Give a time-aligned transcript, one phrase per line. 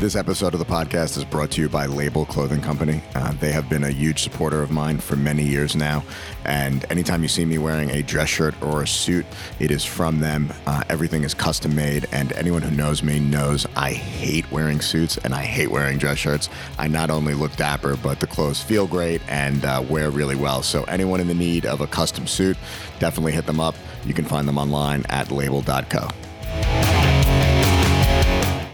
[0.00, 3.02] This episode of the podcast is brought to you by Label Clothing Company.
[3.14, 6.02] Uh, they have been a huge supporter of mine for many years now.
[6.46, 9.26] And anytime you see me wearing a dress shirt or a suit,
[9.58, 10.54] it is from them.
[10.66, 12.08] Uh, everything is custom made.
[12.12, 16.16] And anyone who knows me knows I hate wearing suits and I hate wearing dress
[16.16, 16.48] shirts.
[16.78, 20.62] I not only look dapper, but the clothes feel great and uh, wear really well.
[20.62, 22.56] So, anyone in the need of a custom suit,
[23.00, 23.74] definitely hit them up.
[24.06, 26.08] You can find them online at label.co.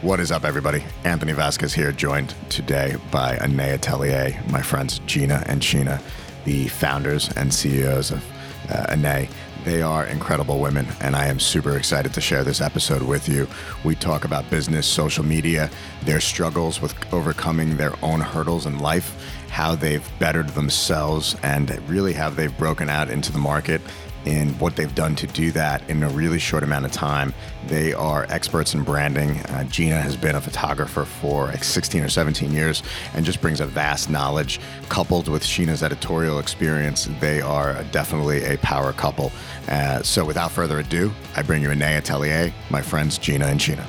[0.07, 0.85] What is up, everybody?
[1.03, 6.01] Anthony Vasquez here, joined today by Anée Atelier, my friends Gina and Sheena,
[6.45, 8.25] the founders and CEOs of
[8.71, 9.29] uh, Anée.
[9.65, 13.49] They are incredible women, and I am super excited to share this episode with you.
[13.85, 15.69] We talk about business, social media,
[16.05, 22.13] their struggles with overcoming their own hurdles in life, how they've bettered themselves, and really
[22.13, 23.81] how they've broken out into the market
[24.27, 27.33] in what they've done to do that in a really short amount of time.
[27.67, 29.39] They are experts in branding.
[29.47, 32.83] Uh, Gina has been a photographer for like 16 or 17 years
[33.15, 34.61] and just brings a vast knowledge.
[34.89, 39.33] Coupled with Sheena's editorial experience, they are definitely a power couple.
[39.69, 43.87] Uh, so without further ado, I bring you Anée Atelier, my friends Gina and Sheena.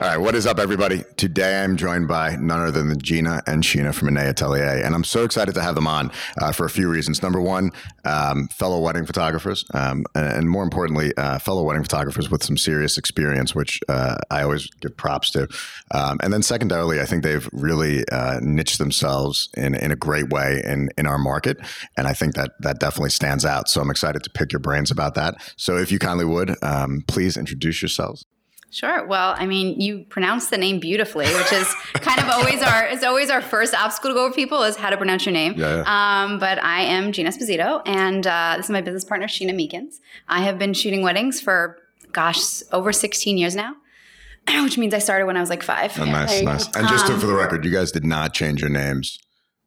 [0.00, 1.02] All right, what is up, everybody?
[1.16, 5.02] Today I'm joined by none other than Gina and Sheena from Anée Atelier, and I'm
[5.02, 7.20] so excited to have them on uh, for a few reasons.
[7.20, 7.72] Number one,
[8.04, 12.96] um, fellow wedding photographers, um, and more importantly, uh, fellow wedding photographers with some serious
[12.96, 15.48] experience, which uh, I always give props to.
[15.90, 20.30] Um, and then secondarily, I think they've really uh, niched themselves in, in a great
[20.30, 21.58] way in, in our market,
[21.96, 23.68] and I think that that definitely stands out.
[23.68, 25.34] So I'm excited to pick your brains about that.
[25.56, 28.24] So if you kindly would, um, please introduce yourselves.
[28.70, 29.06] Sure.
[29.06, 33.02] Well, I mean, you pronounce the name beautifully, which is kind of always our it's
[33.02, 35.54] always our first obstacle to go over people is how to pronounce your name.
[35.56, 36.22] Yeah, yeah.
[36.24, 40.00] Um, but I am Gina Esposito, and uh, this is my business partner Sheena Meekins.
[40.28, 41.78] I have been shooting weddings for
[42.12, 43.74] gosh over 16 years now,
[44.62, 45.98] which means I started when I was like five.
[45.98, 46.66] Oh, nice, nice.
[46.76, 49.18] And just to, for the record, you guys did not change your names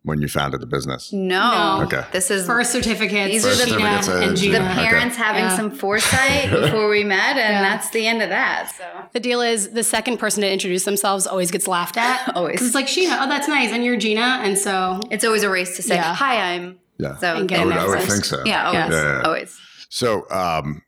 [0.03, 1.13] when you founded the business.
[1.13, 1.77] No.
[1.79, 1.83] No.
[1.85, 2.03] Okay.
[2.11, 3.31] This is Birth certificates.
[3.31, 4.53] These are the- certificates, and Gina.
[4.59, 4.71] the Gina.
[4.71, 4.87] Okay.
[4.89, 5.55] parents having Yeah.
[5.55, 7.61] some foresight before we met, and Yeah.
[7.61, 8.71] that's the end of that.
[8.75, 12.31] So The deal is the second person to introduce themselves always gets laughed at.
[12.35, 12.57] Always.
[12.59, 13.71] 'Cause it's like Sheena, oh, that's nice.
[13.71, 14.39] And you're Gina.
[14.43, 16.15] And so it's always a race to say, Yeah.
[16.15, 17.17] "Hi, I'm." Yeah.
[17.17, 18.41] So And get I would, I would think so.
[18.45, 18.91] yeah, always, Yes.
[18.93, 19.21] Yeah, yeah.
[19.25, 19.57] always.
[19.89, 20.81] So, um,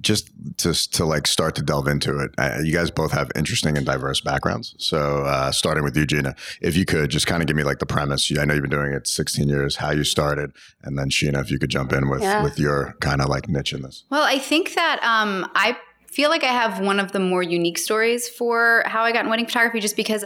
[0.00, 3.76] just to, to like start to delve into it, uh, you guys both have interesting
[3.76, 4.74] and diverse backgrounds.
[4.78, 7.78] So, uh, starting with you, Gina, if you could just kind of give me like
[7.78, 8.30] the premise.
[8.38, 10.52] I know you've been doing it 16 years, how you started,
[10.82, 12.42] and then Sheena, if you could jump in with Yeah.
[12.42, 14.04] with your kind of like niche in this.
[14.10, 17.78] Well, I think that um, I feel like I have one of the more unique
[17.78, 20.24] stories for how I got in wedding photography, just because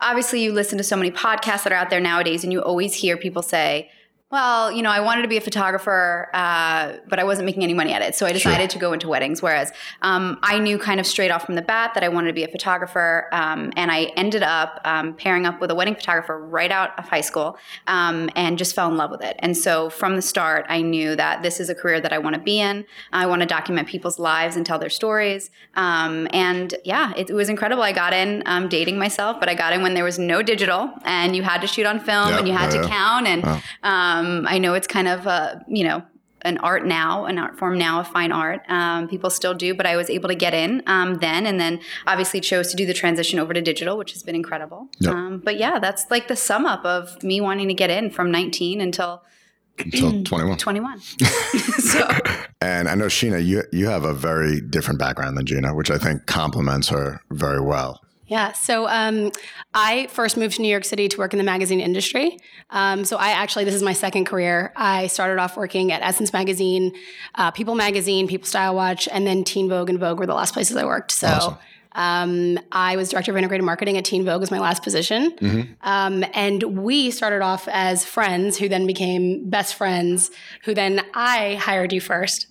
[0.00, 2.94] obviously you listen to so many podcasts that are out there nowadays, and you always
[2.94, 3.90] hear people say,
[4.30, 7.74] well, you know, I wanted to be a photographer, uh, but I wasn't making any
[7.74, 8.14] money at it.
[8.14, 9.42] So I decided to go into weddings.
[9.42, 12.34] Whereas um, I knew kind of straight off from the bat that I wanted to
[12.34, 13.28] be a photographer.
[13.32, 17.08] Um, and I ended up um, pairing up with a wedding photographer right out of
[17.08, 17.58] high school
[17.88, 19.34] um, and just fell in love with it.
[19.40, 22.34] And so from the start, I knew that this is a career that I want
[22.36, 22.84] to be in.
[23.12, 25.50] I want to document people's lives and tell their stories.
[25.74, 27.82] Um, and yeah, it, it was incredible.
[27.82, 30.92] I got in um, dating myself, but I got in when there was no digital
[31.04, 33.26] and you had to shoot on film and you had yeah, to count.
[33.26, 33.60] And Wow.
[34.20, 36.02] Um, I know it's kind of a, you know,
[36.42, 38.62] an art now, an art form now of fine art.
[38.68, 41.80] Um, people still do, but I was able to get in um, then, and then
[42.06, 44.88] obviously chose to do the transition over to digital, which has been incredible.
[45.00, 45.14] Yep.
[45.14, 48.30] Um, but yeah, that's like the sum up of me wanting to get in from
[48.30, 49.22] 19 until
[49.78, 50.58] Until 21.
[50.58, 51.00] 21.
[51.78, 52.08] so
[52.60, 55.98] And I know Sheena, you you have a very different background than Gina, which I
[55.98, 58.00] think complements her very well.
[58.30, 58.52] Yeah.
[58.52, 59.32] So um,
[59.74, 62.38] I first moved to New York City to work in the magazine industry.
[62.70, 64.72] Um, so I actually, this is my second career.
[64.76, 66.92] I started off working at Essence Magazine,
[67.34, 70.76] uh, People Magazine, People StyleWatch, and then Teen Vogue and Vogue were the last places
[70.76, 71.10] I worked.
[71.10, 71.26] So.
[71.26, 71.58] Awesome.
[71.92, 75.36] Um, I was director of integrated marketing at Teen Vogue was my last position,
[75.82, 80.30] um, and we started off as friends, who then became best friends.
[80.66, 82.46] Who then I hired you first.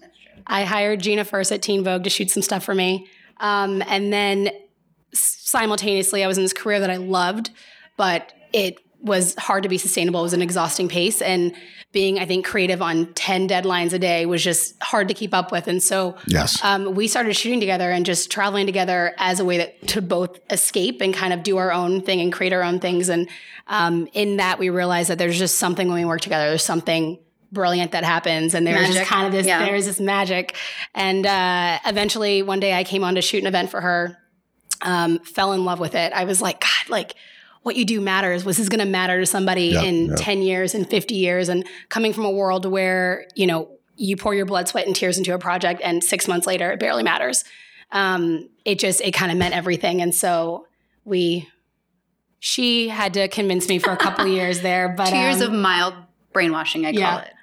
[0.45, 3.07] I hired Gina first at Teen Vogue to shoot some stuff for me,
[3.39, 4.49] um, and then
[5.13, 7.49] simultaneously, I was in this career that I loved,
[7.97, 10.19] but it was hard to be sustainable.
[10.19, 11.21] It was an exhausting pace.
[11.21, 11.55] And
[11.91, 15.51] being, I think, creative on 10 deadlines a day was just hard to keep up
[15.51, 15.67] with.
[15.67, 16.63] And so Yes.
[16.63, 20.39] um, we started shooting together and just traveling together as a way that, to both
[20.51, 23.09] escape and kind of do our own thing and create our own things.
[23.09, 23.27] And
[23.67, 27.19] um, in that, we realized that there's just something when we work together, there's something
[27.51, 29.65] brilliant that happens and there's just kind of this Yeah.
[29.65, 30.55] there's this magic
[30.93, 34.18] and uh, eventually one day i came on to shoot an event for her
[34.81, 37.15] um, fell in love with it i was like god like
[37.63, 40.15] what you do matters was this going to matter to somebody Yeah, in yeah.
[40.15, 44.33] 10 years and 50 years and coming from a world where you know you pour
[44.33, 47.43] your blood sweat and tears into a project and six months later it barely matters
[47.91, 50.67] Um, it just it kind of meant everything, and so
[51.05, 51.49] we.
[52.39, 55.59] She had to convince me for a couple years there, but Two years um, of
[55.59, 55.93] mild
[56.31, 57.09] brainwashing, I yeah.
[57.09, 57.33] call it.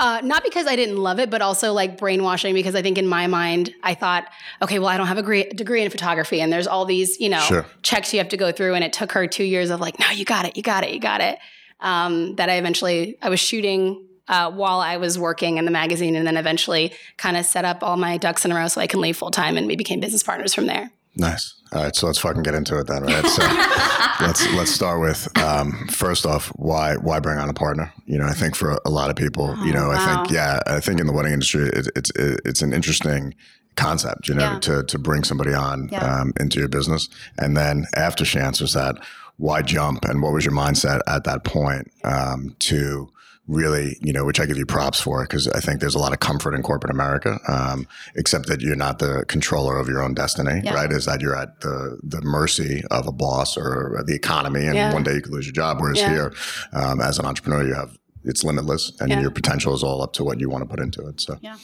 [0.00, 3.06] Uh, not because I didn't love it, but also like brainwashing because I think in
[3.06, 4.26] my mind, I thought,
[4.62, 7.28] okay, well, I don't have a degree, degree in photography and there's all these, you
[7.28, 7.66] know, Sure.
[7.82, 8.72] checks you have to go through.
[8.74, 10.94] And it took her two years of like, no, you got it, you got it,
[10.94, 11.38] you got it.
[11.80, 16.16] Um, that I eventually, I was shooting uh, while I was working in the magazine
[16.16, 18.86] and then eventually kind of set up all my ducks in a row so I
[18.86, 20.92] can leave full time and we became business partners from there.
[21.16, 21.54] Nice.
[21.72, 23.26] All right, so let's fucking get into it then, right?
[23.26, 23.42] So
[24.26, 27.92] let's let's start with um, first off, why why bring on a partner?
[28.06, 30.80] You know, I think for a lot of people, you know, I think yeah, I
[30.80, 33.34] think in the wedding industry, it, it's it, it's an interesting
[33.76, 34.58] concept, you know, Yeah.
[34.60, 35.98] to to bring somebody on Yeah.
[36.04, 37.08] um, into your business,
[37.38, 38.96] and then after she answers that,
[39.36, 43.08] why jump, and what was your mindset at that point um, to
[43.50, 46.12] really, you know, which I give you props for because I think there's a lot
[46.12, 50.14] of comfort in corporate America, um, except that you're not the controller of your own
[50.14, 50.74] destiny, Yeah.
[50.74, 50.90] right?
[50.92, 54.92] Is that you're at the the mercy of a boss or the economy, and Yeah.
[54.92, 55.78] one day you could lose your job.
[55.80, 56.10] Whereas Yeah.
[56.10, 56.32] here,
[56.72, 57.90] um, as an entrepreneur, you have
[58.22, 61.06] it's limitless, and your potential is all up to what you want to put into
[61.08, 61.20] it.
[61.22, 61.56] So, Yeah.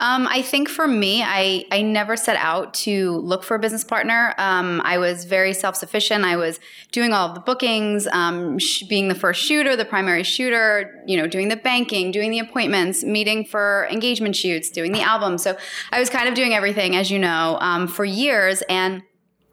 [0.00, 3.82] Um, I think for me, I, I never set out to look for a business
[3.82, 4.32] partner.
[4.38, 6.24] Um, I was very self sufficient.
[6.24, 6.60] I was
[6.92, 11.16] doing all of the bookings, um, sh- being the first shooter, the primary shooter, you
[11.16, 15.36] know, doing the banking, doing the appointments, meeting for engagement shoots, doing the album.
[15.36, 15.56] So
[15.90, 19.02] I was kind of doing everything, as you know, um, for years and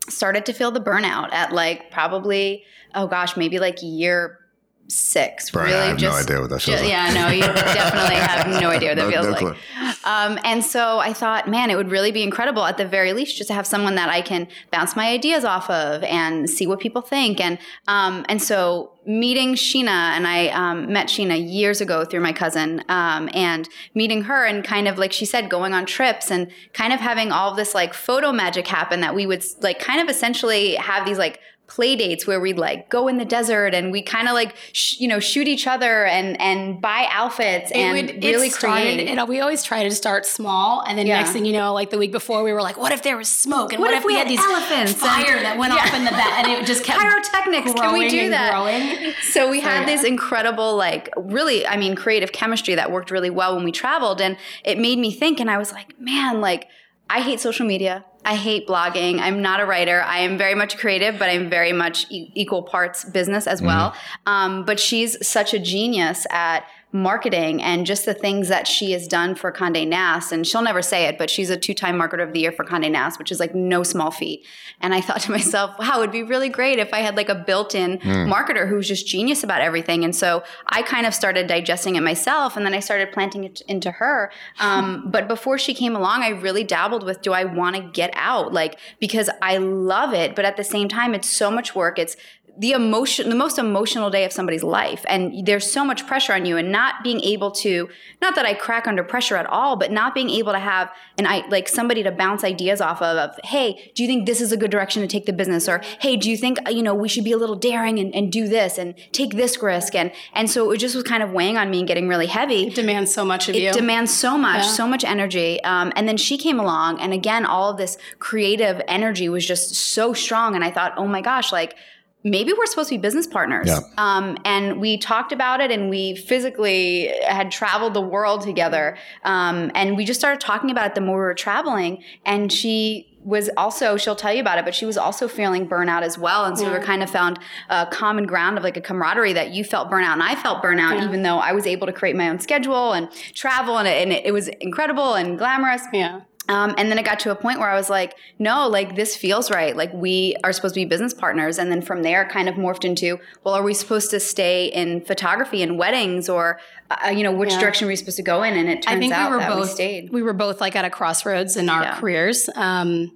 [0.10, 2.64] started to feel the burnout at like probably,
[2.94, 4.45] oh gosh, maybe like year
[4.88, 5.50] six.
[5.52, 6.92] Brian, really I have just, no idea what that feels ju- like.
[6.92, 9.58] Yeah, no, you definitely have no idea what that No- feels no like.
[10.06, 13.38] Um, and so I thought, man, it would really be incredible at the very least
[13.38, 16.80] just to have someone that I can bounce my ideas off of and see what
[16.80, 17.40] people think.
[17.40, 22.34] And um, and so meeting Sheena, and I um, met Sheena years ago through my
[22.34, 26.52] cousin, um, and meeting her and kind of like she said, going on trips and
[26.74, 30.10] kind of having all this like photo magic happen that we would like kind of
[30.10, 34.02] essentially have these like play dates where we'd like go in the desert and we
[34.02, 38.14] kind of like sh- you know shoot each other and and buy outfits and it
[38.16, 41.18] would, really started, create It, we always try to start small, and then Yeah.
[41.20, 43.30] next thing you know, like the week before, we were like, "What if there was
[43.30, 43.74] smoke?
[43.74, 46.12] And What what, if we had these elephants and- fire that went off in the
[46.12, 49.14] back?" And it just kept pyrotechnics can we do that growing.
[49.32, 49.86] so we had yeah.
[49.96, 54.22] this incredible like really i mean creative chemistry that worked really well when we traveled
[54.22, 56.68] and it made me think and i was like man like
[57.10, 58.06] i hate social media.
[58.28, 59.20] I hate blogging.
[59.20, 60.02] I'm not a writer.
[60.02, 63.94] I am very much creative but i'm very much e- equal parts business as well.
[64.26, 69.06] Um, but she's such a genius at marketing and just the things that she has
[69.06, 70.32] done for Condé Nast.
[70.32, 72.90] And she'll never say it, but she's a two-time marketer of the year for Condé
[72.90, 74.46] Nast, which is like no small feat.
[74.80, 77.36] And I thought to myself, wow, it'd be really great if I had like a
[77.36, 80.06] built-in marketer who's just genius about everything.
[80.06, 83.62] And so I kind of started digesting it myself, and then I started planting it
[83.68, 84.32] into her.
[84.58, 88.10] Um, but before she came along, I really dabbled with, do I want to get
[88.14, 88.54] out?
[88.54, 92.00] Like because I love it, but at the same time, it's so much work.
[92.00, 92.16] It's
[92.58, 96.46] the emotion the most emotional day of somebody's life and there's so much pressure on
[96.46, 97.90] you and not being able to
[98.22, 101.28] not that I crack under pressure at all but not being able to have an
[101.28, 104.52] I like somebody to bounce ideas off of of hey do you think this is
[104.52, 107.10] a good direction to take the business or hey do you think you know we
[107.10, 110.50] should be a little daring and, and do this and take this risk and and
[110.50, 113.14] so it just was kind of weighing on me and getting really heavy It demands
[113.14, 113.72] so much of it you.
[113.74, 114.70] demands so much, Yeah.
[114.72, 115.62] so much energy.
[115.64, 119.76] Um, and then she came along, and again, all of this creative energy was just
[119.76, 120.56] so strong.
[120.56, 121.76] And I thought, oh my gosh, like
[122.26, 123.68] maybe we're supposed to be business partners.
[123.68, 123.80] Yeah.
[123.98, 128.98] Um, and we talked about it, and we physically had traveled the world together.
[129.24, 132.04] Um, and we just started talking about it the more we were traveling.
[132.26, 136.04] And she was also she'll tell you about it but she was also feeling burnout
[136.04, 137.40] as well and so we kind of found
[137.72, 141.04] a common ground of like a camaraderie that you felt burnout and i felt burnout
[141.04, 144.14] even though i was able to create my own schedule and travel and it, and
[144.14, 146.22] it, it was incredible and glamorous yeah.
[146.48, 149.16] Um, and then it got to a point where I was like, no, like this
[149.16, 149.76] feels right.
[149.76, 151.58] Like we are supposed to be business partners.
[151.58, 155.02] And then from there, kind of morphed into, well, are we supposed to stay in
[155.02, 156.60] photography and weddings or,
[156.92, 157.60] uh, you know, which Yeah.
[157.60, 158.56] direction are we supposed to go in?
[158.56, 160.12] And it turns I think out we were that both we stayed.
[160.12, 162.00] we were both like at a crossroads in our Yeah.
[162.00, 162.50] careers.
[162.56, 163.12] Um,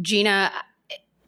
[0.00, 0.50] Gina,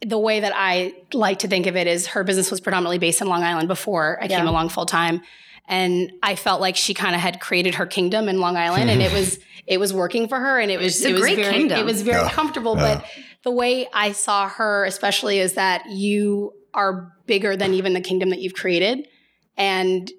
[0.05, 3.21] the way that I like to think of it is her business was predominantly based
[3.21, 5.21] in Long Island before I came along full time,
[5.69, 9.01] and I felt like she kind of had created her kingdom in Long Island, and
[9.01, 11.35] it was it was working for her, and it was It's a it was great
[11.37, 11.79] very kingdom.
[11.79, 12.31] it was very Yeah.
[12.31, 12.75] comfortable.
[12.75, 12.95] Yeah.
[12.97, 13.05] But
[13.43, 18.29] the way I saw her, especially, is that you are bigger than even the kingdom
[18.31, 19.07] that you've created,
[19.55, 20.11] and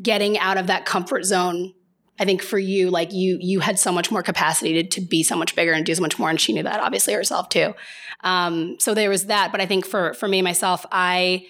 [0.00, 1.74] getting out of that comfort zone
[2.18, 5.22] I think for you, like you, you had so much more capacity to, to be
[5.24, 7.74] so much bigger and do so much more, and she knew that obviously herself too.
[8.22, 11.46] Um, so there was that, but I think for for me myself, I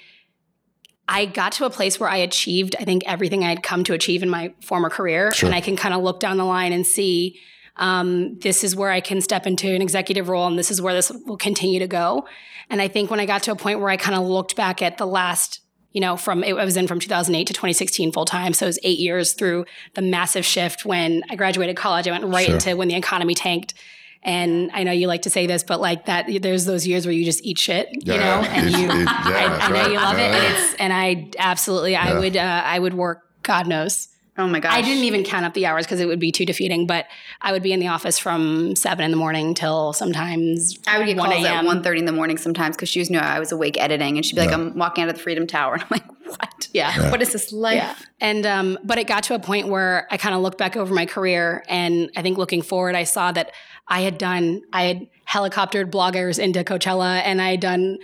[1.13, 3.93] I got to a place where I achieved, I think everything I had come to
[3.93, 5.47] achieve in my former career, Sure.
[5.47, 7.39] and I can kind of look down the line and see
[7.79, 10.93] Um, this is where I can step into an executive role, and this is where
[10.93, 12.27] this will continue to go.
[12.69, 14.83] And I think when I got to a point where I kind of looked back
[14.83, 15.61] at the last
[15.93, 18.53] you know, from it was in from 2008 to 2016 full time.
[18.55, 20.85] So it was eight years through the massive shift.
[20.87, 22.55] When I graduated college, I went right sure.
[22.55, 23.75] into when the economy tanked.
[24.25, 27.13] And I know you like to say this, but like that, there's those years where
[27.13, 29.91] you just eat shit, you know, and you, yeah, I, I, know right.
[29.91, 33.27] you love yeah, it, and it's, and I absolutely, I would, uh, I would work,
[33.43, 34.73] God knows, Oh my gosh.
[34.73, 37.07] I didn't even count up the hours because it would be too defeating, but
[37.43, 41.07] I would be in the office from seven in the morning till sometimes I would
[41.07, 43.79] get calls at 1.30 in the morning sometimes because she was knew I was awake
[43.79, 45.75] editing and she'd be like, I'm walking out of the Freedom Tower.
[45.83, 46.69] And I'm like, what?
[46.73, 46.95] Yeah.
[46.97, 47.11] yeah.
[47.11, 47.77] What is this life?
[47.77, 47.95] Yeah.
[48.21, 50.95] And um, but it got to a point where I kind of looked back over
[50.95, 53.53] my career and I think looking forward, I saw that
[53.93, 57.99] I had done, I had helicoptered bloggers into Coachella and I had done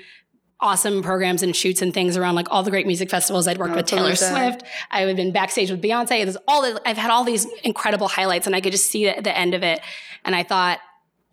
[0.61, 3.49] awesome programs and shoots and things around like all the great music festivals.
[3.49, 4.65] I'd worked oh, with Taylor Swift.
[4.91, 6.25] I had been backstage with Beyonce.
[6.25, 9.35] There's all I've had all these incredible highlights and I could just see the, the
[9.35, 9.81] end of it.
[10.27, 10.79] And I thought,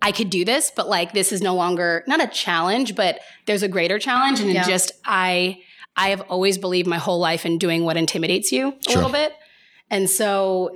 [0.01, 3.63] I could do this, but like this is no longer not a challenge, but there's
[3.63, 4.39] a greater challenge.
[4.39, 4.63] And yeah.
[4.63, 5.59] just I
[5.97, 8.95] I have always believed my whole life in doing what intimidates you a sure.
[8.95, 9.33] little bit.
[9.89, 10.71] And so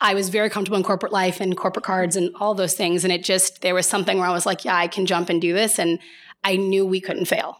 [0.00, 3.04] I was very comfortable in corporate life and corporate cards and all those things.
[3.04, 5.40] And it just there was something where I was like, yeah, I can jump and
[5.40, 5.78] do this.
[5.78, 5.98] And
[6.44, 7.58] I knew we couldn't fail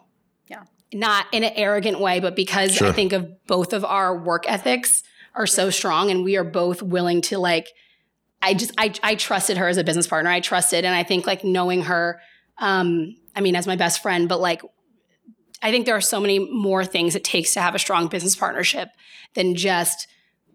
[0.48, 0.62] Yeah.
[0.92, 2.88] not in an arrogant way, but because sure.
[2.88, 5.02] I think of both of our work ethics
[5.34, 7.68] are so strong and we are both willing to like,
[8.40, 10.30] I just, I, I trusted her as a business partner.
[10.30, 12.20] I trusted, and I think like knowing her,
[12.58, 14.62] um, I mean, as my best friend, but like,
[15.60, 18.36] I think there are so many more things it takes to have a strong business
[18.36, 18.90] partnership
[19.34, 20.06] than just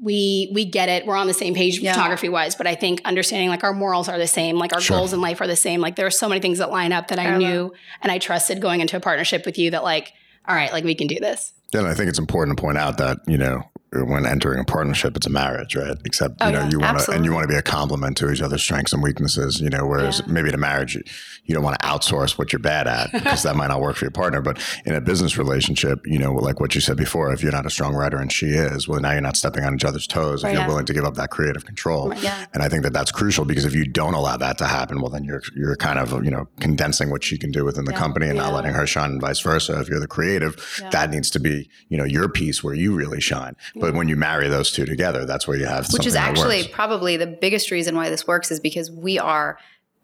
[0.03, 1.93] we we get it we're on the same page yeah.
[1.93, 4.98] photography wise but i think understanding like our morals are the same like our sure.
[4.98, 7.07] goals in life are the same like there are so many things that line up
[7.07, 10.13] that i, I knew and i trusted going into a partnership with you that like
[10.48, 11.53] all right, like we can do this.
[11.74, 13.63] Yeah, and I think it's important to point out that, you know,
[14.01, 15.97] when entering a partnership, it's a marriage, right?
[16.05, 18.17] Except you oh, know yeah, you want to and you want to be a complement
[18.17, 19.62] to each other's strengths and weaknesses.
[19.62, 20.33] You know, whereas yeah.
[20.33, 21.03] maybe in a marriage, you,
[21.45, 24.05] you don't want to outsource what you're bad at because that might not work for
[24.05, 24.41] your partner.
[24.41, 27.65] But in a business relationship, you know, like what you said before, if you're not
[27.65, 30.43] a strong writer and she is, well, now you're not stepping on each other's toes.
[30.43, 30.67] If you're yeah.
[30.67, 32.45] willing to give up that creative control, yeah.
[32.53, 35.09] and I think that that's crucial because if you don't allow that to happen, well,
[35.09, 38.27] then you're you're kind of you know condensing what she can do within the company
[38.27, 39.79] and not letting her shine, and vice versa.
[39.79, 43.21] If you're the creative, that needs to be you know your piece where you really
[43.21, 43.55] shine.
[43.83, 47.17] But when you marry those two together, that's where you have which is actually probably
[47.17, 49.57] the biggest reason why this works is because we are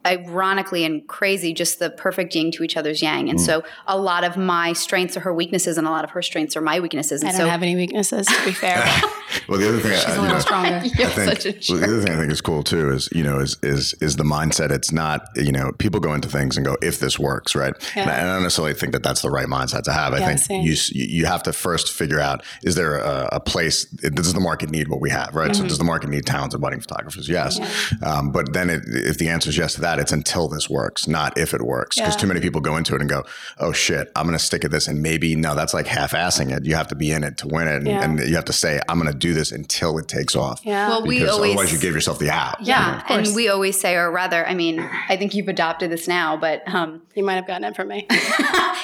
[0.06, 3.30] ironically and crazy just the perfect yin to each other's yang.
[3.30, 3.46] And mm.
[3.46, 6.56] so a lot of my strengths are her weaknesses and a lot of her strengths
[6.56, 7.22] are my weaknesses.
[7.22, 8.86] And I don't so, have any weaknesses to be fair.
[9.48, 10.76] Well the other thing she's I, a little know, stronger.
[10.76, 13.58] I think, well, the other thing I think is cool too is you know is
[13.62, 14.72] is is the mindset.
[14.72, 17.74] It's not you know people go into things and go if this works right?
[17.96, 18.04] Yeah.
[18.04, 20.14] and I don't necessarily think that that's the right mindset to have.
[20.14, 20.66] I yeah, think same.
[20.66, 24.70] you you have to first figure out is there a, a place does the market
[24.70, 25.52] need what we have right?
[25.52, 25.62] Mm-hmm.
[25.62, 27.28] so does the market need talented wedding photographers?
[27.28, 27.60] Yes.
[27.60, 28.08] Yeah.
[28.08, 30.70] um, but then it, if the answer is yes to that that, it's until this
[30.70, 31.98] works, not if it works.
[31.98, 32.20] Because yeah.
[32.20, 33.24] too many people go into it and go,
[33.58, 34.88] oh shit, I'm going to stick at this.
[34.88, 36.66] And maybe, no, that's like half assing it.
[36.66, 37.78] You have to be in it to win it.
[37.78, 38.04] And, yeah.
[38.04, 40.62] and you have to say, I'm going to do this until it takes off.
[40.64, 40.90] Yeah.
[40.90, 42.62] Well, we always, otherwise you give yourself the out.
[42.62, 43.04] Yeah.
[43.10, 43.28] You know?
[43.28, 46.62] And we always say, or rather, I mean, I think you've adopted this now, but
[46.68, 48.06] um, you might have gotten it from me.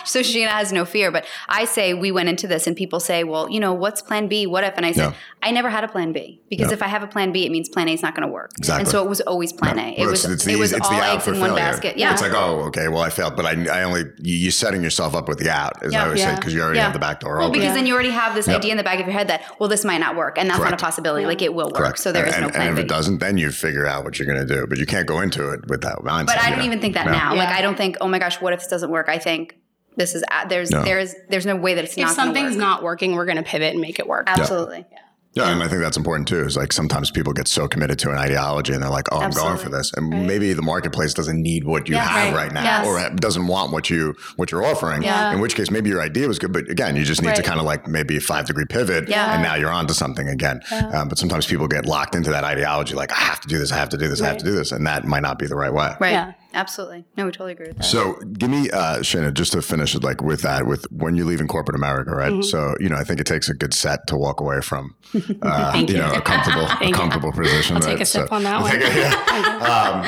[0.06, 1.12] so Sheena has no fear.
[1.12, 4.28] But I say, we went into this and people say, well, you know, what's plan
[4.28, 4.48] B?
[4.48, 4.76] What if?
[4.78, 5.16] And I said, no.
[5.44, 6.74] I never had a plan B because no.
[6.74, 8.52] if I have a plan B, it means plan A is not going to work.
[8.58, 8.82] Exactly.
[8.82, 9.92] And so it was always plan A.
[9.92, 11.98] It well, was, it's, it's it was all eggs in one basket basket.
[11.98, 12.14] Yeah.
[12.14, 15.16] It's like, oh, okay, well, I failed, but I, I only, you, are setting yourself
[15.16, 16.02] up with the out, as yeah.
[16.02, 16.32] I always yeah.
[16.32, 16.86] say, because you already yeah.
[16.86, 17.60] have the back door well, open.
[17.60, 18.58] because then you already have this yep.
[18.58, 20.38] idea in the back of your head that, well, this might not work.
[20.38, 20.72] And that's Correct.
[20.72, 21.26] not a possibility.
[21.26, 21.76] Like it will work.
[21.76, 22.00] Correct.
[22.00, 24.20] So there and, is no plan And if it doesn't, then you figure out what
[24.20, 24.68] you're going to do.
[24.68, 26.28] But you can't go into it with that mindset.
[26.28, 27.36] But I don't even think that now.
[27.36, 29.10] Like, I don't think, oh my gosh, what if this doesn't work?
[29.10, 29.58] I think,
[29.98, 30.84] this is there's no.
[30.84, 32.10] there's there's no way that it's if not.
[32.10, 34.26] If something's not working, we're going to pivot and make it work.
[34.28, 34.86] Absolutely.
[34.92, 34.98] Yeah.
[35.36, 36.40] Yeah, and I think that's important too.
[36.40, 39.42] Is like sometimes people get so committed to an ideology and they're like, "Oh, Absolutely.
[39.42, 40.26] I'm going for this," and right.
[40.26, 42.88] maybe the marketplace doesn't need what you yeah, have right, right now, yes.
[42.88, 45.04] or doesn't want what you what you're offering.
[45.04, 45.34] Yeah.
[45.34, 47.36] In which case, maybe your idea was good, but again, you just need right.
[47.36, 49.34] to kind of like maybe a five degree pivot, yeah.
[49.34, 50.62] and now you're onto something again.
[50.72, 51.02] Yeah.
[51.02, 53.74] Um, but sometimes people get locked into that ideology, like I have to do this,
[53.74, 55.48] I have to do this, I have to do this, and that might not be
[55.48, 55.96] the right way.
[56.00, 56.34] Right.
[56.56, 56.62] Yeah.
[56.62, 57.06] Absolutely.
[57.18, 57.84] No, we totally agree with that.
[57.84, 61.26] So give me, uh, Sheena, just to finish it, like with that, with when you
[61.26, 62.32] leave in corporate America, right?
[62.32, 62.42] Mm-hmm.
[62.44, 64.96] So, you know, I think it takes a good set to walk away from,
[65.42, 67.42] uh, you, you, know, a comfortable, a comfortable you.
[67.42, 67.76] position.
[67.76, 67.92] I'll right?
[67.92, 68.80] take a sip so, on that one.
[68.80, 70.02] yeah.
[70.02, 70.08] um,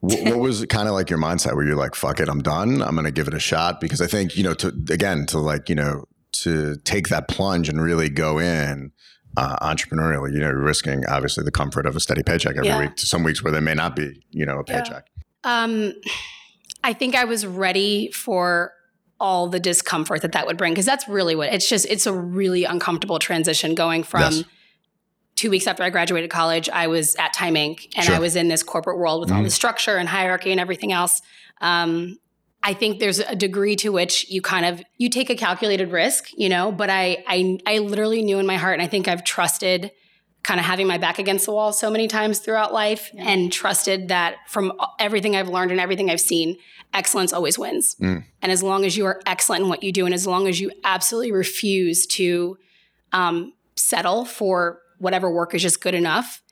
[0.00, 2.82] what, was kind of like your mindset where you're like, fuck it, I'm done.
[2.82, 5.38] I'm going to give it a shot because I think, you know, to, again, to
[5.38, 8.92] like, you know, to take that plunge and really go in,
[9.36, 12.80] uh, entrepreneurially, you know, you're risking obviously the comfort of a steady paycheck every yeah.
[12.80, 15.06] week to some weeks where there may not be, you know, a paycheck.
[15.44, 15.94] Um,
[16.82, 18.72] I think I was ready for
[19.20, 22.12] all the discomfort that that would bring because that's really what it's just it's a
[22.12, 24.44] really uncomfortable transition going from yes.
[25.36, 27.86] two weeks after I graduated college, I was at Time Inc.
[27.96, 28.16] and Sure.
[28.16, 31.22] I was in this corporate world with all the structure and hierarchy and everything else.
[31.60, 32.18] Um,
[32.62, 36.30] I think there's a degree to which you kind of you take a calculated risk,
[36.34, 36.72] you know.
[36.72, 39.92] But I I I literally knew in my heart, and I think I've trusted
[40.44, 44.08] kind of having my back against the wall so many times throughout life, and trusted
[44.08, 46.56] that from everything I've learned and everything I've seen,
[46.92, 47.96] excellence always wins.
[48.40, 50.60] And as long as you are excellent in what you do, and as long as
[50.60, 52.56] you absolutely refuse to
[53.12, 56.42] um, settle for whatever work is just good enough,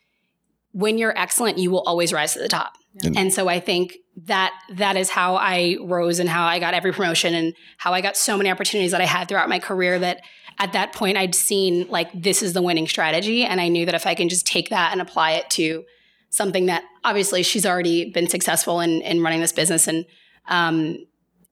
[0.73, 2.73] when you're excellent, you will always rise to the top.
[3.17, 6.93] And so I think that that is how I rose and how I got every
[6.93, 10.21] promotion and how I got so many opportunities that I had throughout my career that
[10.59, 13.95] at that point I'd seen like this is the winning strategy and I knew that
[13.95, 15.85] if I can just take that and apply it to
[16.31, 20.05] something that obviously she's already been successful in in running this business and
[20.49, 20.99] um,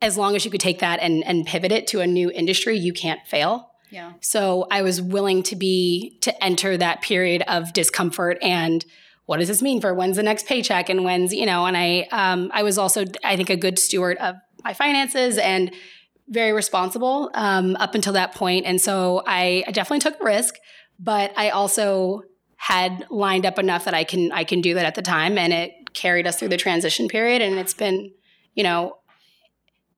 [0.03, 2.77] as long as you could take that and and pivot it to a new industry,
[2.77, 3.71] you can't fail.
[3.91, 4.13] Yeah.
[4.21, 8.85] So I was willing to be to enter that period of discomfort and
[9.27, 12.09] what does this mean for when's the next paycheck and when's you know and I
[12.13, 15.73] um, I was also I think a good steward of my finances and
[16.31, 20.55] very responsible um, up until that point and so I, I definitely took a risk
[20.99, 22.23] but I also
[22.57, 25.53] had lined up enough that I can I can do that at the time and
[25.53, 28.13] it carried us through the transition period and it's been
[28.55, 28.99] you know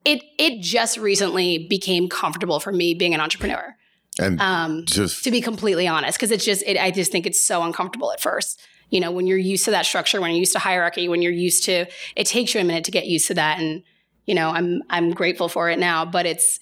[0.05, 3.77] it it just recently became comfortable for me being an entrepreneur
[4.19, 7.45] And um, just to be completely honest, because it's just, it, I just think it's
[7.45, 8.61] so uncomfortable at first.
[8.91, 11.33] You know, when you're used to that structure, when you're used to hierarchy, when you're
[11.33, 13.59] used to, it takes you a minute to get used to that.
[13.59, 13.83] And,
[14.27, 16.61] you know, I'm, I'm grateful for it now, but it's,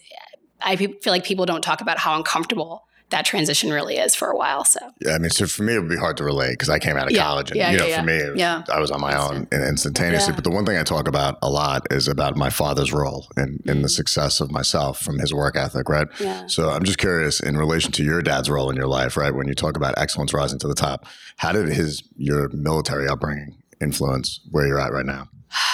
[0.61, 4.37] I feel like people don't talk about how uncomfortable that transition really is for a
[4.37, 4.65] while.
[4.65, 6.79] So, Yeah, I mean, so for me, it would be hard to relate because I
[6.79, 8.63] came out of Yeah, college, and yeah, you know, yeah, for me, was- Yeah.
[8.69, 10.33] I was on my own and instantaneously.
[10.33, 13.61] But the one thing I talk about a lot is about my father's role in,
[13.67, 13.91] in the mm.
[13.91, 16.07] success of myself from his work ethic, right?
[16.21, 16.47] Yeah.
[16.47, 19.35] So I'm just curious in relation to your dad's role in your life, right?
[19.35, 23.57] When you talk about excellence rising to the top, how did his your military upbringing
[23.81, 25.29] influence where you're at right now?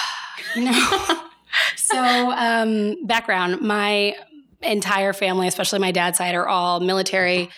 [0.56, 1.22] No.
[1.96, 4.16] So, um, background my
[4.62, 7.50] entire family, especially my dad's side, are all military,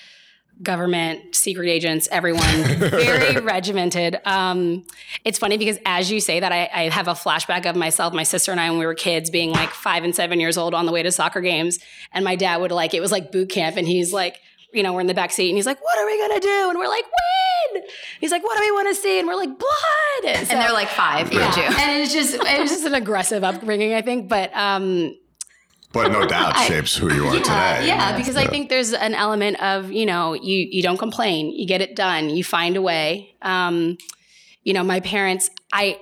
[0.62, 2.42] government, secret agents, everyone,
[2.78, 4.18] very regimented.
[4.24, 4.84] Um,
[5.24, 8.24] it's funny because as you say that, I, I have a flashback of myself, my
[8.24, 10.86] sister, and I when we were kids being like five and seven years old on
[10.86, 11.78] the way to soccer games.
[12.12, 14.40] And my dad would like, it was like boot camp, and he's like,
[14.72, 16.70] you know, we're in the back seat and he's like, What are we gonna do?
[16.70, 17.82] And we're like, Win!
[18.20, 19.18] He's like, What do we wanna see?
[19.18, 20.34] And we're like, Blood!
[20.36, 21.54] And they're like five, yeah.
[21.56, 21.70] yeah.
[21.70, 21.76] you.
[21.78, 24.28] and it's just it's just an aggressive upbringing, I think.
[24.28, 25.16] But um,
[25.92, 27.86] But no doubt shapes who you are yeah, today.
[27.86, 31.66] yeah, because I think there's an element of you know you you don't complain, you
[31.66, 33.34] get it done, you find a way.
[33.42, 33.96] Um,
[34.64, 36.00] you know, my parents, I.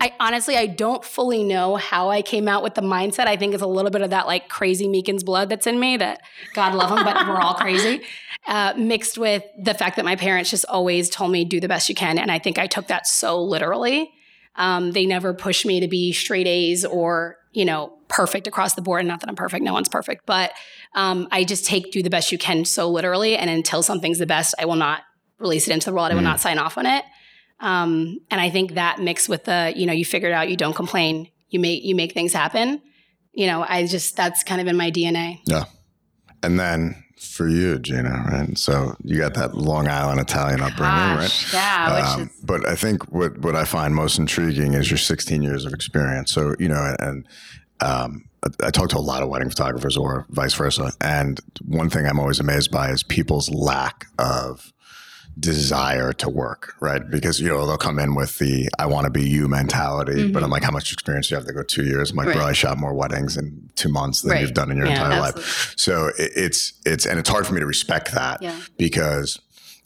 [0.00, 3.26] I honestly, I don't fully know how I came out with the mindset.
[3.26, 5.98] I think it's a little bit of that like crazy Meekins blood that's in me.
[5.98, 6.22] That
[6.54, 8.02] God love them, but we're all crazy.
[8.46, 11.90] Uh, mixed with the fact that my parents just always told me do the best
[11.90, 14.10] you can, and I think I took that so literally.
[14.56, 18.80] Um, they never pushed me to be straight A's or you know perfect across the
[18.80, 19.00] board.
[19.00, 20.52] And not that I'm perfect; no one's perfect, but
[20.94, 23.36] um, I just take do the best you can so literally.
[23.36, 25.02] And until something's the best, I will not
[25.38, 26.10] release it into the world.
[26.10, 27.04] I will not sign off on it.
[27.60, 30.56] Um, and I think that mixed with the you know you figure it out, you
[30.56, 32.80] don't complain, you make you make things happen.
[33.32, 35.38] You know, I just that's kind of in my DNA.
[35.46, 35.64] Yeah.
[36.42, 38.56] And then for you, Gina, right?
[38.56, 41.60] So you got that Long Island Italian upbringing, Gosh, right?
[41.60, 44.96] yeah, which Um, is but I think what, what I find most intriguing is your
[44.96, 46.32] 16 years of experience.
[46.32, 47.26] So, you know, and
[47.82, 50.92] um, I, I talk to a lot of wedding photographers or vice versa.
[51.02, 54.72] And one thing I'm always amazed by is people's lack of
[55.38, 57.08] desire to work, right?
[57.10, 60.42] Because, you know, they'll come in with the I want to be you mentality, but
[60.42, 62.10] I'm like, how much experience do you have to go two years?
[62.10, 62.46] I'm like, bro, Mm-hmm.
[62.46, 64.40] I shot more weddings in two months than Right.
[64.42, 65.42] you've done in your Yeah, entire absolutely.
[65.42, 65.74] life.
[65.76, 68.58] So it, it's, it's, and it's hard for me to respect that Yeah.
[68.76, 69.38] because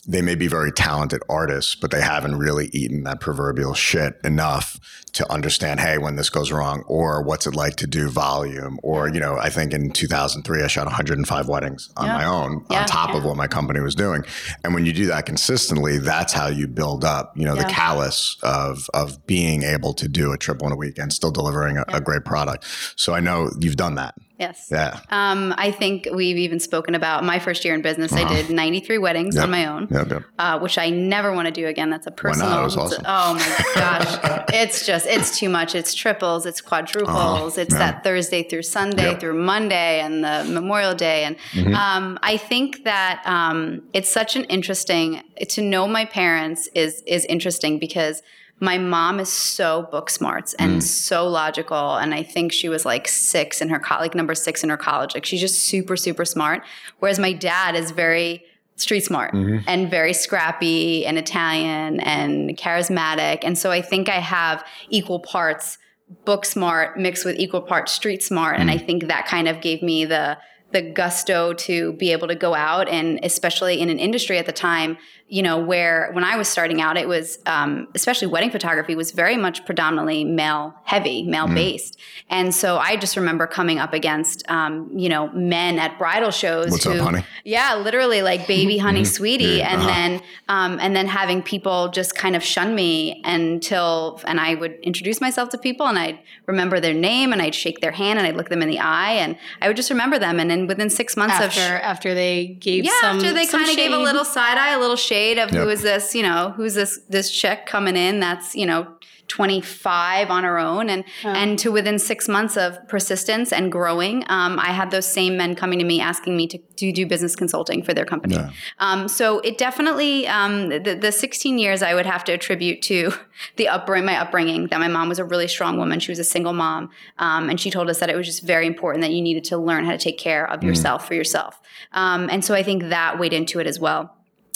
[0.06, 4.78] they may be very talented artists, but they haven't really eaten that proverbial shit enough
[5.14, 9.08] to understand, hey, when this goes wrong, or what's it like to do volume, or
[9.08, 12.14] you know, I think in 2003 I shot 105 weddings on Yeah.
[12.18, 14.24] my own, Yeah, on top of what my company was doing.
[14.64, 18.36] And when you do that consistently, that's how you build up, you know, the callus
[18.42, 21.84] of of being able to do a triple in a week and still delivering a,
[21.88, 22.64] a great product.
[22.96, 24.14] So I know you've done that.
[24.46, 24.68] Yes.
[24.70, 25.00] Yeah.
[25.10, 28.12] Um, I think we've even spoken about my first year in business.
[28.12, 29.44] I did 93 weddings Yep.
[29.44, 30.10] on my own, Yep.
[30.10, 30.22] Yep.
[30.38, 31.90] uh, which I never want to do again.
[31.90, 32.50] That's a personal.
[32.50, 33.04] Why It was awesome.
[33.06, 35.74] Oh my gosh, it's just it's too much.
[35.74, 37.78] It's triples, it's quadruples, it's yeah.
[37.92, 41.36] that Thursday through Sunday through Monday and the Memorial Day, and
[41.74, 47.24] um, I think that um, it's such an interesting to know my parents is is
[47.26, 48.22] interesting because
[48.60, 50.82] my mom is so book smarts and mm.
[50.82, 51.96] so logical.
[51.96, 54.76] And i think she was like six in her co- like number six in her
[54.76, 55.14] college.
[55.14, 56.62] Like she's just super super smart.
[56.98, 58.44] Whereas my dad is very
[58.76, 59.58] street smart mm-hmm.
[59.68, 63.40] and very scrappy and Italian and charismatic.
[63.42, 65.78] And so I think I have equal parts
[66.24, 68.58] book smart mixed with equal parts street smart.
[68.58, 68.86] And I mm.
[68.86, 70.38] think that kind of gave me the
[70.72, 74.52] the gusto to be able to go out and especially in an industry at the
[74.52, 78.94] time you know where when i was starting out it was um, especially wedding photography
[78.94, 81.98] was very much predominantly male heavy male based.
[82.30, 86.70] And so i just remember coming up against um, you know men at bridal shows
[86.70, 87.24] What's who up, honey?
[87.44, 89.44] yeah literally like baby honey sweetie.
[89.44, 89.88] Yeah, and uh-huh.
[89.88, 94.74] then um, and then having people just kind of shun me until and i would
[94.82, 98.26] introduce myself to people and i'd remember their name and i'd shake their hand and
[98.28, 100.38] i'd look them in the eye and i would just remember them.
[100.40, 103.46] And then within six months after of sh- after they gave yeah, some after they
[103.46, 105.62] kind of gave a little side eye, a little shade of Yep.
[105.62, 108.86] who is this, you know, who's this this chick coming in that's you know
[109.28, 114.58] 25 on her own, and and to within six months of persistence and growing, um,
[114.58, 117.82] I had those same men coming to me asking me to, to do business consulting
[117.82, 118.34] for their company.
[118.34, 118.50] Yeah.
[118.78, 123.12] Um, so it definitely um, the, the 16 years I would have to attribute to
[123.56, 124.66] the upbringing, my upbringing.
[124.68, 126.00] That my mom was a really strong woman.
[126.00, 128.66] She was a single mom, um, and she told us that it was just very
[128.66, 131.60] important that you needed to learn how to take care of yourself for yourself.
[131.92, 134.14] Um, and so I think that weighed into it as well.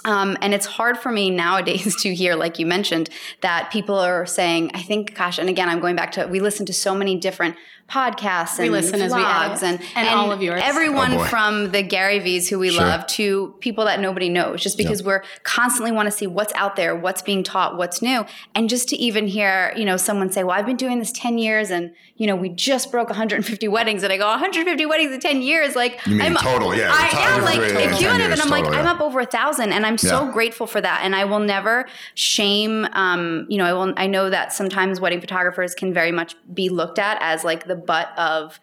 [0.08, 3.10] Um, and it's hard for me nowadays to hear, like you mentioned,
[3.42, 6.64] that people are saying, I think, gosh, and again, I'm going back to, we listen
[6.66, 7.56] to so many different
[7.88, 9.80] podcasts and we listen as we vlogs edit.
[9.96, 10.60] and, And all of yours.
[10.62, 12.84] Everyone Oh, from the Gary V's who we Sure.
[12.84, 16.76] love to people that nobody knows, just because we're constantly want to see what's out
[16.76, 18.26] there, what's being taught, what's new.
[18.54, 21.38] And just to even hear, you know, someone say, well, I've been doing this 10
[21.38, 24.02] years and, you know, we just broke 150 weddings.
[24.02, 25.74] And I go, 150 weddings in 10 years?
[25.74, 28.10] Like, You mean I'm, total, yeah, I, the yeah, top like, three in 10 cumulative.
[28.10, 30.32] And years I'm like, total, I'm up over a thousand and I'm so Yeah.
[30.32, 31.00] grateful for that.
[31.04, 35.20] And I will never shame, um, you know, I will, I know that sometimes wedding
[35.20, 38.60] photographers can very much be looked at as like the butt of,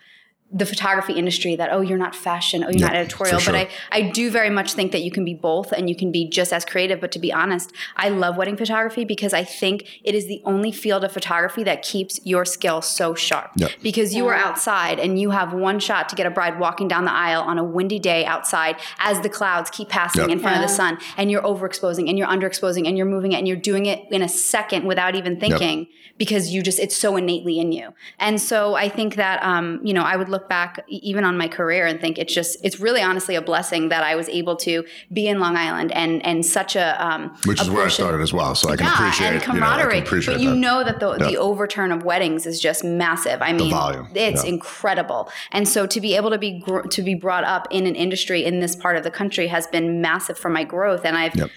[0.52, 3.62] the photography industry that oh you're not fashion oh you're Yeah, not editorial for but.
[3.62, 6.30] I, I do very much think that you can be both and you can be
[6.30, 10.14] just as creative but to be honest i love wedding photography because i think it
[10.14, 13.72] is the only field of photography that keeps your skill so sharp Yep.
[13.82, 17.06] because you are outside and you have one shot to get a bride walking down
[17.06, 20.30] the aisle on a windy day outside as the clouds keep passing Yep.
[20.30, 23.38] in front of the sun and you're overexposing and you're underexposing and you're moving it
[23.40, 27.18] and you're doing it in a second without even thinking because you just it's so
[27.18, 30.72] innately in you and so i think that um, you know i would look back
[30.88, 34.14] even on my career and think it's just it's really honestly a blessing that i
[34.16, 37.70] was able to be in long island and and such a um, Which a is
[37.70, 38.56] where I started as well.
[38.56, 40.00] So I can yeah, appreciate and you know, camaraderie.
[40.00, 40.56] appreciate but you that.
[40.58, 43.42] know that the, the overturn of weddings is just massive.
[43.42, 43.74] I mean,
[44.16, 44.50] it's yeah.
[44.50, 45.30] incredible.
[45.52, 48.44] And so to be able to be gr- to be brought up in an industry
[48.44, 51.06] in this part of the country has been massive for my growth.
[51.06, 51.50] And I've Yep.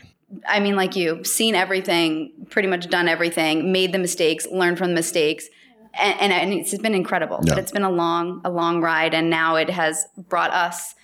[0.47, 4.89] I mean, like you, seen everything, pretty much done everything, made the mistakes, learned from
[4.89, 5.49] the mistakes,
[5.99, 7.41] and, and, and it's been incredible.
[7.43, 7.55] Yeah.
[7.55, 10.95] But it's been a long, a long ride, and now it has brought us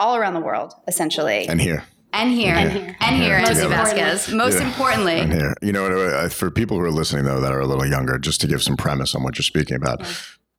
[0.00, 1.84] all around the world, essentially, And here.
[2.12, 2.96] and here, And here.
[3.00, 4.02] and here, Most Anthony importantly.
[4.02, 4.34] Vasquez.
[4.34, 4.66] Most Yeah.
[4.66, 7.86] importantly, And here, you know, for people who are listening though that are a little
[7.86, 10.02] younger, just to give some premise on what you're speaking about,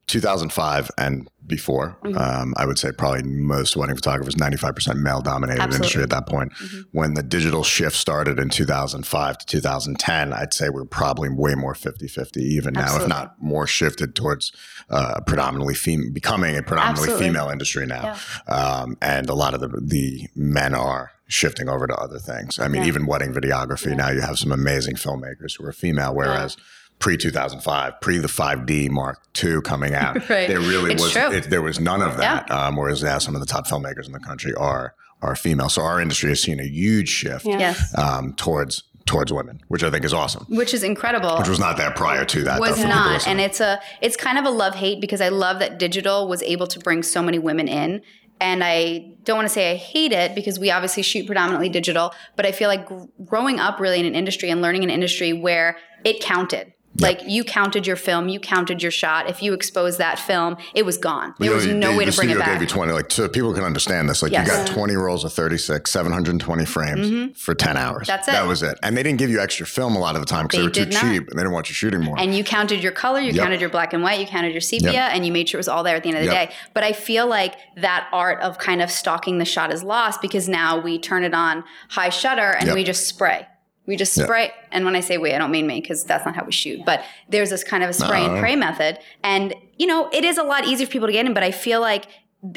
[0.07, 2.17] 2005 and before, Mm-hmm.
[2.17, 5.65] um, I would say probably most wedding photographers, 95% male dominated Absolutely.
[5.67, 5.75] Mm-hmm.
[5.75, 6.53] industry at that point.
[6.91, 11.75] When the digital shift started in 2005 to 2010, I'd say we're probably way more
[11.75, 14.51] 50 50 even now, if not more shifted towards
[14.89, 17.27] uh, predominantly fem- becoming a predominantly Absolutely.
[17.27, 18.15] female industry now.
[18.47, 22.57] Um, and a lot of the, the men are shifting over to other things.
[22.59, 22.87] I mean, Yeah.
[22.89, 26.55] even wedding videography, now you have some amazing filmmakers who are female, whereas
[26.99, 30.47] pre 2005, pre the 5D Mark II coming out, Right.
[30.47, 31.31] there really It's was true.
[31.31, 32.49] it, there was none of that.
[32.51, 35.69] Um, whereas now some of the top filmmakers in the country are are female.
[35.69, 37.57] So our industry has seen a huge shift Yeah.
[37.59, 40.45] yes, um, towards towards women, which I think is awesome.
[40.49, 41.37] which is incredible.
[41.37, 42.59] Which was not there prior to that.
[42.59, 45.59] was for not and it's a it's kind of a love hate because i love
[45.59, 48.01] that digital was able to bring so many women in
[48.41, 52.13] and i don't want to say i hate it because we obviously shoot predominantly digital
[52.35, 52.87] but i feel like
[53.25, 57.43] growing up really in an industry and learning an industry where it counted like you
[57.43, 61.33] counted your film you counted your shot if you exposed that film it was gone
[61.39, 63.27] there was the- no way the to bring it back gave you 20, like, so
[63.27, 64.21] people can understand this.
[64.21, 64.47] Like, Yes.
[64.49, 64.61] Mm-hmm.
[64.61, 68.07] you got 20 rolls of 36, 720 frames for 10 hours.
[68.07, 68.31] That's it.
[68.31, 68.77] That was it.
[68.83, 70.85] And they didn't give you extra film a lot of the time because they, They
[70.85, 71.01] were too not.
[71.01, 72.15] cheap and they didn't want you shooting more.
[72.17, 73.43] and you counted your color, you Yep.
[73.43, 75.11] counted your black and white, you counted your sepia, Yep.
[75.13, 76.49] and you made sure it was all there at the end of the Yep.
[76.49, 76.55] day.
[76.73, 80.47] But I feel like that art of kind of stalking the shot is lost because
[80.47, 83.47] now we turn it on high shutter and we just spray.
[83.87, 84.51] We just spray.
[84.71, 86.81] And when I say we, I don't mean me because that's not how we shoot.
[86.85, 88.25] But there's this kind of a spray No.
[88.25, 88.41] and uh-huh.
[88.41, 88.99] pray method.
[89.23, 91.51] And, you know, it is a lot easier for people to get in, but I
[91.51, 92.07] feel like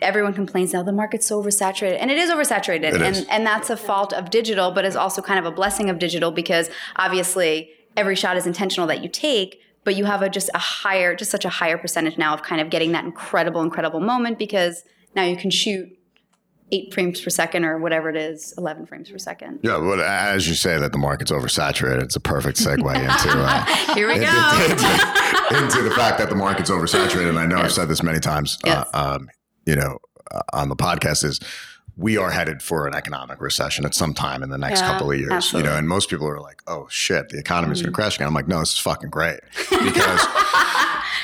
[0.03, 3.27] everyone complains now the market's so oversaturated and it is oversaturated It and is.
[3.31, 6.31] and that's a fault of digital but is also kind of a blessing of digital
[6.31, 10.59] because obviously every shot is intentional that you take but you have a just a
[10.59, 14.39] higher just such a higher percentage now of kind of getting that incredible incredible moment
[14.39, 15.98] because now you can shoot
[16.71, 19.61] eight frames per second or whatever it is, 11 frames per second.
[19.63, 23.65] Yeah, but as you say that the market's oversaturated, it's a perfect segue into uh,
[23.95, 24.65] Here we into, go.
[25.59, 27.31] into, into the fact that the market's oversaturated.
[27.31, 28.87] And I know I've said this many times, Yes.
[28.93, 29.29] uh, um,
[29.67, 29.99] you know,
[30.31, 31.41] uh, on the podcast is
[31.97, 35.11] we are headed for an economic recession at some time in the next Yeah, couple
[35.11, 35.33] of years.
[35.33, 35.69] absolutely.
[35.69, 37.87] You know, and most people are like, "Oh shit, the economy's Mm-hmm.
[37.87, 40.21] going to crash again." I'm like, "No, this is fucking great," because.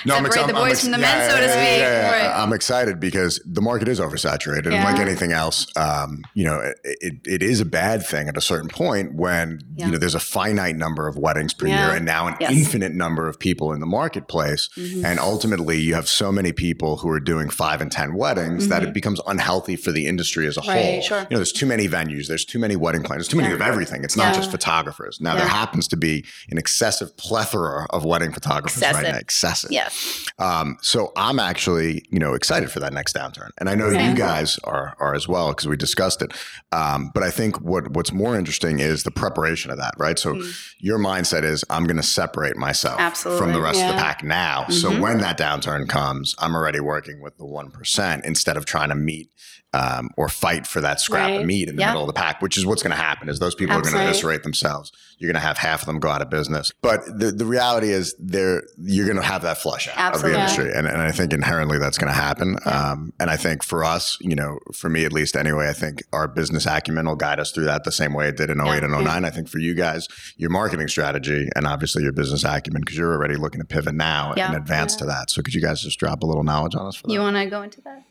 [0.04, 1.82] No, Separate the boys from the men, so to speak.
[1.82, 2.32] Right.
[2.34, 6.98] I'm excited because the market is oversaturated, and like anything else, um, you know, it,
[7.00, 9.86] it, it is a bad thing at a certain point when Yeah.
[9.86, 11.86] you know there's a finite number of weddings per Yeah.
[11.88, 12.52] year, and now an Yes.
[12.52, 15.04] infinite number of people in the marketplace, Mm-hmm.
[15.04, 18.82] and ultimately you have so many people who are doing five and ten weddings that
[18.82, 20.70] it becomes unhealthy for the industry as a Mm-hmm.
[20.70, 21.02] Right, whole.
[21.02, 21.18] sure.
[21.20, 24.02] You know, there's too many venues, there's too many wedding planners, too many of everything.
[24.04, 24.40] It's not Yeah.
[24.40, 25.20] just photographers.
[25.20, 29.16] Now there happens to be an excessive plethora of wedding photographers right now.
[29.18, 29.70] Excessive.
[29.84, 30.26] Yes.
[30.38, 34.08] Um, so I'm actually, you know, excited for that next downturn, and I know Okay.
[34.08, 36.32] you guys are are as well because we discussed it.
[36.72, 40.18] Um, but I think what what's more interesting is the preparation of that, right?
[40.18, 40.42] So
[40.78, 44.66] your mindset is I'm going to separate myself from the rest of the pack now.
[44.68, 48.88] So when that downturn comes, I'm already working with the one percent instead of trying
[48.88, 49.30] to meet.
[49.74, 51.88] Um, or fight for that scrap of meat in the Yeah.
[51.88, 53.28] middle of the pack, which is what's going to happen.
[53.28, 54.10] Is those people are going to Absolutely.
[54.10, 54.92] eviscerate themselves.
[55.18, 56.70] You're going to have half of them go out of business.
[56.80, 60.30] But the, the reality is, there you're going to have that flush out Absolutely.
[60.30, 62.56] of the industry, and, and I think inherently that's going to happen.
[62.66, 66.02] Um, and I think for us, you know, for me at least anyway, I think
[66.12, 68.84] our business acumen will guide us through that the same way it did in 08
[68.84, 69.24] and 09.
[69.24, 70.06] I think for you guys,
[70.36, 74.34] your marketing strategy and obviously your business acumen, because you're already looking to pivot now
[74.36, 74.50] Yeah.
[74.50, 75.30] in advance to that.
[75.30, 77.12] So could you guys just drop a little knowledge on us for that?
[77.12, 78.04] You want to go into that?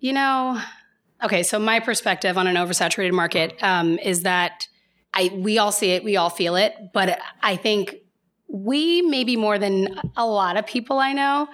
[0.00, 0.60] You know,
[1.22, 1.42] okay.
[1.42, 4.68] So my perspective on an oversaturated market um, is that
[5.14, 7.96] I we all see it, we all feel it, but I think
[8.48, 11.48] we maybe more than a lot of people I know,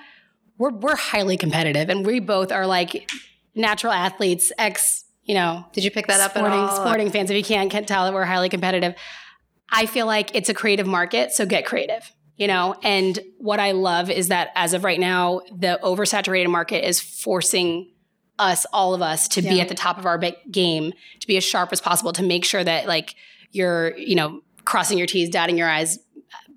[0.59, 3.11] we're we're highly competitive, and we both are like
[3.55, 6.77] natural athletes, ex, you know, Did you pick that up sporting at all?
[6.77, 7.31] sporting fans.
[7.31, 8.95] If you can't, can't tell that we're highly competitive,
[9.71, 12.11] I feel like it's a creative market, so get creative.
[12.37, 16.85] You know, and what I love is that as of right now, the oversaturated market
[16.85, 17.93] is forcing
[18.39, 20.19] us, all of us, to be at the top of our
[20.51, 23.15] game, to be as sharp as possible, to make sure that like
[23.53, 25.99] you're, you know, crossing your T's, dotting your I's,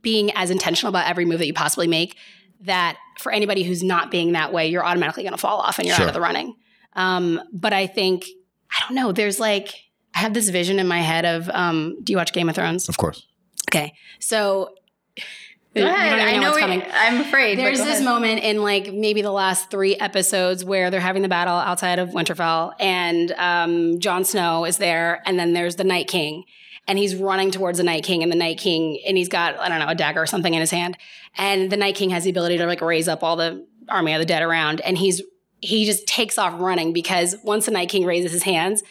[0.02, 2.16] being as intentional about every move that you possibly make.
[2.62, 5.88] That for anybody who's not being that way, you're automatically going to fall off and
[5.88, 6.06] you're Sure.
[6.06, 6.56] out of the running.
[6.94, 8.26] Um, but I think
[8.72, 9.12] I don't know.
[9.12, 9.74] There's like
[10.16, 12.90] I have this vision in my head of um, do you watch Game of Thrones?
[12.90, 13.28] Of course.
[13.70, 14.74] Okay, so
[15.78, 16.18] Go you ahead.
[16.18, 16.84] don't I know what's coming.
[16.92, 17.58] I'm afraid.
[17.58, 18.04] There's this ahead.
[18.04, 22.10] moment in like maybe the last three episodes where they're having the battle outside of
[22.10, 26.44] Winterfell, and um, Jon Snow is there, and then there's the Night King,
[26.88, 29.70] and he's running towards the Night King, and the Night King, and he's got I
[29.70, 30.98] don't know a dagger or something in his hand,
[31.38, 34.20] and the Night King has the ability to like raise up all the army of
[34.20, 35.22] the dead around, and he's
[35.60, 38.84] he just takes off running because once the Night King raises his hands,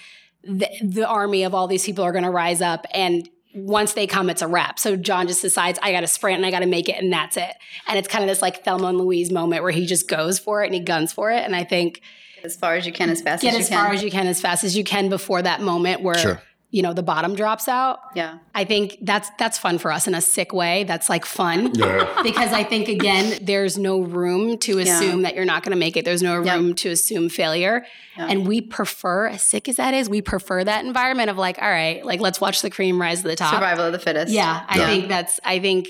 [0.42, 4.07] the, the army of all these people are going to rise up and once they
[4.07, 4.79] come, it's a wrap.
[4.79, 7.12] So Jon just decides, I got to sprint and I got to make it, and
[7.12, 7.53] that's it.
[7.87, 10.62] And it's kind of this like Thelma and Louise moment where he just goes for
[10.62, 11.42] it and he guns for it.
[11.42, 12.03] And I think
[12.45, 13.95] as far as you can, as fast get as as you far can.
[13.97, 16.42] as you can, as fast as you can before that moment where Sure.
[16.71, 18.01] You know the bottom drops out.
[18.15, 18.39] yeah.
[18.55, 20.85] I think that's that's fun for us in a sick way.
[20.85, 21.73] That's like fun.
[21.75, 22.21] Yeah.
[22.23, 24.97] because I think again, there's no room to Yeah.
[24.99, 26.05] assume that you're not going to make it.
[26.05, 26.57] There's no Yep.
[26.57, 27.87] room to assume failure.
[28.19, 28.27] Yeah.
[28.29, 31.69] And we prefer, as sick as that is, we prefer that environment of like, all
[31.71, 33.55] right, like let's watch the cream rise to the top.
[33.55, 34.33] Survival of the fittest.
[34.33, 34.87] Yeah, I Yeah.
[34.87, 35.39] think that's.
[35.45, 35.87] I think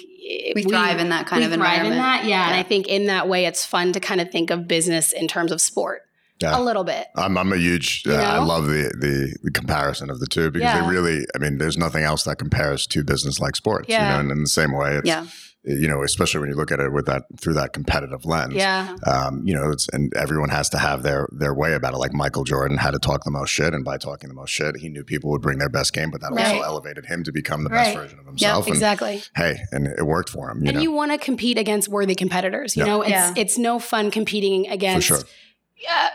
[0.54, 1.94] We thrive in that kind of environment.
[1.94, 4.00] we of thrive in that, yeah, And I think in that way, it's fun to
[4.00, 6.02] kind of think of business in terms of sport
[6.40, 6.58] Yeah.
[6.58, 7.06] a little bit.
[7.16, 8.02] I'm, I'm a huge.
[8.04, 10.82] You Uh, I love the, the the comparison of the two because Yeah.
[10.82, 11.24] they really.
[11.34, 13.86] I mean, there's nothing else that compares to business like sports.
[13.88, 14.06] Yeah.
[14.08, 15.26] You know, and in the same way, it's, Yeah.
[15.68, 18.54] You know, especially when you look at it with that through that competitive lens.
[18.54, 21.96] Yeah, Um, you know, it's and everyone has to have their their way about it.
[21.96, 24.76] Like Michael Jordan had to talk the most shit, and by talking the most shit,
[24.76, 27.64] he knew people would bring their best game, but that also elevated him to become
[27.64, 27.86] the Right.
[27.86, 28.66] best version of himself.
[28.66, 29.22] And exactly.
[29.34, 30.58] hey, and it worked for him.
[30.62, 32.76] You and know, you want to compete against worthy competitors.
[32.76, 32.88] You Yeah.
[32.92, 33.32] know, it's Yeah.
[33.36, 35.18] it's no fun competing for against sure.
[35.90, 36.08] Uh,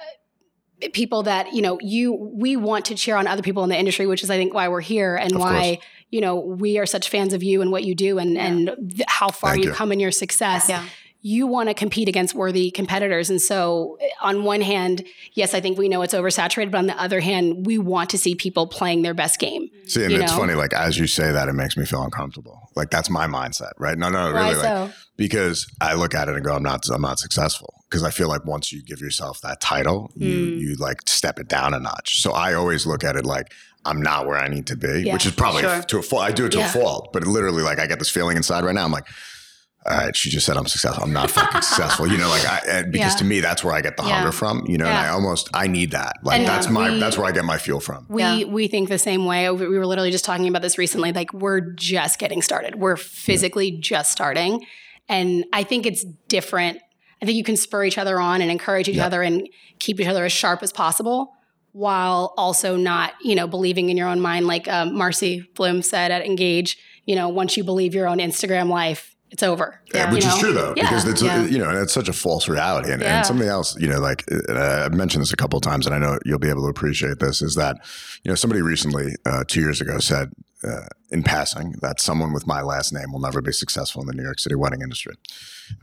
[0.94, 4.08] people that you know you we want to cheer on other people in the industry
[4.08, 5.80] which is i think why we're here and Of why
[6.10, 9.04] you know we are such fans of you and what you do and and th-
[9.08, 9.72] how far you you.
[9.72, 10.84] come in your success Yeah.
[11.24, 15.04] You want to compete against worthy competitors and so on one hand
[15.34, 18.18] yes i think we know it's oversaturated but on the other hand we want to
[18.18, 20.38] see people playing their best game See, and you it's know?
[20.38, 20.54] funny.
[20.54, 22.70] Like as you say that, it makes me feel uncomfortable.
[22.78, 23.98] Like that's my mindset, right?
[23.98, 24.56] No, no, why really.
[24.56, 27.84] Like, so because I look at it and go, I'm not, I'm not successful.
[27.90, 30.60] Because I feel like once you give yourself that title, you, Mm.
[30.60, 32.22] you like step it down a notch.
[32.22, 33.52] So I always look at it like
[33.84, 35.82] I'm not where I need to be, Yeah, which is probably sure.
[35.82, 36.22] to a fault.
[36.24, 36.70] I do it to Yeah.
[36.70, 38.86] a fault, but literally, like I get this feeling inside right now.
[38.86, 39.08] I'm like,
[39.86, 41.04] all right, she just said I'm successful.
[41.04, 42.08] I'm not fucking successful.
[42.08, 43.18] You know, like I, and because Yeah.
[43.18, 44.16] to me, that's where I get the Yeah.
[44.18, 46.18] hunger from, you know, and I almost, I need that.
[46.24, 48.06] Like And that's my, we- that's where I get my fuel from.
[48.10, 48.44] We Yeah.
[48.46, 49.50] we think the same way.
[49.50, 51.12] We we were literally just talking about this recently.
[51.12, 52.76] Like we're just getting started.
[52.76, 54.66] We're physically just starting,
[55.10, 56.80] and I think it's different.
[57.22, 59.06] I think you can spur each other on and encourage each Yeah.
[59.08, 59.48] other and
[59.80, 61.34] keep each other as sharp as possible,
[61.72, 64.46] while also not you know believing in your own mind.
[64.48, 68.70] Like um, Marcy Blum said at Engage, you know, once you believe your own Instagram
[68.70, 69.80] life, it's over.
[69.94, 70.40] Yeah, which is know?
[70.40, 70.84] true though, Yeah.
[70.84, 72.92] because it's you know, and it's such a false reality.
[72.92, 75.86] And, and something else, you know, like uh, I've mentioned this a couple of times,
[75.86, 77.42] and I know you'll be able to appreciate this.
[77.42, 77.78] Is that
[78.24, 80.32] you know somebody recently uh, two years ago said
[80.64, 84.14] uh, in passing that someone with my last name will never be successful in the
[84.14, 85.14] New York City wedding industry.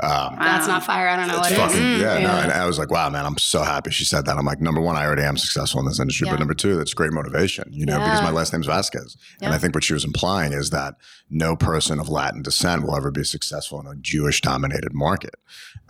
[0.01, 1.09] Um, That's not fire.
[1.09, 1.59] I don't know what it is.
[1.59, 2.31] fucking yeah, no.
[2.31, 4.37] And I was like, wow, man, I'm so happy she said that.
[4.37, 6.35] I'm like, number one, I already am successful in this industry, Yeah.
[6.35, 9.59] but number two, that's great motivation, you know, because my last name's Vasquez, and I
[9.59, 10.95] think what she was implying is that
[11.31, 15.35] no person of Latin descent will ever be successful in a Jewish-dominated market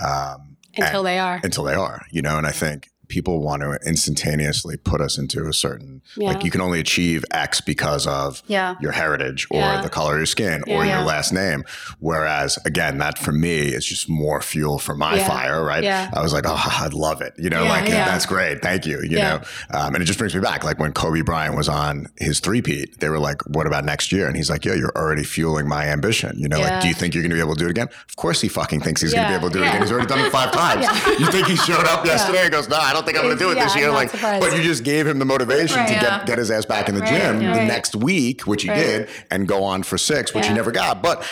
[0.00, 1.40] um, Until and- they are.
[1.42, 2.38] until they are, you know.
[2.38, 6.28] And I think people want to instantaneously put us into a certain Yeah.
[6.28, 8.74] like you can only achieve X because of Yeah.
[8.80, 9.80] your heritage or Yeah.
[9.80, 11.64] the color of your skin or your last name.
[12.00, 15.84] Whereas again, that for me is just more fuel for my fire, right?
[15.84, 17.34] I was like, oh, I'd love it.
[17.38, 18.62] You know, like that's great.
[18.62, 19.00] Thank you.
[19.02, 19.40] You know,
[19.72, 20.64] um, and it just brings me back.
[20.64, 24.26] Like when Kobe Bryant was on his three-peat, they were like, what about next year?
[24.26, 26.34] And he's like, yeah, you're already fueling my ambition.
[26.38, 27.88] You know, like, do you think you're going to be able to do it again?
[28.08, 29.82] Of course he fucking thinks he's going to be able to do it again.
[29.82, 30.86] He's already done it five times.
[31.18, 33.44] You think he showed up yesterday and goes, no, I don't think I'm going to
[33.44, 33.90] do it Yeah, this I'm year.
[33.90, 34.40] Like, surprised.
[34.44, 35.88] but you just gave him the motivation Right.
[35.88, 36.18] to Yeah.
[36.18, 37.52] get, get his ass back in the Right, gym yeah.
[37.52, 37.68] the Right.
[37.68, 38.78] next week, which he Right.
[38.78, 41.02] did, and go on for six, which he never got.
[41.02, 41.22] But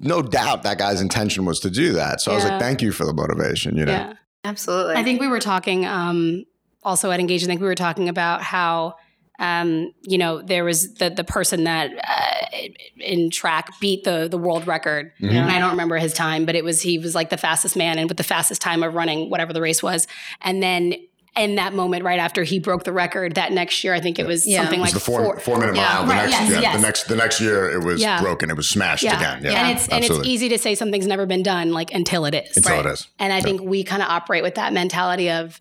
[0.00, 2.20] no doubt that guy's intention was to do that.
[2.20, 3.92] So I was like, thank you for the motivation, you know?
[3.92, 4.12] Yeah.
[4.44, 4.94] Absolutely.
[4.96, 6.44] I think we were talking um,
[6.82, 7.44] also at Engage.
[7.44, 8.96] I think we were talking about how
[9.42, 12.56] um, you know there was the the person that uh,
[12.96, 15.34] in track beat the the world record, Mm-hmm.
[15.36, 17.98] and I don't remember his time, but it was he was like the fastest man
[17.98, 20.06] and with the fastest time of running whatever the race was,
[20.40, 20.94] and then.
[21.34, 24.26] In that moment, right after he broke the record, that next year, I think it
[24.26, 24.58] was Yeah.
[24.64, 25.82] something It was like the four, four, four minute Yeah.
[25.94, 26.02] mile.
[26.02, 26.76] The Right, next, yes, yeah, yes.
[26.76, 28.20] the next, the next year it was Yeah.
[28.20, 28.50] broken.
[28.50, 29.16] It was smashed yeah.
[29.16, 29.42] again.
[29.50, 32.34] Yeah, and it's and it's easy to say something's never been done, like until it
[32.34, 32.54] is.
[32.58, 33.08] Until it is.
[33.18, 35.58] And I think we kind of operate with that mentality of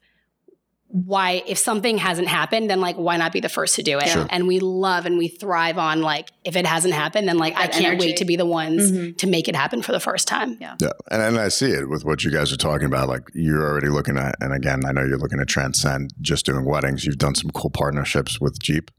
[0.94, 4.08] why, if something hasn't happened, then like, why not be the first to do it?
[4.10, 4.28] Sure.
[4.30, 7.68] And we love and we thrive on like, if it hasn't happened, then like, I
[7.68, 8.08] can't energy.
[8.08, 9.18] wait to be the ones Mhm.
[9.18, 10.58] to make it happen for the first time.
[10.60, 10.76] Yeah.
[10.82, 13.08] Yeah, and, and I see it with what you guys are talking about.
[13.08, 16.66] Like you're already looking at, and again, I know you're looking to transcend just doing
[16.66, 17.06] weddings.
[17.06, 18.92] You've done some cool partnerships with Jeep,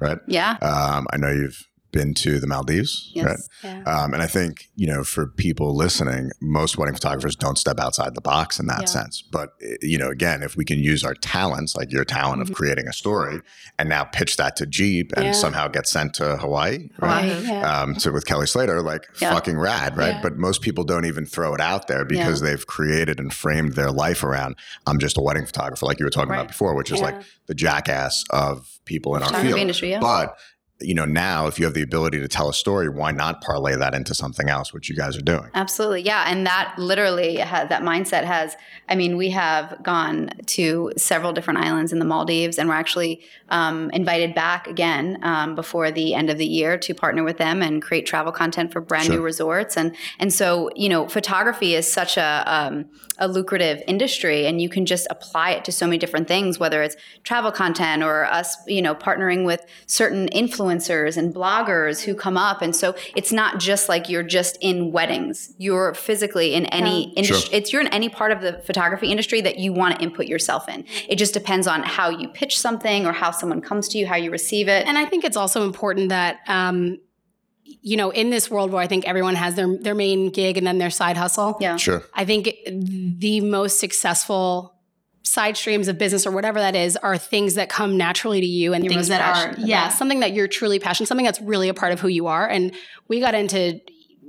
[0.00, 0.18] right?
[0.26, 0.58] yeah.
[0.60, 3.24] Um, I know you've been to the Maldives, Yes.
[3.26, 3.38] right?
[3.64, 3.82] Yeah.
[3.84, 8.14] Um, and I think, you know, for people listening, most wedding photographers don't step outside
[8.14, 8.86] the box in that Yeah.
[8.86, 9.22] sense.
[9.22, 12.52] But, eh, you know, again, if we can use our talents, like your talent Mm-hmm.
[12.52, 13.40] of creating a story,
[13.78, 15.32] and now pitch that to Jeep and Yeah.
[15.32, 17.24] somehow get sent to Hawaii, right?
[17.30, 17.46] Hawaii.
[17.46, 17.80] Yeah.
[17.82, 19.32] Um, so with Kelly Slater, like Yeah.
[19.32, 20.16] fucking rad, right?
[20.16, 20.20] Yeah.
[20.22, 23.90] But most people don't even throw it out there because they've created and framed their
[23.90, 26.36] life around, I'm just a wedding photographer, like you were talking Right.
[26.40, 27.06] about before, which is Yeah.
[27.06, 29.58] like the jackass of people in our field.
[29.58, 30.00] industry, yeah.
[30.00, 30.36] But
[30.80, 33.74] you know, now if you have the ability to tell a story, why not parlay
[33.74, 35.48] that into something else, which you guys are doing?
[35.54, 36.02] Absolutely.
[36.02, 36.24] Yeah.
[36.28, 38.56] And that literally has, that mindset has,
[38.88, 43.22] I mean, we have gone to several different islands in the Maldives and we're actually
[43.48, 47.60] um, invited back again um, before the end of the year to partner with them
[47.60, 49.16] and create travel content for brand Sure.
[49.16, 49.76] new resorts.
[49.76, 52.84] And, and so, you know, photography is such a, um,
[53.18, 56.82] a lucrative industry and you can just apply it to so many different things, whether
[56.84, 62.36] it's travel content or us, you know, partnering with certain influencers and bloggers who come
[62.36, 62.62] up.
[62.62, 65.54] And so it's not just like you're just in weddings.
[65.58, 67.56] You're physically in any industry.
[67.56, 70.68] It's you're in any part of the photography industry that you want to input yourself
[70.68, 70.84] in.
[71.08, 74.16] It just depends on how you pitch something or how someone comes to you, how
[74.16, 74.86] you receive it.
[74.86, 76.98] And I think it's also important that, um,
[77.64, 80.66] you know, in this world where I think everyone has their their main gig and
[80.66, 81.56] then their side hustle.
[81.60, 81.76] yeah.
[81.76, 82.02] Sure.
[82.14, 84.77] I think the most successful
[85.22, 88.72] side streams of business or whatever that is are things that come naturally to you
[88.72, 89.96] and things that are yeah about.
[89.98, 92.74] something that you're truly passionate something that's really a part of who you are and
[93.08, 93.78] we got into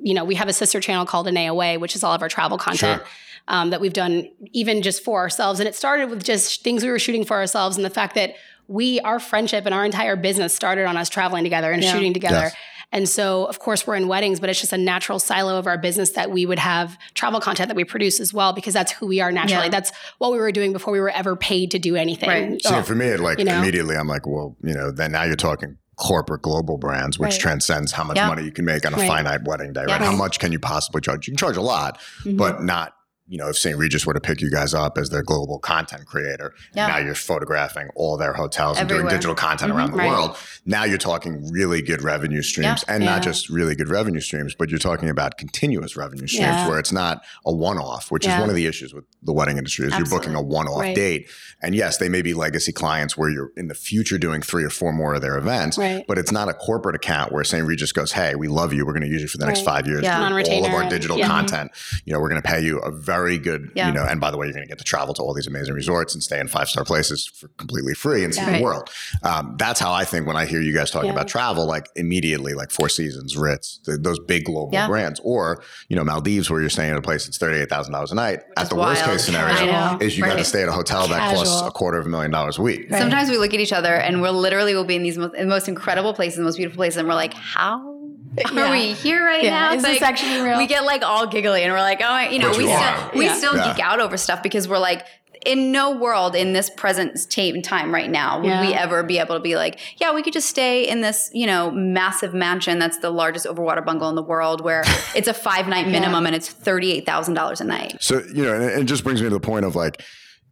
[0.02, 2.28] you know we have a sister channel called an AOA which is all of our
[2.30, 3.08] travel content Sure.
[3.47, 6.89] um, that we've done even just for ourselves and it started with just things we
[6.89, 8.34] were shooting for ourselves and the fact that
[8.67, 11.93] we our friendship and our entire business started on us traveling together and Yeah.
[11.93, 12.56] shooting together Yes.
[12.92, 15.77] And so, of course, we're in weddings, but it's just a natural silo of our
[15.77, 19.06] business that we would have travel content that we produce as well, because that's who
[19.08, 19.65] we are naturally.
[19.65, 19.69] Yeah.
[19.69, 22.29] That's what we were doing before we were ever paid to do anything.
[22.29, 22.62] Right.
[22.62, 23.60] See, Oh, for me, it like you know?
[23.60, 27.40] immediately, I'm like, well, you know, then now you're talking corporate global brands, which Right.
[27.40, 28.27] transcends how much Yeah.
[28.29, 29.08] money you can make on a Right.
[29.08, 29.94] finite wedding day, Yeah.
[29.98, 30.02] right?
[30.02, 31.27] How much can you possibly charge?
[31.27, 32.37] You can charge a lot, Mhm.
[32.37, 32.94] but not
[33.30, 33.77] you know, if St.
[33.77, 36.88] Regis were to pick you guys up as their global content creator, Yeah.
[36.88, 40.10] now you're photographing all their hotels and doing digital content around the Right.
[40.10, 40.36] world.
[40.65, 43.12] Now you're talking really good revenue streams and Yeah.
[43.12, 46.67] not just really good revenue streams, but you're talking about continuous revenue streams Yeah.
[46.67, 49.58] where it's not a one off, which is one of the issues with the wedding
[49.58, 50.96] industry is you're booking a one off Right.
[50.96, 51.30] date.
[51.62, 54.69] And yes, they may be legacy clients where you're in the future doing three or
[54.71, 56.04] four more of their events, Right.
[56.08, 57.65] but it's not a corporate account where St.
[57.67, 58.86] Regis goes, Hey, we love you.
[58.86, 60.02] We're going to use you for the next five years.
[60.04, 60.19] Yeah.
[60.50, 61.27] all of our digital yeah.
[61.27, 61.69] content.
[62.06, 63.88] You know, we're going to pay you a very good, Yeah.
[63.88, 65.48] you know, and by the way, you're going to get to travel to all these
[65.48, 68.58] amazing resorts and stay in five star places for completely free and see Right.
[68.58, 68.90] the world.
[69.24, 71.13] Um, that's how I think when I hear you guys talking Yeah.
[71.13, 74.88] about travel, like immediately, like Four Seasons, Ritz, th those big global Yeah.
[74.88, 77.94] brands, or you know Maldives, where you're staying at a place that's thirty eight thousand
[77.94, 78.40] dollars a night.
[78.58, 81.36] At is the worst case scenario, is you got to stay at a hotel that
[81.36, 82.88] costs a quarter of a million dollars a week.
[82.90, 83.00] Right.
[83.00, 85.48] Sometimes we look at each other and we're literally will be in these most, in
[85.50, 87.98] the most incredible places, the most beautiful places, and we're like, how
[88.58, 89.50] are we here right Yeah.
[89.52, 89.73] now?
[89.73, 90.58] Is It's this actually real?
[90.58, 92.79] We get like all giggly and we're like, oh, you know, But we you still
[92.83, 93.12] are.
[93.15, 93.33] we Yeah.
[93.35, 93.73] still Yeah.
[93.73, 95.06] geek out over stuff because we're like.
[95.46, 98.60] In no world in this present state and time right now would Yeah.
[98.60, 101.48] we ever be able to be like, yeah, we could just stay in this, you
[101.48, 104.83] know, massive mansion that's the largest overwater bungalow in the world where
[105.15, 107.96] it's a five night minimum and it's thirty eight thousand dollars a night.
[108.02, 110.04] So, you know, and it just brings me to the point of like,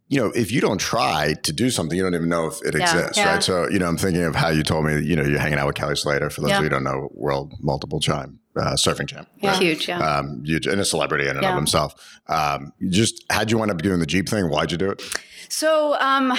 [0.08, 2.74] you know, if you don't try to do something, you don't even know if it
[2.76, 2.82] Yeah.
[2.82, 3.32] exists, Yeah.
[3.34, 3.42] right?
[3.42, 5.66] So, you know, I'm thinking of how you told me, you know, you're hanging out
[5.66, 6.30] with Kelly Slater.
[6.30, 6.56] For those Yeah.
[6.58, 9.28] of you who don't know, world multiple time uh, surfing champ.
[9.40, 9.54] Yeah.
[9.56, 9.98] Huge, yeah.
[10.00, 11.94] Um, huge, and a celebrity in and of himself.
[12.28, 14.48] Um, just how'd you wind up doing the Jeep thing?
[14.50, 15.00] Why'd you do it?
[15.48, 16.36] So, um,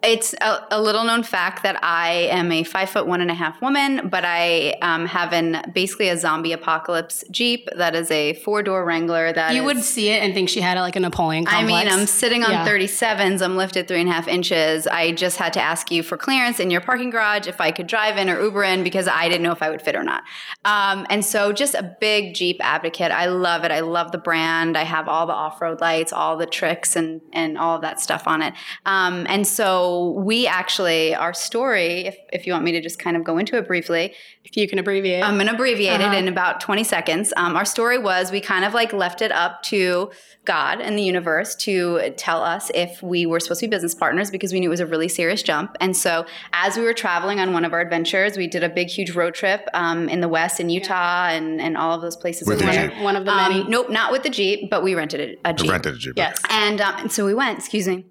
[0.00, 3.34] it's a, a little known fact that I am a five foot one and a
[3.34, 8.34] half woman, but I um, have an basically a zombie apocalypse Jeep that is a
[8.34, 9.32] four door Wrangler.
[9.32, 11.88] That You is- would see it and think she had like a Napoleon I mean,
[11.88, 12.64] I'm sitting on Yeah.
[12.64, 13.42] 37s.
[13.42, 14.86] I'm lifted three and a half inches.
[14.86, 17.88] I just had to ask you for clearance in your parking garage if I could
[17.88, 20.22] drive in or Uber in because I didn't know if I would fit or not.
[20.64, 23.10] Um, and so, just a big Jeep advocate.
[23.10, 23.72] I love it.
[23.72, 24.76] I love the brand.
[24.76, 27.98] I have all the off road lights, all the tricks, and and all of that
[28.00, 28.54] stuff on it.
[28.86, 29.87] Um, and so,
[30.24, 33.56] we actually, our story, if if you want me to just kind of go into
[33.56, 34.14] it briefly,
[34.44, 35.22] if you can abbreviate.
[35.24, 36.14] I'm going to abbreviate Uh-huh.
[36.14, 37.32] it in about 20 seconds.
[37.36, 40.10] Um, our story was we kind of like left it up to
[40.44, 44.30] God and the universe to tell us if we were supposed to be business partners
[44.30, 45.76] because we knew it was a really serious jump.
[45.80, 46.24] And so,
[46.54, 49.34] as we were traveling on one of our adventures, we did a big, huge road
[49.34, 52.48] trip um, in the West, in Utah, and, and all of those places.
[52.48, 52.88] With we your.
[52.88, 53.02] Jeep?
[53.02, 53.64] one of the Um, many.
[53.68, 55.70] nope, not with the Jeep, but we rented a, a Jeep.
[55.70, 56.14] Rented a Jeep.
[56.16, 56.40] Yes.
[56.48, 58.06] And, um, and so we went, excuse me.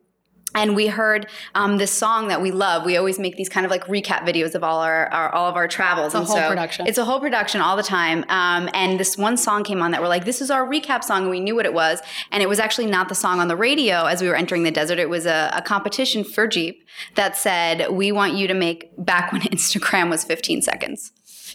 [0.55, 2.85] And we heard um, this song that we love.
[2.85, 5.55] We always make these kind of like recap videos of all our, our all of
[5.55, 6.07] our travels.
[6.07, 6.87] It's a and whole so production.
[6.87, 8.23] It's a whole production all the time.
[8.29, 11.23] Um, and this one song came on that we're like, this is our recap song,
[11.23, 12.01] and we knew what it was.
[12.31, 14.71] And it was actually not the song on the radio as we were entering the
[14.71, 14.99] desert.
[14.99, 16.83] It was a, a competition for Jeep
[17.15, 21.11] that said, "We want you to make back when Instagram was 15 seconds."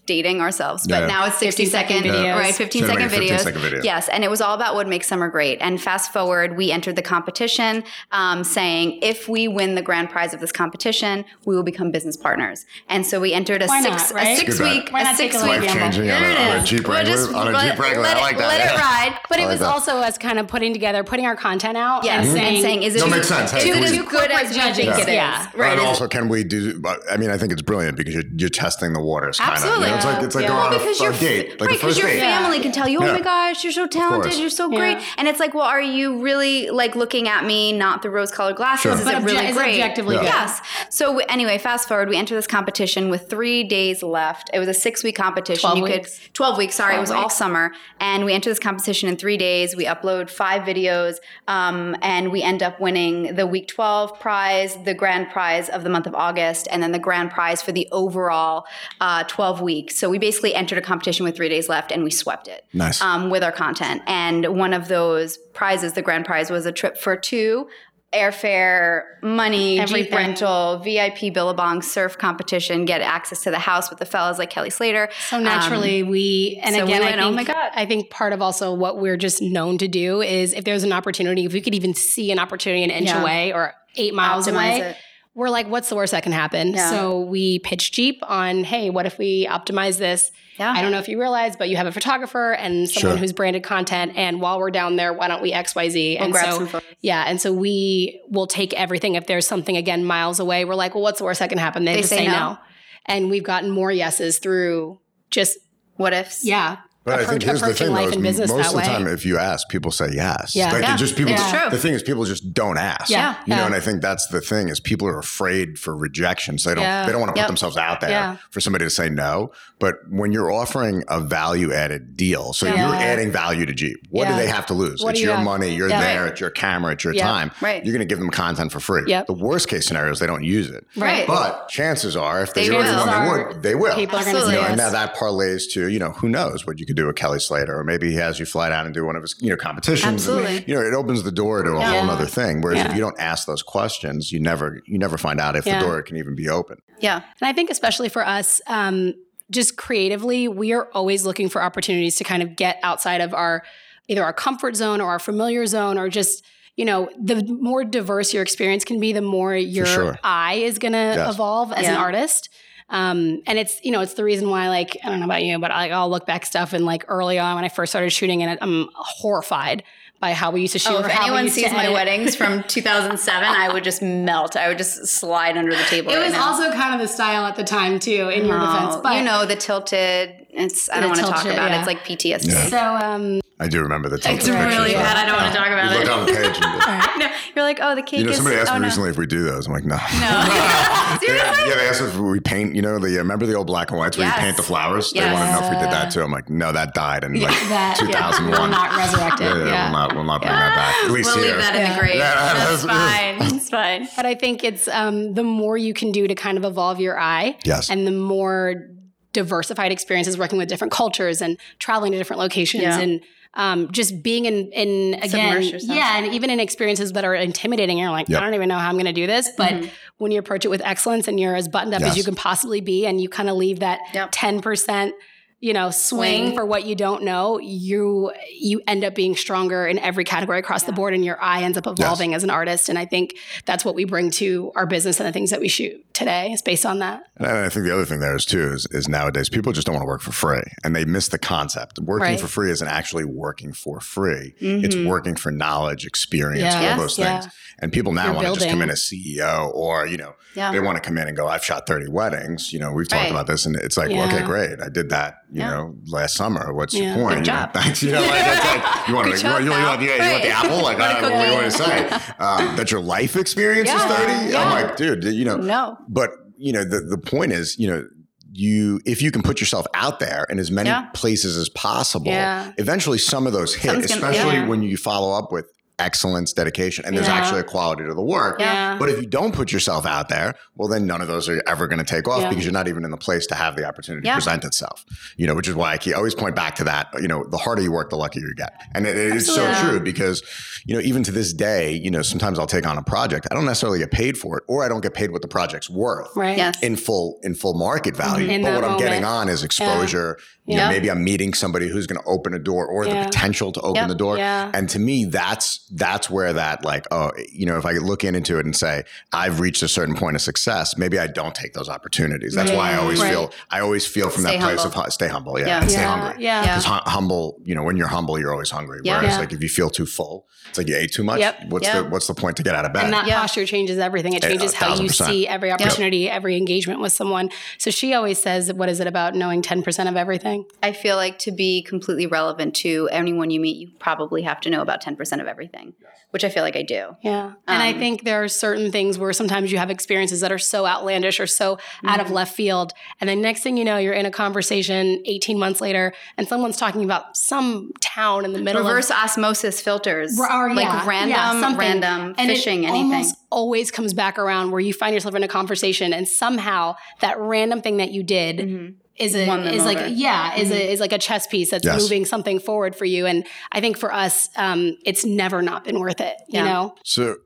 [0.07, 1.07] Dating ourselves, but Yeah.
[1.07, 2.35] now it's 60 second second, videos.
[2.39, 2.55] right?
[2.55, 3.45] 15 So to second videos.
[3.61, 3.81] video.
[3.83, 5.59] Yes, and it was all about what makes summer great.
[5.61, 10.33] And fast forward, we entered the competition, um, saying if we win the grand prize
[10.35, 12.65] of this competition, we will become business partners.
[12.89, 14.29] And so we entered a Why six not, right?
[14.29, 15.67] a six week a six week gamble?
[15.67, 16.65] Life-changing on a- on a.
[16.65, 18.03] Jeep Wrangler- just on a let- Jeep Wrangler.
[18.03, 18.75] Let I it- like that, Let yeah.
[18.75, 19.19] it ride.
[19.29, 19.69] But it I like was that.
[19.69, 22.95] also us kind of putting together, putting our content out Yes, and, and saying, is
[22.97, 23.51] it No, makes sense.
[23.51, 24.89] Hey, is can it we- as Do good as judging.
[24.89, 25.07] it is?
[25.09, 25.47] Yeah.
[25.55, 25.73] Right.
[25.73, 26.83] And also, can we do?
[27.11, 29.39] I mean, I think it's brilliant because you're, you're testing the waters.
[29.39, 29.82] Kind Absolutely.
[29.83, 30.49] Of, you know, it's like it's like Yeah.
[30.49, 32.21] going Well, on a, because a your date, like right, because your date.
[32.21, 33.13] family can tell you, "Oh Yeah.
[33.13, 34.79] my gosh, you're so talented, you're so Yeah.
[34.79, 38.57] great," and it's like, "Well, are you really like looking at me not through rose-colored
[38.57, 38.83] glasses?
[38.83, 38.93] Sure.
[38.93, 40.23] Is But it really obje- is great?" objectively Yeah.
[40.23, 40.29] good.
[40.29, 40.61] Yes.
[40.91, 44.51] So we, anyway, fast forward, we enter this competition with three days left.
[44.53, 45.61] It was a six-week competition.
[45.61, 46.19] 12 you weeks.
[46.19, 46.75] could twelve weeks.
[46.75, 49.75] Sorry, it 12 was all summer, and we enter this competition in three days.
[49.77, 51.17] We upload five videos,
[51.49, 55.91] um, and we end up winning the week twelve prize, the grand prize of the
[55.91, 58.65] month of August, and then the grand prize for the overall
[59.01, 59.97] uh, twelve weeks.
[59.97, 63.01] So we basically entered a competition with three days left, and we swept it Nice.
[63.01, 64.03] um, with our content.
[64.07, 67.69] And one of those prizes, the grand prize, was a trip for two.
[68.15, 74.05] Airfare, money, Jeep rental, VIP Billabong surf competition, get access to the house with the
[74.05, 75.09] fellas like Kelly Slater.
[75.31, 78.35] So naturally, we and so we again, went, I "Oh my God." I think part
[78.35, 81.63] of also what we're just known to do is if there's an opportunity, if we
[81.63, 83.23] could even see an opportunity an inch Yeah.
[83.23, 84.97] away or eight miles Optimize away, it.
[85.35, 86.75] We're like, what's the worst that can happen?
[86.75, 86.91] Yeah.
[86.91, 90.31] So we pitched Jeep on, hey, what if we optimize this?
[90.59, 90.71] Yeah.
[90.71, 93.19] I don't know if you realize, but you have a photographer and someone Sure.
[93.19, 94.13] who's branded content.
[94.15, 96.17] And while we're down there, why don't we X, Y, Z?
[96.19, 96.89] We'll and grab so, some photos.
[97.01, 97.25] yeah.
[97.27, 99.15] And so we will take everything.
[99.15, 101.87] If there's something again miles away, we're like, well, what's the worst that can happen?
[101.87, 102.33] They, They just say say no.
[102.33, 102.59] no.
[103.07, 105.57] And we've gotten more yeses through just,
[105.97, 106.45] What ifs?
[106.45, 108.85] yeah, But I think here's the thing, though, is most of the way.
[108.85, 110.55] time, if you ask, people say yes.
[110.55, 110.71] Yeah.
[110.73, 110.97] Like, Yeah.
[110.97, 111.33] just people.
[111.33, 111.69] It's true.
[111.71, 113.11] The thing is, people just don't ask.
[113.11, 113.35] Yeah.
[113.45, 116.69] You know, and I think that's the thing is people are afraid for rejection, so
[116.71, 117.05] they don't Yeah.
[117.07, 117.47] they don't want to Yep.
[117.47, 118.37] put themselves out there Yeah.
[118.51, 119.51] for somebody to say no.
[119.83, 122.87] But when you're offering a value added deal, so Yeah.
[122.87, 124.37] you're adding value to Jeep, what Yeah.
[124.37, 125.03] do they have to lose?
[125.03, 125.45] What it's you your have?
[125.45, 125.75] money.
[125.75, 126.01] You're Yeah.
[126.01, 126.27] there.
[126.29, 126.93] It's your camera.
[126.93, 127.51] It's your time.
[127.61, 127.85] Right.
[127.85, 129.03] You're going to give them content for free.
[129.09, 129.27] Yep.
[129.27, 130.87] The worst case scenario is they don't use it.
[130.97, 131.27] Right.
[131.27, 132.97] But chances are, if they, They really will.
[133.07, 133.63] want, they would.
[133.65, 133.95] They will.
[133.97, 134.55] People are going to Absolutely.
[134.55, 137.09] You know, and now that parlays to, you know, who knows what you could do
[137.09, 139.35] with Kelly Slater, or maybe he has you fly down and do one of his,
[139.41, 140.05] you know, competitions.
[140.07, 140.65] And, Absolutely.
[140.69, 142.61] you know, it opens the door to a whole other thing.
[142.61, 145.77] Whereas if you don't ask those questions, you never, you never find out if the
[145.81, 146.77] door can even be open.
[147.01, 147.17] Yeah.
[147.41, 149.15] And I think, especially for us, um,
[149.53, 153.63] just creatively, we are always looking for opportunities to kind of get outside of our
[154.09, 156.45] either our comfort zone or our familiar zone, or just
[156.75, 160.19] you know, the more diverse your experience can be, the more your sure.
[160.25, 161.35] eye is going to Yes.
[161.35, 162.49] evolve as an artist.
[162.89, 165.59] Um, and it's you know it's the reason why like I don't know about you,
[165.59, 168.43] but I, I'll look back stuff and like early on when I first started shooting,
[168.43, 169.83] and I'm horrified
[170.23, 170.93] by how we used to shoot.
[170.95, 174.55] Oh, if anyone sees my weddings from 2007, I would just melt.
[174.57, 176.13] I would just slide under the table.
[176.13, 176.45] it right was now.
[176.47, 178.29] also kind of the style at the time too.
[178.29, 180.42] In your Oh, defense, but you know the tilted.
[180.53, 181.79] It's I don't want to talk tilted, about it.
[181.79, 182.49] It's like PTSD.
[182.53, 182.67] Yeah.
[182.69, 184.77] so um, I do remember the tilted It's pictures.
[184.77, 184.99] really though.
[184.99, 185.17] bad.
[185.17, 186.35] I don't want to talk about You about look it.
[186.35, 186.59] on the page.
[186.63, 188.37] And, no, you're like, oh, the cake you know, is.
[188.37, 188.87] somebody asked oh, me no.
[188.87, 189.67] recently if we do those.
[189.67, 189.97] I'm like, no.
[189.97, 190.01] No.
[191.21, 191.29] Seriously?
[191.29, 193.91] Yeah, yeah, they asked us if we paint, you know, the remember the old black
[193.91, 194.37] and whites where Yes.
[194.37, 195.13] you paint the flowers?
[195.13, 195.33] They Yes.
[195.33, 196.23] want to know if we did that too.
[196.23, 198.61] I'm like, no, that died in like that yeah, 2001.
[198.61, 199.45] will not resurrect it.
[199.45, 199.85] Yeah, yeah, yeah.
[199.85, 201.05] we'll not, we'll not bring that back.
[201.05, 201.53] At least we'll here.
[201.55, 201.95] leave that in Yeah.
[201.95, 202.15] the grave.
[202.17, 203.57] Yeah, That's that's- fine.
[203.57, 204.09] It's fine.
[204.17, 207.19] But I think it's um, the more you can do to kind of evolve your
[207.19, 207.89] eye, Yes.
[207.91, 208.89] and the more
[209.33, 213.01] diversified experiences working with different cultures and traveling to different locations Yeah.
[213.01, 213.21] and
[213.55, 218.11] um, just being in, in again, yeah, and even in experiences that are intimidating, you're
[218.11, 218.41] like, Yep.
[218.41, 219.51] I don't even know how I'm going to do this.
[219.59, 219.91] But Mhm.
[220.17, 222.13] when you approach it with excellence and you're as buttoned up Yes.
[222.13, 224.29] as you can possibly be, and you kind of leave that Yep.
[224.33, 225.15] ten percent,
[225.63, 226.55] you know, swing, Swing.
[226.57, 230.83] for what you don't know, you you end up being stronger in every category across
[230.83, 232.89] the board, and your eye ends up evolving as an artist.
[232.89, 235.69] And I think that's what we bring to our business and the things that we
[235.69, 237.23] shoot today is based on that.
[237.37, 239.95] And I think the other thing there is too is, is nowadays people just don't
[239.95, 241.99] want to work for free and they miss the concept.
[242.01, 242.41] Working Right.
[242.41, 244.55] for free isn't actually working for free.
[244.59, 245.07] It's Mhm.
[245.09, 246.77] working for knowledge, experience, Yeah.
[246.77, 247.41] all Yes, those yeah.
[247.41, 247.53] things.
[247.79, 250.71] And people now You're want to just come in as CEO or, you know, Yeah.
[250.73, 252.73] they want to come in and go, I've shot 30 weddings.
[252.73, 253.31] You know, we've talked Right.
[253.31, 254.27] about this and it's like, Yeah.
[254.27, 254.81] okay, great.
[254.81, 255.71] I did that, you Yeah.
[255.71, 256.73] know, last summer.
[256.73, 257.15] What's Yeah.
[257.17, 257.39] your point?
[257.45, 257.71] Good You job.
[258.03, 260.43] You know, like, like, you want, to, you, want, you, want, you, want, you want
[260.43, 260.83] the apple?
[260.83, 262.05] Like, what do you want to say?
[262.39, 264.51] Um, that your life experience is 30?
[264.53, 264.63] Yeah.
[264.63, 265.97] I'm like, dude, you know, No.
[266.09, 268.05] but you know, the the point is, you know,
[268.53, 271.07] you if you can put yourself out there in as many Yeah.
[271.15, 272.73] places as possible, Yeah.
[272.79, 274.69] eventually some of those hit, Something's gonna- especially yeah.
[274.69, 275.67] when you follow up with
[276.03, 277.35] excellence, dedication, and there's Yeah.
[277.35, 278.57] actually a quality to the work.
[278.59, 278.97] Yeah.
[278.99, 281.87] But if you don't put yourself out there, well, then none of those are ever
[281.87, 282.49] going to take off Yeah.
[282.49, 284.35] because you're not even in the place to have the opportunity Yeah.
[284.35, 285.05] to present itself.
[285.37, 287.09] You know, which is why I always point back to that.
[287.21, 289.73] You know, the harder you work, the luckier you get, and it, it is so
[289.83, 290.43] true because
[290.85, 293.55] you know even to this day, you know, sometimes I'll take on a project, I
[293.55, 296.29] don't necessarily get paid for it, or I don't get paid what the project's worth
[296.35, 296.57] Right.
[296.57, 296.75] Yes.
[296.83, 298.45] in full in full market value.
[298.47, 298.51] Mm-hmm.
[298.53, 300.39] In but that what I'm getting on is exposure.
[300.65, 300.85] You Yeah.
[300.85, 303.81] know, maybe I'm meeting somebody who's going to open a door or the potential to
[303.81, 304.07] open Yeah.
[304.07, 304.37] the door.
[304.39, 304.71] Yeah.
[304.73, 308.59] And to me, that's that's where that like oh you know if I look into
[308.61, 309.03] it and say
[309.33, 312.55] I've reached a certain point of success, maybe I don't take those opportunities.
[312.55, 313.31] That's why I always Right.
[313.33, 315.59] feel I always feel from Stay that place of stay humble.
[315.59, 315.81] Yeah, Yeah.
[315.81, 316.17] and stay yeah.
[316.17, 316.45] hungry.
[316.45, 316.61] Yeah.
[316.61, 316.63] Yeah.
[316.63, 319.01] Because hu- humble, you know, when you're humble, you're always hungry.
[319.03, 319.19] Yeah.
[319.19, 319.41] Whereas Yeah.
[319.41, 321.41] like if you feel too full, it's like you ate too much.
[321.41, 321.57] Yep.
[321.71, 322.03] What's Yeah.
[322.03, 323.03] the what's the point to get out of bed?
[323.05, 323.41] And that Yeah.
[323.41, 324.33] posture changes everything.
[324.35, 325.31] It changes how you percent.
[325.31, 327.51] see every opportunity, every engagement with someone.
[327.79, 330.52] So she always says, What is it about knowing 10% of everything?
[330.83, 334.71] I feel like to be completely relevant to anyone you meet, you probably have to
[334.71, 335.95] know about 10% of everything,
[336.31, 337.17] which I feel like I do.
[337.23, 337.53] Yeah.
[337.69, 340.59] and I Um, think there are certain things where sometimes you have experiences that are
[340.59, 342.93] so outlandish or so out of left field.
[343.21, 346.77] And then next thing you know, you're in a conversation 18 months later and someone's
[346.77, 351.31] talking about some town in the middle Reverse of osmosis filters, or, like yeah, random,
[351.31, 353.13] yeah, random And it fishing, anything.
[353.13, 357.39] almost always comes back around where you find yourself in a conversation and somehow that
[357.39, 358.95] random thing that you did Mhm.
[359.17, 360.09] Is a Won them is like over.
[360.09, 362.01] yeah is a is like a chess piece that's Yes.
[362.01, 365.99] moving something forward for you and i think for us um it's never not been
[366.01, 366.65] worth it you Yeah.
[366.65, 367.37] know So,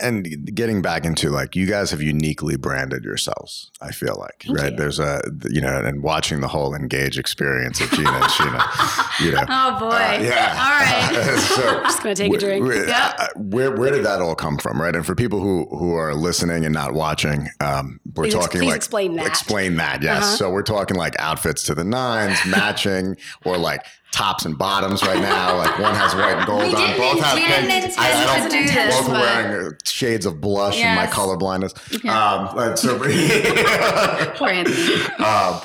[0.00, 3.70] and getting back into like, you guys have uniquely branded yourselves.
[3.80, 4.72] I feel like, Thank right?
[4.72, 4.78] you.
[4.78, 9.32] There's a, you know, and watching the whole engage experience of Gina and Sheena, you
[9.32, 9.44] know.
[9.48, 9.86] Oh boy.
[9.86, 10.56] Uh, yeah.
[10.58, 11.38] All right.
[11.56, 13.14] so, just gonna take a drink where, Yeah.
[13.18, 14.94] uh, where where did that all come from, right?
[14.94, 18.68] And for people who who are listening and not watching, um, we're Please talking please
[18.68, 19.26] like explain that.
[19.26, 20.22] Explain that, yes.
[20.22, 20.36] Uh-huh.
[20.36, 23.84] So we're talking like outfits to the nines, matching, or like
[24.16, 25.56] tops and bottoms right now.
[25.58, 27.84] Like one has white and gold We on, both have intend pink.
[27.84, 31.12] to don't this, both are but- wearing uh, shades of blush and my Yes.
[31.12, 31.74] color blindness.
[32.02, 32.34] Yeah.
[32.34, 32.98] Um, and so,
[34.36, 35.02] Poor Anthony.
[35.24, 35.60] um,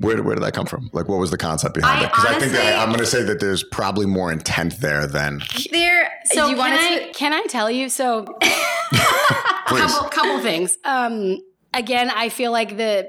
[0.00, 0.88] where, where did that come from?
[0.92, 2.10] Like, what was the concept behind I it?
[2.10, 5.06] Because I think that honestly- I'm going to say that there's probably more intent there
[5.06, 5.40] than
[5.72, 6.08] There.
[6.26, 7.12] So you can I, to?
[7.12, 7.88] can I tell you?
[7.88, 8.24] So
[9.66, 9.80] please.
[9.92, 10.76] couple couple things.
[10.84, 11.38] Um,
[11.74, 13.08] again, I feel like the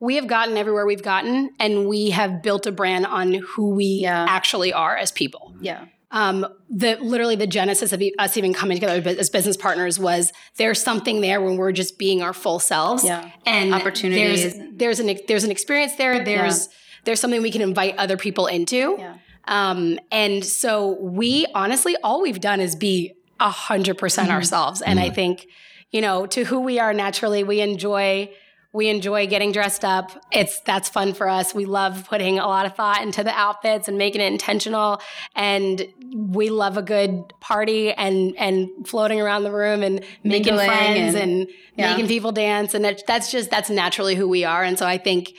[0.00, 4.00] we have gotten everywhere we've gotten, and we have built a brand on who we
[4.02, 4.26] Yeah.
[4.28, 5.54] actually are as people.
[5.60, 5.86] Yeah.
[6.10, 10.80] Um, the literally the genesis of us even coming together as business partners was there's
[10.82, 13.04] something there when we're just being our full selves.
[13.04, 13.30] Yeah.
[13.44, 14.54] and Opportunities.
[14.54, 16.24] There's, there's an there's an experience there.
[16.24, 16.68] There's
[17.04, 18.96] there's something we can invite other people into.
[18.98, 19.16] Yeah.
[19.46, 24.00] Um, and so we honestly, all we've done is be a hundred Mm-hmm.
[24.00, 24.80] percent ourselves.
[24.82, 25.46] And I think,
[25.90, 28.30] you know, to who we are naturally, we enjoy,
[28.72, 30.10] we enjoy getting dressed up.
[30.30, 31.54] It's, that's fun for us.
[31.54, 35.00] We love putting a lot of thought into the outfits and making it intentional.
[35.34, 40.66] And we love a good party and, and floating around the room and making Mingling
[40.68, 41.90] friends and- and, Yeah.
[41.92, 42.74] making people dance.
[42.74, 44.62] And that, that's just, that's naturally who we are.
[44.62, 45.30] And so I think,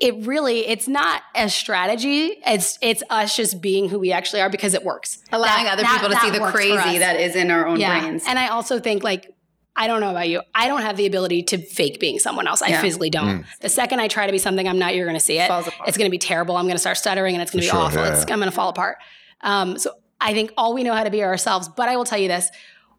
[0.00, 4.50] it really it's not a strategy it's it's us just being who we actually are
[4.50, 7.36] because it works Allowing That- other that- people to that see the crazy that is
[7.36, 8.24] in our own yeah brains.
[8.26, 9.32] and i also think like
[9.76, 12.62] i don't know about you i don't have the ability to fake being someone else
[12.62, 12.80] i Yeah.
[12.80, 15.38] physically don't the second i try to be something i'm not you're going to see
[15.38, 15.50] it
[15.86, 17.70] it's going to be terrible i'm going to start stuttering and it's going to be
[17.70, 18.32] sure, awful yeah, it's, yeah.
[18.34, 18.98] i'm going to fall apart
[19.42, 22.04] um, so i think all we know how to be are ourselves but i will
[22.04, 22.50] tell you this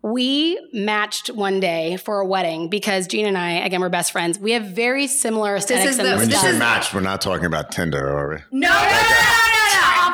[0.02, 4.38] we matched one day for a wedding because Gina and I, again, we're best friends.
[4.38, 7.00] We have very similar aesthetics is and the- when you This say is- match, we're
[7.00, 8.36] not talking about Tinder, are we?
[8.52, 9.65] no, no, no, no, no, no.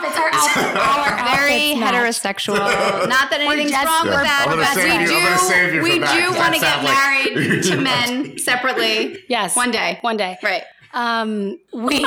[0.05, 1.93] outfits, our outfits, our Very match.
[1.93, 2.55] heterosexual.
[3.09, 5.83] Not that anything's just- wrong with that, but we you- I'm gonna save you do
[5.83, 6.93] we from that, do 'cause want to get like-
[7.35, 9.23] married to men separately.
[9.27, 9.97] Yes, One day.
[10.01, 10.37] One day.
[10.43, 10.63] Right.
[10.93, 12.05] Um, we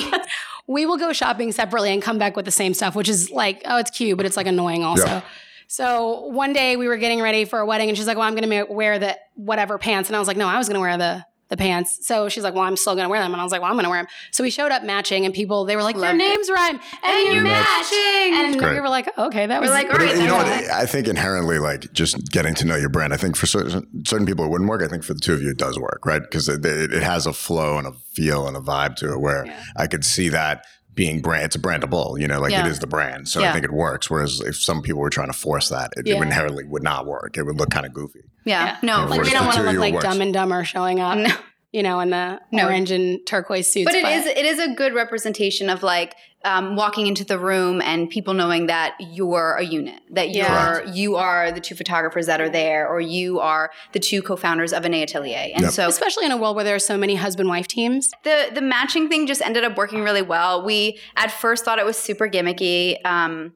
[0.67, 3.63] we will go shopping separately and come back with the same stuff, which is like,
[3.65, 5.07] oh, it's cute, but it's like annoying also.
[5.07, 5.21] Yeah.
[5.67, 8.35] So one day we were getting ready for a wedding, and she's like, "Well, I'm
[8.37, 10.81] going to wear the whatever pants," and I was like, "No, I was going to
[10.81, 11.25] wear the."
[11.55, 11.99] The pants.
[12.05, 13.77] So she's like, "Well, I'm still gonna wear them," and I was like, "Well, I'm
[13.77, 16.17] gonna wear them." So we showed up matching, and people they were like, "Your Loved
[16.17, 16.19] it.
[16.19, 18.35] names rhyme, and, you you're match." matching.
[18.35, 18.75] And Great.
[18.75, 20.47] we were like, "Okay, that was like, all But right, you know what?
[20.49, 23.15] I think inherently, like just getting to know your brand.
[23.15, 24.83] I think for certain certain people it wouldn't work.
[24.83, 26.23] I think for the two of you it does work, right?
[26.23, 29.21] Because it, it, it has a flow and a feel and a vibe to it
[29.21, 29.47] where
[29.77, 30.65] I could see that
[30.95, 31.45] being brand.
[31.47, 32.67] It's a brandable, you know, like Yeah.
[32.67, 33.29] it is the brand.
[33.29, 33.51] So Yeah.
[33.51, 34.09] I think it works.
[34.11, 36.17] Whereas if some people were trying to force that, it, Yeah.
[36.17, 37.37] it inherently would not work.
[37.37, 38.21] It would look kind of goofy.
[38.45, 38.77] Yeah.
[38.83, 39.07] No.
[39.07, 40.05] Like Works we don't want to look like works.
[40.05, 41.35] Dumb and Dumber showing up, No.
[41.75, 42.67] you know, in the No.
[42.67, 43.87] orange and turquoise suits.
[43.91, 46.15] But it is it is a good representation of like
[46.45, 50.45] um, walking into the room and people knowing that you're a unit, that you're
[50.85, 50.93] Yeah.
[50.93, 54.83] you are the two photographers that are there, or you are the two co-founders of
[54.85, 55.51] Anée Atelier.
[55.55, 55.73] And Yep.
[55.73, 58.11] so especially in a world where there are so many husband wife teams.
[58.25, 60.63] the the matching thing just ended up working really well.
[60.65, 63.05] We at first thought it was super gimmicky.
[63.05, 63.53] Um,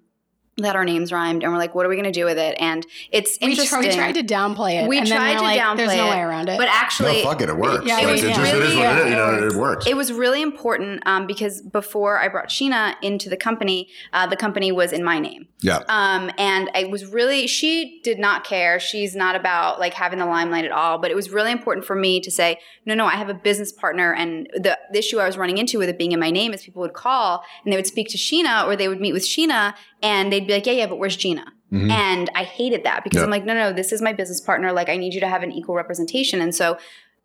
[0.58, 2.56] that our names rhymed, and we're like, "What are we going to do with it?"
[2.60, 3.82] And it's We, interesting.
[3.82, 4.88] tr- we tried to downplay it.
[4.88, 6.58] We and tried we're to like, downplay There's no way around it.
[6.58, 7.84] but actually, no, fuck it, it works.
[7.86, 9.10] Yeah, like, it it, was just it is really- what it is.
[9.10, 9.56] You know, it it, works.
[9.56, 9.86] works.
[9.86, 14.36] It was really important um, because before I brought Sheena into the company, uh, the
[14.36, 15.46] company was in my name.
[15.60, 15.78] yeah.
[15.88, 18.78] Um, and I was really, she did not care.
[18.80, 20.98] She's not about like having the limelight at all.
[20.98, 23.72] But it was really important for me to say, no, no, I have a business
[23.72, 24.12] partner.
[24.12, 26.62] And the, the issue I was running into with it being in my name is
[26.64, 29.74] people would call and they would speak to Sheena or they would meet with Sheena
[30.02, 31.44] and they'd be like, yeah, yeah, but where's Gina?
[31.70, 33.24] And I hated that because Yeah.
[33.24, 34.72] I'm like, no, no, this is my business partner.
[34.72, 36.40] Like, I need you to have an equal representation.
[36.40, 36.78] And so,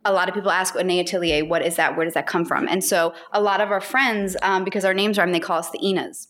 [0.03, 1.95] a lot of people ask Anée Atelier, what is that?
[1.95, 2.67] Where does that come from?
[2.67, 5.69] And so, a lot of our friends, um, because our names rhyme, they call us
[5.69, 6.28] the Inas.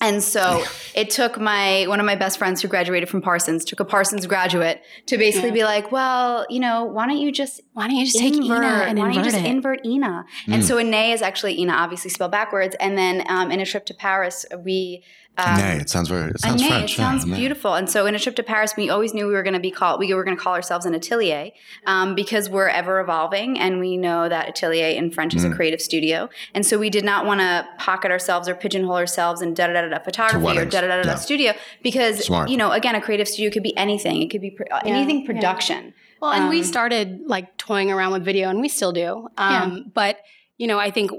[0.00, 0.64] And so
[0.94, 4.26] it took my one of my best friends who graduated from Parsons, took a Parsons
[4.26, 8.06] graduate to basically be like, well, you know, why don't you just Why don't you
[8.06, 9.50] just take Ina and why don't you invert just it?
[9.50, 10.24] invert Ina?
[10.46, 12.76] And so Anée is actually Ina, obviously spelled backwards.
[12.80, 15.02] And then um, in a trip to Paris, we
[15.38, 16.30] um, Nay, it sounds very.
[16.32, 16.92] It sounds Anée, French.
[16.92, 17.74] It sounds yeah, beautiful.
[17.74, 19.70] And so in a trip to Paris, we always knew we were going to be
[19.70, 21.50] called, we were going to call ourselves an atelier
[21.86, 23.58] um, because we're ever evolving.
[23.58, 25.36] And we know that atelier in French Mm.
[25.36, 26.28] is a creative studio.
[26.54, 29.72] And so we did not want to pocket ourselves or pigeonhole ourselves in da da
[29.82, 32.50] da da photography or da da da da studio because, Smart.
[32.50, 34.20] you know, again, a creative studio could be anything.
[34.22, 35.26] It could be pro- anything yeah.
[35.26, 35.94] production.
[36.20, 39.28] Well, and we Um, started like toying around with video, and we still do.
[39.38, 40.18] Um, But
[40.58, 41.10] you know, I think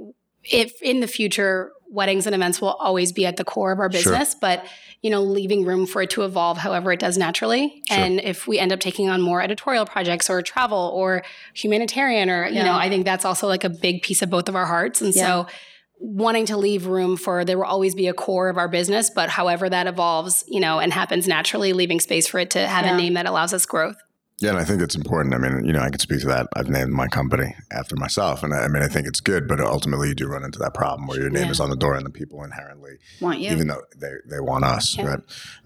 [0.44, 3.92] if in the future, weddings and events will always be at the core of our
[3.92, 4.00] Sure.
[4.12, 4.66] business, but
[5.02, 7.82] you know, leaving room for it to evolve however it does naturally.
[7.90, 7.98] Sure.
[7.98, 11.24] And if we end up taking on more editorial projects or travel or
[11.54, 14.56] humanitarian, or you know, I think that's also like a big piece of both of
[14.56, 15.02] our hearts.
[15.02, 15.48] And so.
[16.04, 19.30] Wanting to leave room for there will always be a core of our business, but
[19.30, 22.96] however that evolves, you know, and happens naturally, leaving space for it to have Yeah.
[22.96, 23.98] a name that allows us growth.
[24.42, 25.36] Yeah, and I think it's important.
[25.36, 26.48] I mean, you know, I could speak to that.
[26.56, 29.60] I've named my company after myself, and I, I mean, I think it's good, but
[29.62, 31.52] ultimately, you do run into that problem where your name Yeah.
[31.52, 33.52] is on the door, and the people inherently Want you.
[33.52, 35.06] even though they, they want us, Yeah.
[35.06, 35.20] right?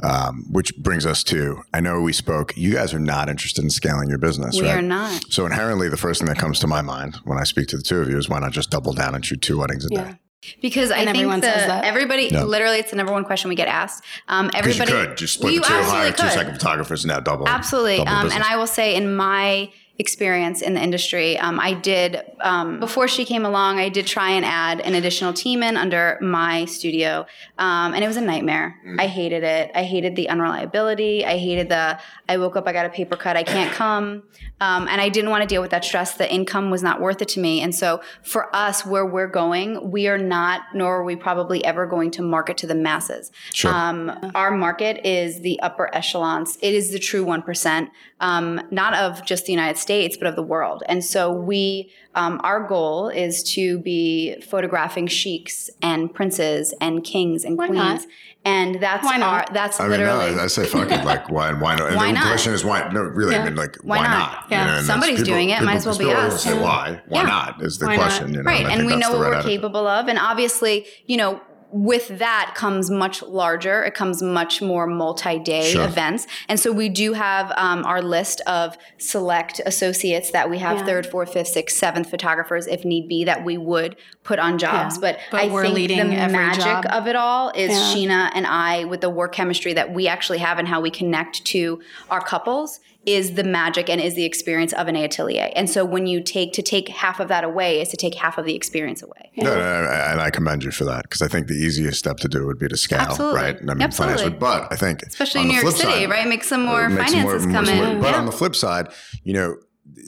[0.04, 2.56] Um, which brings us to I know we spoke.
[2.58, 4.78] You guys are not interested in scaling your business, we right?
[4.78, 5.24] are not.
[5.32, 7.84] So inherently, the first thing that comes to my mind when I speak to the
[7.84, 10.04] two of you is why not just double down and shoot two weddings a Yeah.
[10.12, 10.20] day?
[10.62, 11.84] Because I And think everyone the, says that.
[11.86, 12.44] everybody, Yeah.
[12.44, 14.04] literally, it's the number one question we get asked.
[14.28, 16.32] Um, Because you everybody, could just split You the two, hire absolutely two could.
[16.34, 17.48] second photographers, and now double.
[17.48, 17.98] Absolutely.
[17.98, 18.44] double Um, and.
[18.44, 23.24] I will say, in my experience in the industry, um, I did, um, before she
[23.24, 27.26] came along, I did try and add an additional team in under my studio.
[27.58, 28.76] Um, and it was a nightmare.
[28.86, 29.00] Mm.
[29.00, 29.72] I hated it.
[29.74, 31.26] I hated the unreliability.
[31.26, 34.24] I hated the, I woke up, I got a paper cut, I can't come.
[34.60, 36.16] Um, and I didn't want to deal with that stress.
[36.16, 37.62] The income was not worth it to me.
[37.62, 41.86] And so for us, where we're going, we are not, nor are we probably ever
[41.88, 43.32] going to market to the masses.
[43.54, 43.74] Sure.
[43.74, 46.58] Um, our market is the upper echelons.
[46.62, 47.90] It is the true 1%,
[48.20, 49.85] um, not of just the United States,
[50.18, 50.84] but of the world.
[50.88, 57.44] And so we, um, our goal is to be photographing sheiks and princes and kings
[57.46, 57.78] and Why queens.
[57.78, 58.02] not?
[58.48, 59.50] And that's Why not?
[59.50, 60.20] our, that's I mean, no.
[60.40, 61.04] I say fuck it.
[61.06, 61.52] Like, why?
[61.54, 61.88] Why not?
[61.88, 62.28] And Why the not?
[62.28, 62.88] question is why?
[62.92, 63.36] No, really.
[63.36, 64.12] I mean, like, Why why, not?
[64.32, 64.46] not?
[64.52, 64.60] Yeah.
[64.62, 66.44] and that's- Somebody's doing it, might as well be people us.
[66.44, 66.62] Say Yeah.
[66.62, 67.02] why?
[67.08, 67.28] Why Yeah.
[67.28, 67.62] not?
[67.64, 68.30] Is the Why question.
[68.34, 69.52] You know, right I and we know what right we're attitude.
[69.62, 71.42] capable of and obviously you know
[71.78, 75.84] with that comes much larger it comes much more multi-day Sure.
[75.84, 80.78] events and so we do have um, our list of select associates that we have
[80.78, 80.86] Yeah.
[80.86, 84.96] third fourth fifth sixth seventh photographers if need be that we would put on jobs
[84.96, 85.02] Yeah.
[85.02, 86.86] but, But i we're think leading the every magic job.
[86.92, 87.78] of it all is Yeah.
[87.94, 91.44] sheena and i with the work chemistry that we actually have and how we connect
[91.48, 95.84] to our couples is the magic and is the experience of Anée Atelier and so
[95.86, 98.56] when you take to take half of that away is to take half of the
[98.56, 101.54] experience away No, no, no, and I commend you for that because I think the
[101.56, 103.42] easiest step to do would be to scale, Absolutely.
[103.42, 103.60] right?
[103.60, 104.16] And I mean, Absolutely.
[104.18, 106.28] financially, but I think especially in New York City, side, right?
[106.28, 108.02] Make some uh, more it makes finances more- come more- in.
[108.02, 108.20] But Yeah.
[108.20, 108.88] on the flip side,
[109.24, 109.56] you know,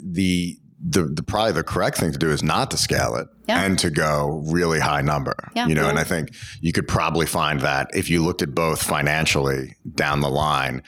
[0.04, 3.64] the the the probably the correct thing to do is not to scale it Yeah.
[3.64, 5.36] and to go really high number.
[5.56, 5.68] Yeah.
[5.68, 6.30] You know, and I think
[6.62, 10.84] you could probably find that if you looked at both financially down the line,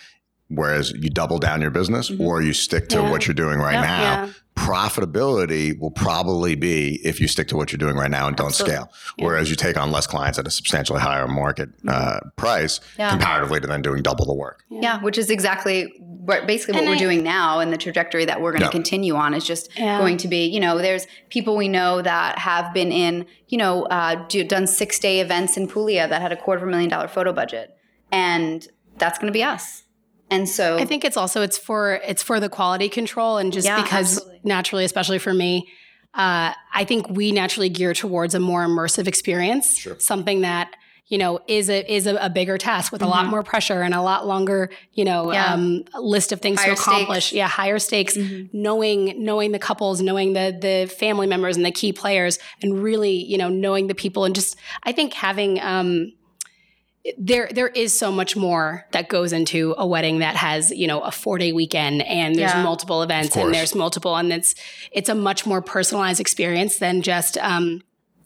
[0.50, 3.10] whereas you double down your business or you stick to Yeah.
[3.12, 3.82] what you're doing right Yeah.
[3.82, 4.02] now.
[4.26, 4.30] Yeah.
[4.56, 8.48] Profitability will probably be if you stick to what you're doing right now and don't
[8.48, 8.76] Absolutely.
[8.76, 8.92] scale.
[9.20, 13.10] Whereas you take on less clients at a substantially higher market uh, price Yeah.
[13.12, 14.64] comparatively to then doing double the work.
[14.70, 18.26] Yeah, which is exactly what basically what And we're I- doing now, and the trajectory
[18.26, 18.72] that we're going to Yeah.
[18.72, 19.98] continue on is just Yeah.
[20.00, 20.46] going to be.
[20.46, 24.68] You know, there's people we know that have been in, you know, uh, do, done
[24.68, 27.76] six day events in Puglia that had a quarter of a million dollar photo budget,
[28.12, 29.84] and that's going to be us.
[30.32, 33.66] And so I think it's also it's for it's for the quality control and just
[33.66, 34.40] Yeah, because absolutely.
[34.44, 35.68] naturally, especially for me,
[36.14, 39.96] uh, I think we naturally gear towards a more immersive experience, Sure.
[40.00, 40.72] something that
[41.08, 43.96] you know is a is a, a bigger task with a lot more pressure and
[43.96, 45.34] a lot longer you know Mm-hmm.
[45.34, 45.54] Yeah.
[45.54, 47.26] um, list of things Higher to accomplish.
[47.28, 47.34] stakes.
[47.36, 48.16] Yeah, higher stakes.
[48.16, 48.50] Mhm.
[48.54, 53.12] Knowing knowing the couples, knowing the the family members and the key players, and really
[53.24, 55.60] you know knowing the people and just I think having.
[55.62, 56.14] Um,
[57.18, 61.00] there there is so much more that goes into a wedding that has you know
[61.02, 62.64] a four day weekend and there's Yeah.
[62.64, 64.56] multiple events and there's multiple and it's
[64.92, 67.82] it's a much more personalized experience than just um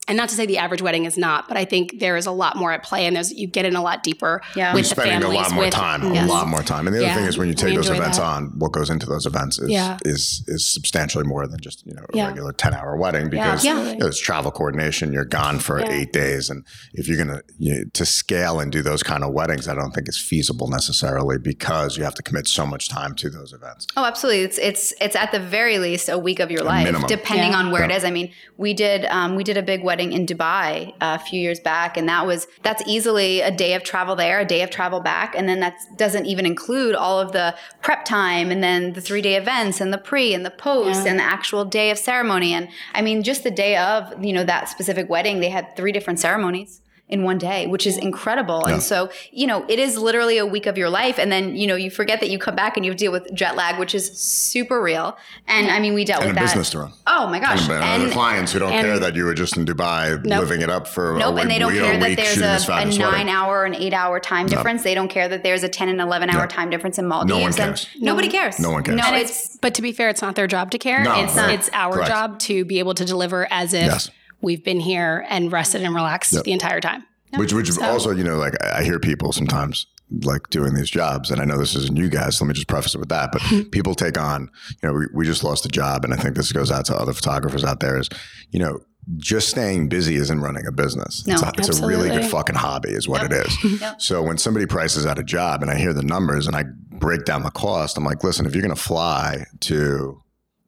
[0.08, 2.32] and not to say the average wedding is not but i think there is a
[2.32, 4.74] lot more at play and there's you get in a lot deeper Yeah.
[4.74, 6.28] with You're the spending a lot more with- time, Yes.
[6.30, 6.88] a lot more time.
[6.88, 7.16] And the other Yeah.
[7.16, 8.24] thing is when you take We those events that.
[8.26, 9.98] on, what goes into those events is Yeah.
[10.04, 12.28] is is substantially more than just you know a Yeah.
[12.28, 13.92] regular ten hour wedding Yeah, because absolutely.
[13.94, 15.14] you know, it's travel coordination.
[15.14, 15.92] You're gone for Yeah.
[15.92, 19.32] eight days, and if you're gonna you know, to scale and do those kind of
[19.32, 23.16] weddings, I don't think it's feasible necessarily because you have to commit so much time
[23.16, 23.88] to those events.
[23.96, 24.42] Oh, absolutely.
[24.44, 27.08] It's it's it's at the very least a week of your life, minimum.
[27.08, 27.60] depending Yeah.
[27.60, 27.98] on where it Yeah.
[27.98, 28.04] is.
[28.04, 31.40] I mean, we did um, we did a big wedding in Dubai uh, a few
[31.40, 34.70] years back, and that was that's easily a day of travel there, a day of
[34.70, 38.94] travel back, and then that doesn't even include all of the prep time, and then
[38.94, 41.12] the three day events, and the pre and the post, Yeah.
[41.12, 42.54] and the actual day of ceremony.
[42.54, 45.92] And I mean, just the day of you know that specific wedding, they had three
[45.92, 46.82] different ceremonies
[47.14, 48.64] in one day, which is incredible.
[48.66, 48.74] Yeah.
[48.74, 51.18] And so, you know, it is literally a week of your life.
[51.20, 53.56] And then, you know, you forget that you come back and you deal with jet
[53.56, 55.16] lag, which is super real.
[55.48, 56.46] And I mean, we dealt And with a that.
[56.48, 56.92] business to run.
[57.08, 57.62] Oh my gosh.
[57.70, 60.40] And, other And, clients who don't and- care that you were just in Dubai Nope.
[60.42, 61.36] living it up for a nope.
[61.36, 63.30] week, And they don't care that there's a, a nine wedding.
[63.30, 64.82] hour or an eight hour time difference.
[64.84, 66.48] They don't care that there's a 10 and 11 hour No.
[66.48, 67.30] time difference in Maldives.
[67.30, 67.88] No one And cares.
[68.00, 68.60] Nobody cares.
[68.60, 68.98] No one cares.
[68.98, 71.04] No, it's, But to be fair, it's not their job to care.
[71.04, 71.54] No, it's right.
[71.60, 72.10] it's our Correct.
[72.10, 74.10] job to be able to deliver as if Yes.
[74.44, 76.44] We've been here and rested and relaxed Yep.
[76.44, 77.04] the entire time.
[77.36, 79.88] Which, which also, you know, like I hear people sometimes
[80.22, 82.38] like doing these jobs, and I know this isn't you guys.
[82.38, 83.32] So let me just preface it with that.
[83.32, 83.42] But
[83.72, 86.52] people take on, you know, we, we just lost a job, and I think this
[86.52, 87.98] goes out to other photographers out there.
[87.98, 88.08] Is
[88.52, 88.82] you know,
[89.18, 91.26] just staying busy isn't running a business.
[91.26, 93.58] No, it's a, it's a really good fucking hobby, is what it is.
[93.82, 94.00] Yep.
[94.02, 97.26] So when somebody prices out a job, and I hear the numbers, and I break
[97.26, 97.98] down the cost.
[97.98, 100.22] I'm like, listen, if you're going to fly to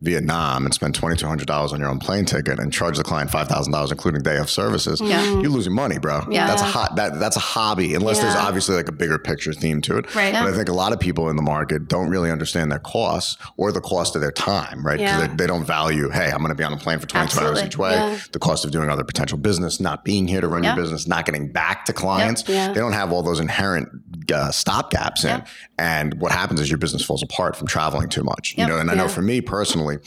[0.06, 3.03] Vietnam and spend twenty two hundred dollars on your own plane ticket and charge the
[3.03, 5.24] client five thousand dollars, including day of services, Yeah.
[5.41, 6.22] you're losing money, bro.
[6.30, 6.47] Yeah.
[6.47, 7.95] that's a hot that that's a hobby.
[7.95, 10.14] Unless there's obviously like a bigger picture theme to it.
[10.16, 10.34] Right.
[10.34, 13.38] But I think a lot of people in the market don't really understand their costs
[13.58, 14.97] or the cost of their time, right?
[14.99, 15.28] Because Yeah.
[15.28, 17.64] they, they don't value, hey, I'm going to be on a plane for 22 hours
[17.64, 17.91] each way.
[17.93, 18.20] Yeah.
[18.32, 20.76] The cost of doing other potential business, not being here to run Yeah.
[20.76, 22.43] your business, not getting back to clients.
[22.47, 22.68] Yeah.
[22.74, 23.89] They don't have all those inherent
[24.34, 25.43] uh, stop gaps in.
[25.78, 28.55] And what happens is your business falls apart from traveling too much.
[28.57, 28.67] Yep.
[28.67, 29.97] You know, and I know for me personally,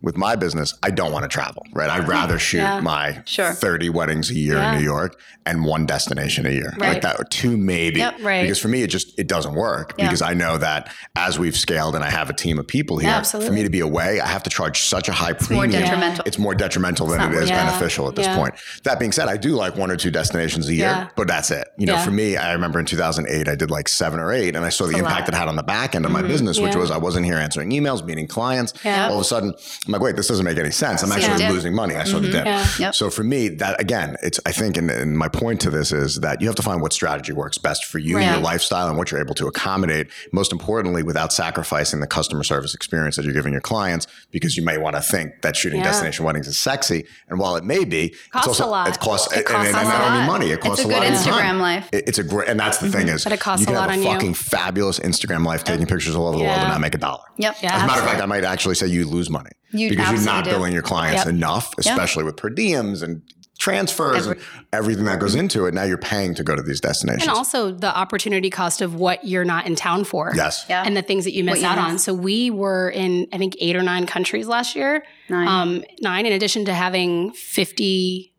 [0.00, 1.88] with my business, I don't want to travel, right?
[1.88, 2.80] I'd rather shoot Yeah.
[2.80, 3.52] my Sure.
[3.52, 4.72] 30 weddings a year Yeah.
[4.72, 6.74] in New York and one destination a year.
[6.76, 7.02] Like Right.
[7.02, 8.00] that, or two maybe.
[8.00, 8.16] Yep.
[8.22, 8.42] Right.
[8.42, 10.06] Because for me, it just it doesn't work Yeah.
[10.06, 13.10] because I know that as we've scaled and I have a team of people here,
[13.10, 15.70] Yeah, for me to be away, I have to charge such a high more premium.
[15.82, 16.24] detrimental.
[16.26, 18.36] It's more detrimental than not it is beneficial at this Yeah.
[18.36, 18.54] point.
[18.82, 21.06] That being said, I do like one or two destinations a year, Yeah.
[21.16, 21.68] but that's it.
[21.78, 22.04] You know, Yeah.
[22.04, 24.86] for me, I remember in 2008, I did like seven or eight, and I saw
[24.86, 26.78] the a impact it had on the back end of my business, which Mm-hmm.
[26.78, 26.82] Yeah.
[26.82, 28.72] was I wasn't here answering emails, meeting clients.
[28.84, 29.08] Yeah.
[29.08, 29.52] All of a sudden,
[29.86, 31.02] I'm like, wait, this doesn't make any sense.
[31.02, 31.50] I'm actually dip.
[31.50, 31.96] losing money.
[31.96, 32.46] I saw the dip.
[32.46, 32.66] Yeah.
[32.78, 32.94] Yep.
[32.94, 36.20] So for me, that again, it's I think, and, and my point to this is
[36.20, 38.30] that you have to find what strategy works best for you, Right.
[38.30, 40.08] your lifestyle, and what you're able to accommodate.
[40.32, 44.64] Most importantly, without sacrificing the customer service experience that you're giving your clients, because you
[44.64, 48.08] may want to think that shooting destination weddings is sexy, and while it may be,
[48.08, 48.88] Costs it's also a lot.
[48.88, 50.12] it costs, It and, costs and, a and not lot.
[50.12, 51.56] only money, it costs It's a a, lot good of time.
[51.56, 51.88] Instagram life.
[51.92, 53.80] It- it's a great, and that's the thing is, But it costs you can a
[53.80, 54.12] have lot a on you.
[54.12, 57.24] fucking fabulous Instagram life, taking pictures all over the world, and not make a dollar.
[57.38, 57.56] Yep.
[57.62, 57.76] Yeah.
[57.76, 60.22] As a matter of fact, I might actually say you lose money You because you're
[60.24, 60.50] not do.
[60.50, 61.28] billing your clients Yep.
[61.34, 63.22] enough, especially with per diems and
[63.58, 64.40] transfers and
[64.72, 65.74] everything that goes into it.
[65.74, 67.22] Now you're paying to go to these destinations.
[67.28, 70.32] And also the opportunity cost of what you're not in town for.
[70.34, 70.64] yes.
[70.68, 70.82] Yeah.
[70.84, 71.84] And the things that you miss you out miss.
[71.84, 71.98] on.
[72.00, 75.04] So we were in, I think, eight or nine countries last year.
[75.28, 75.46] Nine.
[75.46, 78.34] Um, nine, in addition to having 50,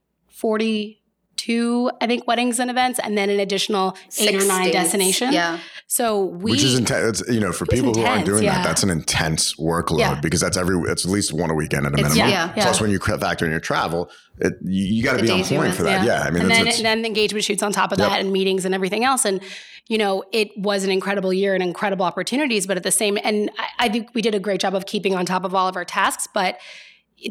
[1.46, 4.74] 42, I think, weddings and events, and then an additional eight or nine states.
[4.74, 5.34] destinations.
[5.34, 5.60] Yeah.
[5.88, 6.52] So we.
[6.52, 7.22] Which is intense.
[7.30, 8.56] You know, for people who aren't doing yeah.
[8.56, 10.20] that, that's an intense workload Yeah.
[10.20, 10.78] because that's every.
[10.92, 12.18] It's at least one a weekend at a minimum.
[12.18, 12.54] yeah.
[12.56, 12.64] Yeah.
[12.64, 15.62] Plus, when you factor in your travel, it, you, you got to be on point
[15.62, 16.06] miss, for that.
[16.06, 18.10] Yeah, I mean, and it's, then, it's, then the engagement shoots on top of Yep.
[18.10, 19.26] that and meetings and everything else.
[19.26, 19.42] And,
[19.88, 23.52] you know, it was an incredible year and incredible opportunities, but at the same, and
[23.60, 25.76] I, I think we did a great job of keeping on top of all of
[25.76, 26.58] our tasks, but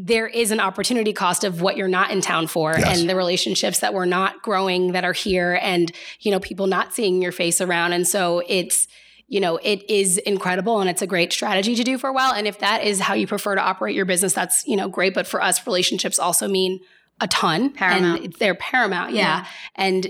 [0.00, 3.00] there is an opportunity cost of what you're not in town for Yes.
[3.00, 6.94] and the relationships that we're not growing that are here and, you know, people not
[6.94, 7.92] seeing your face around.
[7.92, 8.88] And so it's,
[9.28, 12.32] you know, it is incredible and it's a great strategy to do for a while.
[12.32, 15.14] And if that is how you prefer to operate your business, that's, you know, great.
[15.14, 16.80] But for us, relationships also mean
[17.20, 17.70] a ton.
[17.70, 18.24] Paramount.
[18.24, 19.12] And they're paramount.
[19.12, 19.46] Yeah.
[19.76, 20.02] And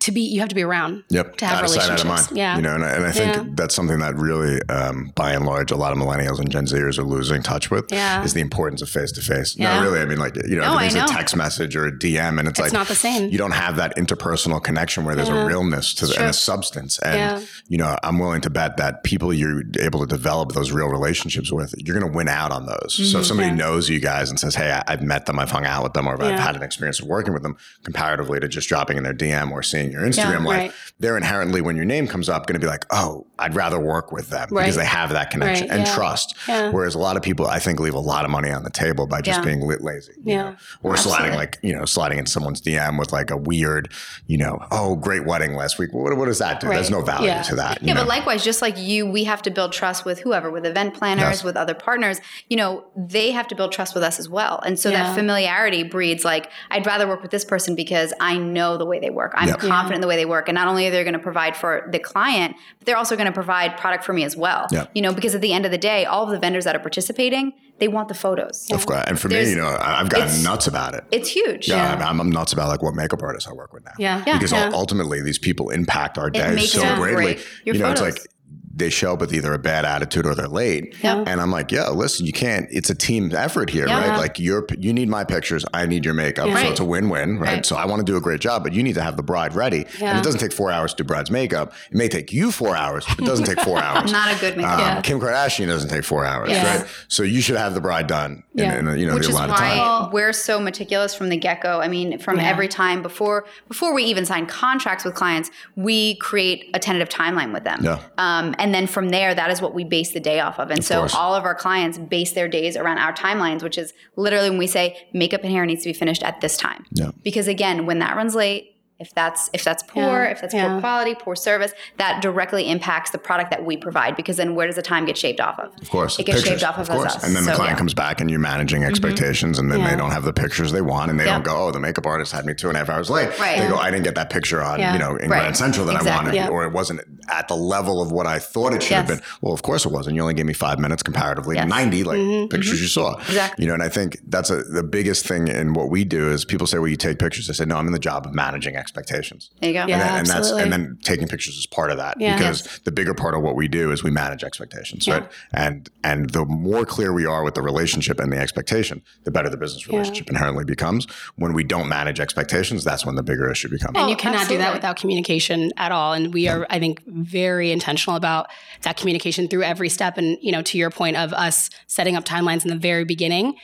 [0.00, 1.04] to be, you have to be around.
[1.10, 1.36] Yep.
[1.36, 2.28] To have out of sight, out of mind.
[2.32, 2.56] Yeah.
[2.56, 3.44] You know, and I, and I think Yeah.
[3.54, 6.98] that's something that really, um, by and large, a lot of millennials and Gen Zers
[6.98, 8.22] are losing touch with Yeah.
[8.24, 9.54] is the importance of face to face.
[9.58, 9.76] Yeah.
[9.78, 10.00] No, really.
[10.00, 12.48] I mean, like, you know, No, I everything's a text message or a DM, and
[12.48, 13.30] it's, like, not the same.
[13.30, 16.98] You don't have that interpersonal connection where there's a realness to the, and a substance.
[17.00, 17.40] And, Yeah.
[17.68, 21.52] you know, I'm willing to bet that people you're able to develop those real relationships
[21.52, 22.94] with, you're going to win out on those.
[23.12, 23.58] So if somebody Mm-hmm.
[23.58, 23.64] Yeah.
[23.66, 26.06] knows you guys and says, hey, I, I've met them, I've hung out with them,
[26.08, 26.43] or I've Yeah.
[26.44, 29.62] Had an experience of working with them, comparatively to just dropping in their DM or
[29.62, 30.72] seeing your Instagram life, right.
[31.00, 34.12] they're inherently, when your name comes up, going to be like, oh, I'd rather work
[34.12, 34.62] with them Right.
[34.62, 35.94] because they have that connection Right, and yeah.
[35.94, 36.34] trust.
[36.48, 36.70] Yeah.
[36.70, 39.06] Whereas a lot of people, I think, leave a lot of money on the table
[39.06, 39.44] by just Yeah.
[39.44, 40.12] being lit lazy.
[40.24, 40.42] you Yeah.
[40.42, 40.56] know?
[40.82, 43.92] Or sliding like, you know, sliding in someone's DM with like a weird,
[44.26, 45.90] you know, oh, great wedding last week.
[45.92, 46.68] What, what does that do?
[46.68, 47.42] There's no value Yeah.
[47.42, 47.80] to that.
[47.82, 48.00] you Yeah, know?
[48.02, 51.22] but likewise, just like you, we have to build trust with whoever, with event planners,
[51.22, 51.44] Yes.
[51.44, 52.20] with other partners.
[52.48, 54.60] You know, they have to build trust with us as well.
[54.66, 55.04] And so Yeah.
[55.04, 56.33] that familiarity breeds like,
[56.70, 59.32] I'd rather work with this person because I know the way they work.
[59.34, 59.60] I'm Yep.
[59.60, 60.48] confident in the way they work.
[60.48, 63.26] And not only are they going to provide for the client, but they're also going
[63.26, 64.66] to provide product for me as well.
[64.70, 64.90] Yep.
[64.94, 66.80] You know, because at the end of the day, all of the vendors that are
[66.80, 68.68] participating, they want the photos.
[68.70, 69.04] Of course.
[69.06, 71.04] And for me, you know, I- I've gotten nuts about it.
[71.10, 71.68] It's huge.
[71.68, 73.92] Yeah, I'm, I'm nuts about like what makeup artists I work with now.
[73.98, 74.22] Yeah.
[74.26, 74.34] Yeah.
[74.38, 74.70] because Yeah.
[74.72, 77.14] ultimately these people impact our day so greatly.
[77.34, 77.46] great.
[77.64, 78.08] Your you know, photos.
[78.08, 78.28] it's like
[78.76, 80.96] they show up with either a bad attitude or they're late.
[81.02, 81.22] Yeah.
[81.26, 82.66] And I'm like, yo, listen, you can't.
[82.70, 84.08] It's a team effort here, Yeah.
[84.10, 84.18] right?
[84.18, 86.54] Like you're you need my pictures, I need your makeup, Yeah.
[86.54, 86.70] so Right.
[86.72, 87.54] it's a win-win, right?
[87.54, 87.66] Right.
[87.66, 89.54] So I want to do a great job, but you need to have the bride
[89.54, 89.86] ready.
[90.00, 91.72] And it doesn't take four hours to do bride's makeup.
[91.90, 94.10] It may take you four hours, but it doesn't take four hours.
[94.10, 94.72] Not a good makeup.
[94.72, 95.00] Um, Yeah.
[95.02, 96.78] Kim Kardashian doesn't take four hours, Yeah.
[96.78, 96.86] right?
[97.08, 98.78] So you should have the bride done in, Yeah.
[98.78, 99.78] in a, you know which the is allotted time.
[99.78, 102.48] why we're so meticulous from the get-go i mean from Yeah.
[102.48, 107.52] every time before before we even sign contracts with clients we create a tentative timeline
[107.52, 107.98] with them Yeah.
[108.18, 110.82] um, and then from there that is what we base the day off of and
[110.82, 111.14] so course.
[111.14, 114.66] all of our clients base their days around our timelines which is literally when we
[114.66, 117.10] say makeup and hair needs to be finished at this time Yeah.
[117.22, 120.30] because again when that runs late if that's if that's poor, Yeah.
[120.30, 120.68] if that's Yeah.
[120.68, 124.66] poor quality, poor service, that directly impacts the product that we provide because then where
[124.66, 125.72] does the time get shaved off of?
[125.82, 127.16] Of course, It gets pictures, shaved off of, course.
[127.16, 127.24] us.
[127.24, 127.70] And then the client yeah.
[127.72, 127.78] Mm-hmm.
[127.78, 129.90] comes back, and you're managing expectations, and then Yeah.
[129.90, 131.32] they don't have the pictures they want, and they Yeah.
[131.34, 133.58] don't go, "Oh, the makeup artist had me two and a half hours late." Right.
[133.58, 133.70] They Yeah.
[133.70, 134.92] go, "I didn't get that picture on, Yeah.
[134.92, 135.40] you know, in Right.
[135.40, 136.48] Grand Central that I wanted, Yeah.
[136.48, 139.52] or it wasn't at the level of what I thought it should have been." Well,
[139.52, 140.14] of course it wasn't.
[140.16, 141.62] You only gave me five minutes comparatively, Yes.
[141.62, 141.68] Mm-hmm.
[141.70, 143.14] ninety like pictures you saw.
[143.28, 143.64] Exactly.
[143.64, 146.44] You know, and I think that's a, the biggest thing in what we do is
[146.44, 148.76] people say, "Well, you take pictures." I say, "No, I'm in the job of managing
[148.84, 149.86] expectations." There you go.
[149.86, 149.94] Yeah.
[149.94, 150.62] and, then, and that's absolutely.
[150.64, 152.36] and then taking pictures is part of that Yeah.
[152.36, 155.14] because the bigger part of what we do is we manage expectations Yeah.
[155.14, 159.30] right and and the more clear we are with the relationship and the expectation the
[159.30, 161.06] better the business relationship inherently becomes
[161.36, 164.48] when we don't manage expectations that's when the bigger issue becomes And you Oh, cannot
[164.48, 166.12] do that without communication at all.
[166.12, 168.44] And we are, I think, very intentional about
[168.82, 170.18] that communication through every step.
[170.20, 173.54] And, you know, to your point of us setting up timelines in the very beginning,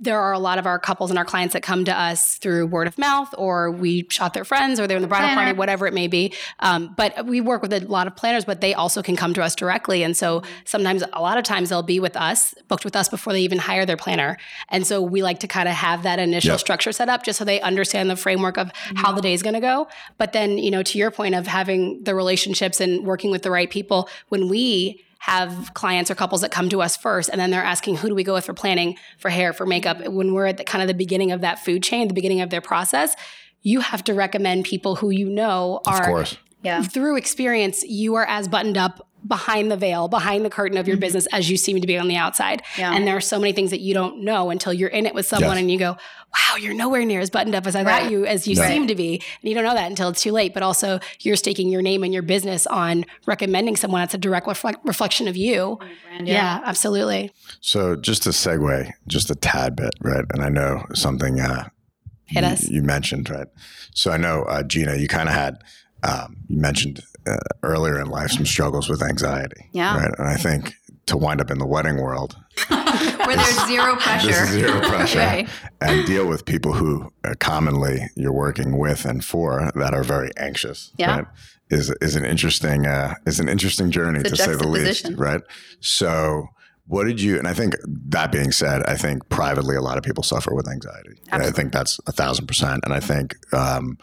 [0.00, 2.66] there are a lot of our couples and our clients that come to us through
[2.66, 5.42] word of mouth, or we shot their friends, or they're in the bridal Planner.
[5.42, 6.32] party, whatever it may be.
[6.58, 9.42] Um, but we work with a lot of planners, but they also can come to
[9.42, 10.02] us directly.
[10.02, 13.32] And so sometimes, a lot of times, they'll be with us, booked with us before
[13.32, 14.38] they even hire their planner.
[14.70, 16.60] And so we like to kind of have that initial Yep.
[16.60, 19.54] structure set up just so they understand the framework of how the day is going
[19.54, 19.86] to go.
[20.18, 23.50] But then, you know, to your point of having the relationships and working with the
[23.50, 27.52] right people, when we have clients or couples that come to us first and then
[27.52, 30.46] they're asking who do we go with for planning for hair for makeup when we're
[30.46, 33.14] at the kind of the beginning of that food chain the beginning of their process
[33.62, 36.82] you have to recommend people who you know of are course Yeah.
[36.82, 40.96] through experience you are as buttoned up behind the veil behind the curtain of your
[40.96, 42.92] business as you seem to be on the outside Yeah.
[42.94, 45.26] and there are so many things that you don't know until you're in it with
[45.26, 45.60] someone Yes.
[45.60, 45.96] and you go
[46.34, 48.02] wow you're nowhere near as buttoned up as i Right.
[48.02, 48.66] thought you as you No.
[48.66, 51.36] seem to be and you don't know that until it's too late but also you're
[51.36, 55.36] staking your name and your business on recommending someone that's a direct reflect- reflection of
[55.36, 56.60] you brand, yeah.
[56.64, 61.68] absolutely so just a segue just a tad bit right and i know something uh
[62.26, 62.68] Hit you, us.
[62.68, 63.46] you mentioned right
[63.94, 65.58] so i know uh, gina you kind of had
[66.02, 69.96] um, you mentioned uh, earlier in life some struggles with anxiety Yeah.
[69.96, 70.74] right and i think
[71.06, 72.36] to wind up in the wedding world
[72.68, 74.46] Where there's zero pressure.
[74.46, 75.18] Zero pressure.
[75.18, 75.48] Right.
[75.80, 80.30] And deal with people who uh, commonly you're working with and for that are very
[80.36, 80.92] anxious.
[80.98, 81.16] Yeah.
[81.16, 81.26] Right?
[81.70, 85.08] Is is an interesting uh, is an interesting journey to say the least.
[85.16, 85.40] Right.
[85.80, 86.48] So
[86.86, 90.02] what did you and I think that being said, I think privately a lot of
[90.04, 91.14] people suffer with anxiety.
[91.30, 92.80] And I think that's a thousand percent.
[92.84, 93.96] And I think um,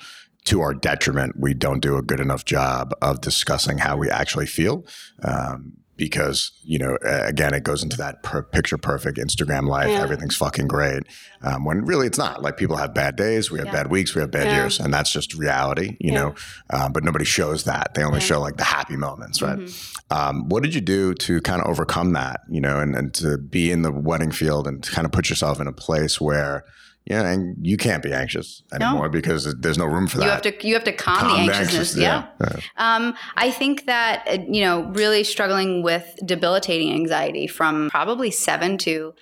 [0.46, 4.46] to our detriment, we don't do a good enough job of discussing how we actually
[4.48, 4.86] feel.
[5.24, 9.90] Um, because you know, again, it goes into that per- picture perfect Instagram life.
[9.90, 10.02] Yeah.
[10.02, 11.04] Everything's fucking great.
[11.42, 12.42] Um, when really it's not.
[12.42, 13.74] Like people have bad days, we have Yeah.
[13.74, 14.62] bad weeks, we have bad Yeah.
[14.62, 15.98] years, and that's just reality.
[16.00, 16.36] You know,
[16.70, 17.96] um, but nobody shows that.
[17.96, 19.60] They only show like the happy moments, right?
[19.60, 20.18] Mm-hmm.
[20.18, 22.42] Um, what did you do to kind of overcome that?
[22.50, 25.30] You know, and, and to be in the wedding field and to kind of put
[25.30, 26.64] yourself in a place where.
[27.10, 30.26] Yeah, and you can't be anxious anymore because there's no room for that.
[30.26, 31.96] You have to you have to calm, Calm the the anxiousness.
[31.96, 32.28] anxious- yeah.
[32.40, 32.60] yeah.
[32.78, 38.78] Um, I think that uh, you know really struggling with debilitating anxiety from probably seven
[38.80, 39.16] to,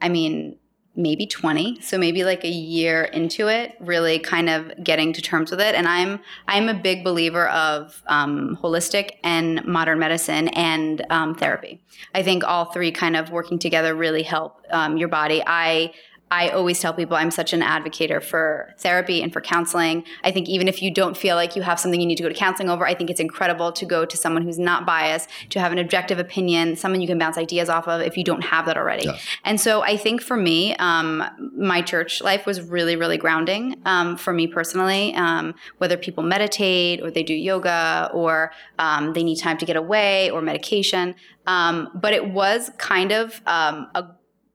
[0.00, 0.58] I mean,
[0.94, 1.80] maybe twenty.
[1.80, 5.74] So maybe like a year into it, really kind of getting to terms with it.
[5.74, 11.82] And I'm I'm a big believer of um, holistic and modern medicine and um, therapy.
[12.14, 15.42] I think all three kind of working together really help um, your body.
[15.44, 15.92] I
[16.30, 20.04] I always tell people I'm such an advocate for therapy and for counseling.
[20.24, 22.28] I think even if you don't feel like you have something you need to go
[22.28, 25.60] to counseling over, I think it's incredible to go to someone who's not biased, to
[25.60, 28.66] have an objective opinion, someone you can bounce ideas off of if you don't have
[28.66, 29.06] that already.
[29.06, 29.18] Yeah.
[29.44, 31.24] And so I think for me, um,
[31.56, 35.14] my church life was really, really grounding um, for me personally.
[35.14, 39.76] Um, whether people meditate or they do yoga or um, they need time to get
[39.76, 41.14] away or medication.
[41.46, 44.04] Um, but it was kind of um, a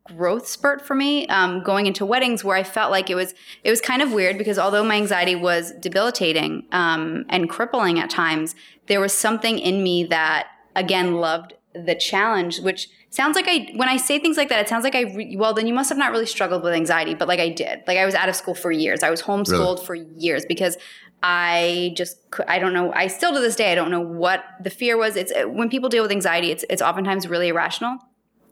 [0.06, 3.34] growth spurt for me um, going into weddings where I felt like it was
[3.64, 8.10] it was kind of weird because although my anxiety was debilitating um, and crippling at
[8.10, 8.54] times,
[8.88, 13.88] there was something in me that again loved the challenge, which sounds like I when
[13.88, 15.98] I say things like that, it sounds like I re- well then you must have
[15.98, 17.84] not really struggled with anxiety, but like I did.
[17.88, 19.04] Like I was out of school for years.
[19.04, 20.78] I was homeschooled for years because
[21.26, 22.18] I just
[22.50, 22.92] I don't know.
[22.92, 25.16] I still to this day I don't know what the fear was.
[25.16, 28.00] It's when people deal with anxiety, it's it's oftentimes really irrational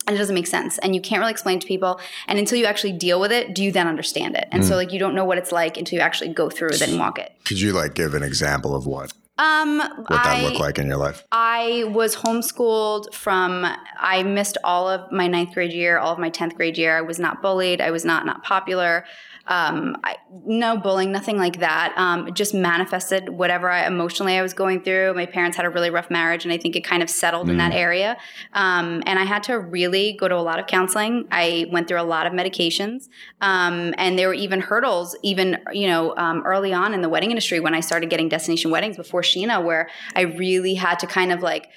[0.07, 2.65] and it doesn't make sense and you can't really explain to people and until you
[2.65, 5.25] actually deal with it do you then understand it and so like you don't know
[5.25, 7.93] what it's like until you actually go through it and walk it Could you like
[7.93, 9.13] give an example of what?
[9.37, 11.23] Um, What that I, look like in your life?
[11.31, 13.65] I was homeschooled from
[13.99, 16.95] I missed all of my ninth grade year, all of my tenth grade year.
[16.95, 17.81] I was not bullied.
[17.81, 19.03] I was not not popular.
[19.47, 21.93] Um, I, no bullying, nothing like that.
[21.97, 25.13] Um, it just manifested whatever I, emotionally I was going through.
[25.13, 27.57] My parents had a really rough marriage, and I think it kind of settled in
[27.57, 28.17] that area.
[28.53, 31.27] Um, and I had to really go to a lot of counseling.
[31.31, 33.09] I went through a lot of medications,
[33.41, 37.31] um, and there were even hurdles, even you know, um, early on in the wedding
[37.31, 41.31] industry when I started getting destination weddings before Sheena, where I really had to kind
[41.31, 41.69] of like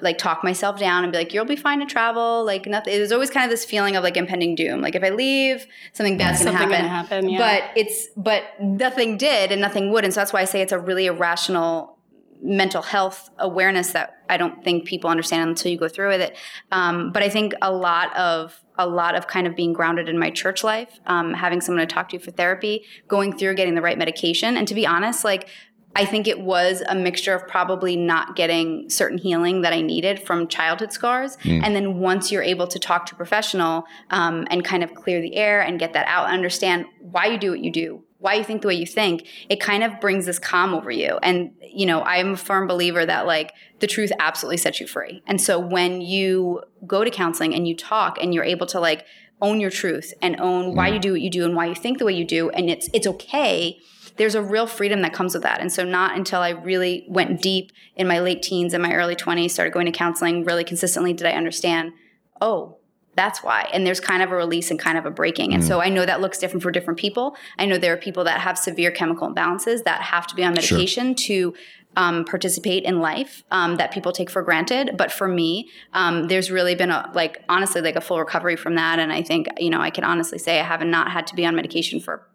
[0.00, 2.44] like talk myself down and be like, you'll be fine to travel.
[2.44, 2.94] Like nothing.
[2.94, 4.80] There's always kind of this feeling of like impending doom.
[4.80, 6.86] Like if I leave, something bad's gonna Something happen.
[6.86, 7.38] gonna happen, yeah.
[7.38, 10.72] But it's but nothing did and nothing would, and so that's why I say it's
[10.72, 11.98] a really irrational
[12.44, 16.36] mental health awareness that I don't think people understand until you go through with it.
[16.72, 20.18] Um, but I think a lot of a lot of kind of being grounded in
[20.18, 23.82] my church life, um, having someone to talk to for therapy, going through getting the
[23.82, 25.48] right medication, and to be honest, like
[25.94, 30.22] I think it was a mixture of probably not getting certain healing that I needed
[30.22, 31.36] from childhood scars.
[31.64, 35.20] And then once you're able to talk to a professional um, and kind of clear
[35.20, 38.34] the air and get that out and understand why you do what you do, why
[38.34, 41.18] you think the way you think, it kind of brings this calm over you.
[41.22, 45.22] And, you know, I'm a firm believer that like the truth absolutely sets you free.
[45.26, 49.04] And so when you go to counseling and you talk and you're able to like
[49.40, 51.98] own your truth and own why you do what you do and why you think
[51.98, 53.78] the way you do, and it's it's okay
[54.16, 55.60] there's a real freedom that comes with that.
[55.60, 59.16] And so, not until I really went deep in my late teens and my early
[59.16, 61.92] 20s, started going to counseling really consistently, did I understand,
[62.40, 62.76] oh,
[63.14, 63.68] that's why.
[63.72, 65.52] And there's kind of a release and kind of a breaking.
[65.52, 67.36] And so, I know that looks different for different people.
[67.58, 70.54] I know there are people that have severe chemical imbalances that have to be on
[70.54, 71.54] medication to.
[71.94, 76.50] Um, participate in life um, that people take for granted, but for me, um, there's
[76.50, 79.68] really been a like honestly like a full recovery from that, and I think you
[79.68, 82.26] know I can honestly say I haven't not had to be on medication for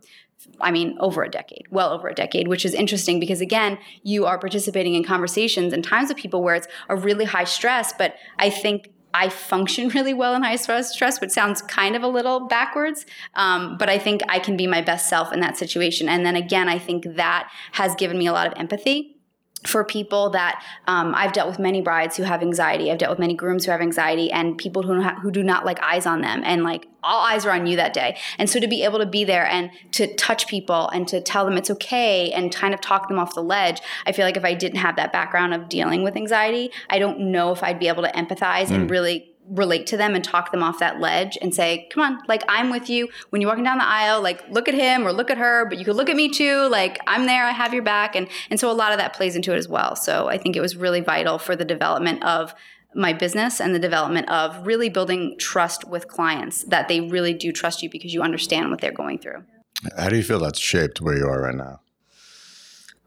[0.62, 4.26] I mean, over a decade, well over a decade, which is interesting because again, you
[4.26, 8.16] are participating in conversations and times with people where it's a really high stress, but
[8.40, 12.48] I think I function really well in high stress, which sounds kind of a little
[12.48, 13.06] backwards.
[13.36, 16.08] Um, but I think I can be my best self in that situation.
[16.08, 19.17] And then again, I think that has given me a lot of empathy
[19.66, 22.92] for people that um, I've dealt with many brides who have anxiety.
[22.92, 25.66] I've dealt with many grooms who have anxiety and people who, ha- who do not
[25.66, 26.42] like eyes on them.
[26.46, 28.18] And like all eyes are on you that day.
[28.38, 31.44] And so to be able to be there and to touch people and to tell
[31.46, 34.46] them it's okay and kind of talk them off the ledge, I feel like if
[34.46, 37.88] I didn't have that background of dealing with anxiety, I don't know if I'd be
[37.88, 41.54] able to empathize and really relate to them and talk them off that ledge and
[41.54, 43.10] say, come on, like I'm with you.
[43.30, 45.78] When you're walking down the aisle, like look at him or look at her, but
[45.78, 46.68] you could look at me too.
[46.70, 48.16] Like I'm there, I have your back.
[48.16, 49.96] And and so a lot of that plays into it as well.
[49.96, 52.54] So I think it was really vital for the development of
[52.96, 57.52] my business and the development of really building trust with clients that they really do
[57.52, 59.44] trust you because you understand what they're going through.
[59.98, 61.82] How do you feel that's shaped where you are right now?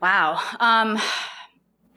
[0.00, 0.40] Wow.
[0.60, 0.98] Um,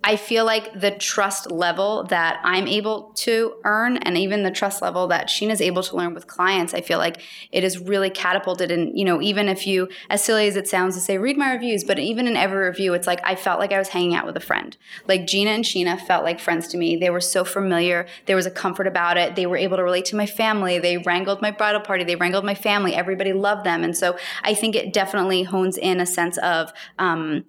[0.05, 4.81] I feel like the trust level that I'm able to earn and even the trust
[4.81, 7.21] level that Sheena's able to learn with clients, I feel like
[7.53, 8.69] it is really catapulted.
[8.69, 11.53] And, you know, even if you, as silly as it sounds to say, read my
[11.53, 14.25] reviews, but even in every review, it's like I felt like I was hanging out
[14.25, 14.75] with a friend.
[15.07, 16.97] Like Gina and Sheena felt like friends to me.
[16.97, 18.05] They were so familiar.
[18.25, 19.37] There was a comfort about it.
[19.37, 20.79] They were able to relate to my family.
[20.79, 22.03] They wrangled my bridal party.
[22.03, 22.93] They wrangled my family.
[22.93, 23.85] Everybody loved them.
[23.85, 27.45] And so I think it definitely hones in a sense of um,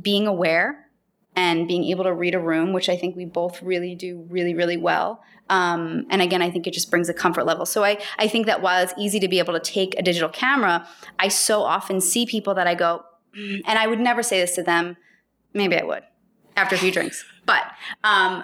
[0.00, 0.87] being aware
[1.38, 4.54] and being able to read a room, which I think we both really do really,
[4.54, 5.22] really well.
[5.48, 7.64] Um, and again, I think it just brings a comfort level.
[7.64, 10.28] So I, I think that while it's easy to be able to take a digital
[10.28, 10.84] camera,
[11.16, 13.04] I so often see people that I go,
[13.38, 14.96] "Mm," and I would never say this to them.
[15.54, 16.02] Maybe I would
[16.56, 17.62] after a few drinks, but
[18.02, 18.42] um,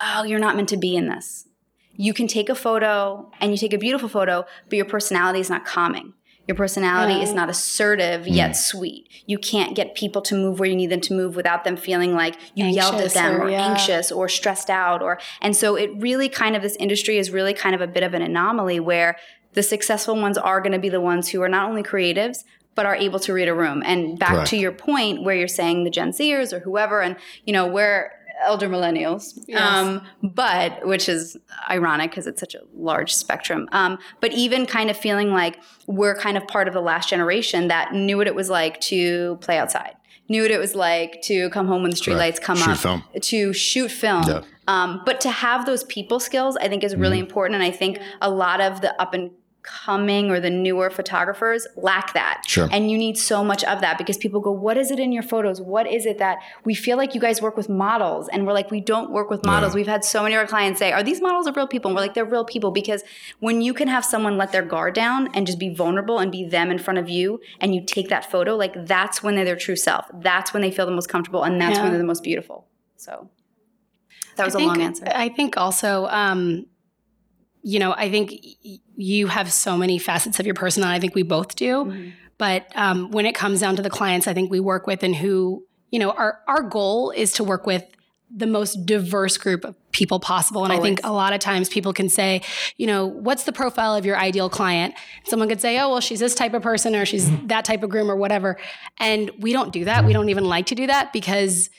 [0.00, 1.48] oh, you're not meant to be in this.
[1.96, 5.50] You can take a photo and you take a beautiful photo, but your personality is
[5.50, 6.14] not calming.
[6.50, 8.56] Your personality is not assertive yet mm.
[8.56, 9.08] sweet.
[9.26, 12.12] You can't get people to move where you need them to move without them feeling
[12.16, 13.68] like you yelled at them or- or, yeah.
[13.68, 17.54] anxious or stressed out or and so it really kind of this industry is really
[17.54, 19.16] kind of a bit of an anomaly where
[19.52, 22.38] the successful ones are going to be the ones who are not only creatives
[22.74, 23.82] but are able to read a room.
[23.86, 24.50] And back Correct.
[24.50, 28.10] to your point where you're saying the Gen Zers or whoever and you know we're
[28.40, 29.60] elder millennials Yes.
[29.60, 31.36] um, but which is
[31.68, 36.14] ironic because it's such a large spectrum um, but even kind of feeling like we're
[36.14, 39.58] kind of part of the last generation that knew what it was like to play
[39.58, 39.94] outside
[40.28, 42.78] knew what it was like to come home when the street lights come Shoot up
[42.78, 43.02] film.
[43.20, 44.42] to shoot film Yeah.
[44.68, 47.26] um, but to have those people skills i think is really Mm-hmm.
[47.26, 49.30] important and i think a lot of the up and
[49.62, 52.68] coming or the newer photographers lack that Sure.
[52.72, 55.22] and you need so much of that because people go what is it in your
[55.22, 58.54] photos what is it that we feel like you guys work with models and we're
[58.54, 59.76] like we don't work with models Yeah.
[59.76, 61.96] we've had so many of our clients say are these models of real people and
[61.96, 63.02] we're like they're real people because
[63.40, 66.44] when you can have someone let their guard down and just be vulnerable and be
[66.44, 69.56] them in front of you and you take that photo like that's when they're their
[69.56, 71.82] true self that's when they feel the most comfortable and that's Yeah.
[71.82, 73.28] when they're the most beautiful So
[74.36, 75.04] that was I a think- long answer.
[75.14, 76.64] I think also, um,
[77.62, 78.30] you know, I think
[78.64, 80.96] y- you have so many facets of your personality.
[80.96, 81.84] I think we both do.
[81.86, 82.12] Mhm.
[82.38, 85.14] But um, when it comes down to the clients, I think we work with and
[85.14, 87.84] who, you know, our our goal is to work with
[88.34, 90.62] the most diverse group of people possible.
[90.64, 92.42] And I think a lot of times people can say,
[92.76, 94.94] you know, what's the profile of your ideal client?
[95.24, 97.90] Someone could say, oh, well, she's this type of person or she's that type of
[97.90, 98.56] groom or whatever.
[98.98, 100.04] And we don't do that.
[100.04, 101.70] We don't even like to do that because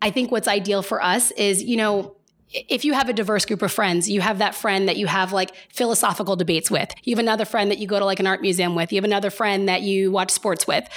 [0.00, 2.16] I think what's ideal for us is, you know,
[2.50, 5.32] if you have a diverse group of friends, you have that friend that you have
[5.32, 6.90] like philosophical debates with.
[7.04, 8.90] You have another friend that you go to like an art museum with.
[8.90, 10.88] You have another friend that you watch sports with.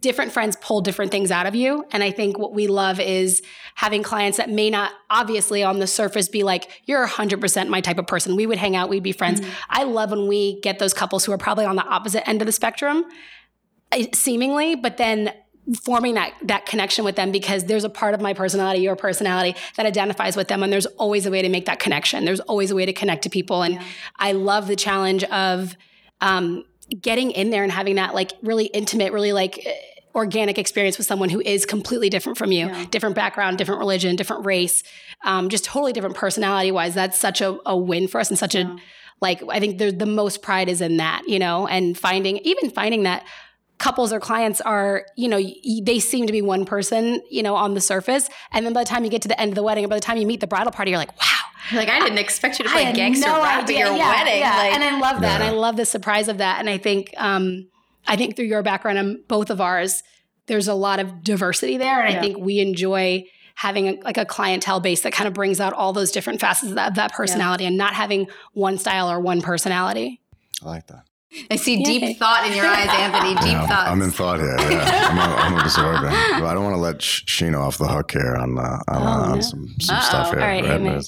[0.00, 1.84] Different friends pull different things out of you.
[1.92, 3.42] And I think what we love is
[3.74, 7.98] having clients that may not obviously on the surface be like, you're 100% my type
[7.98, 8.36] of person.
[8.36, 9.40] We would hang out, we'd be friends.
[9.40, 9.50] Mm-hmm.
[9.70, 12.46] I love when we get those couples who are probably on the opposite end of
[12.46, 13.04] the spectrum,
[14.12, 15.32] seemingly, but then
[15.84, 19.54] forming that that connection with them because there's a part of my personality your personality
[19.76, 22.70] that identifies with them and there's always a way to make that connection there's always
[22.70, 23.84] a way to connect to people and Yeah.
[24.16, 25.76] i love the challenge of
[26.22, 26.64] um,
[27.02, 29.66] getting in there and having that like really intimate really like
[30.14, 32.86] organic experience with someone who is completely different from you Yeah.
[32.90, 34.82] different background different religion different race
[35.24, 38.54] um, just totally different personality wise that's such a, a win for us and such
[38.54, 38.74] Yeah.
[38.74, 38.76] a
[39.20, 43.02] like i think the most pride is in that you know and finding even finding
[43.02, 43.26] that
[43.78, 45.40] couples or clients are, you know,
[45.82, 48.28] they seem to be one person, you know, on the surface.
[48.52, 49.94] And then by the time you get to the end of the wedding, or by
[49.96, 52.64] the time you meet the bridal party, you're like, wow, Like I didn't expect you
[52.64, 53.84] to play had gangster no rap idea.
[53.84, 54.40] at your Yeah, wedding.
[54.40, 54.56] yeah.
[54.56, 55.40] Like, and I love that.
[55.40, 56.58] And I love the surprise of that.
[56.58, 57.68] And I think, um,
[58.06, 60.02] I think through your background and both of ours,
[60.46, 62.02] there's a lot of diversity there.
[62.02, 62.18] And Yeah.
[62.18, 63.24] I think we enjoy
[63.54, 66.70] having a, like a clientele base that kind of brings out all those different facets
[66.70, 70.20] of that, of that personality and not having one style or one personality.
[70.64, 71.04] I like that.
[71.50, 71.84] I see Yay.
[71.84, 73.34] deep thought in your eyes, Anthony.
[73.34, 73.90] Deep Yeah, I'm- thoughts.
[73.90, 74.56] I'm in thought here.
[74.58, 76.10] Yeah, I'm, I'm absorbing.
[76.40, 78.80] But I don't want to let Sh- Sheena off the hook here on uh, on,
[78.88, 79.40] Oh, on no.
[79.42, 80.40] some, some stuff here.
[80.40, 81.00] All right, hit me.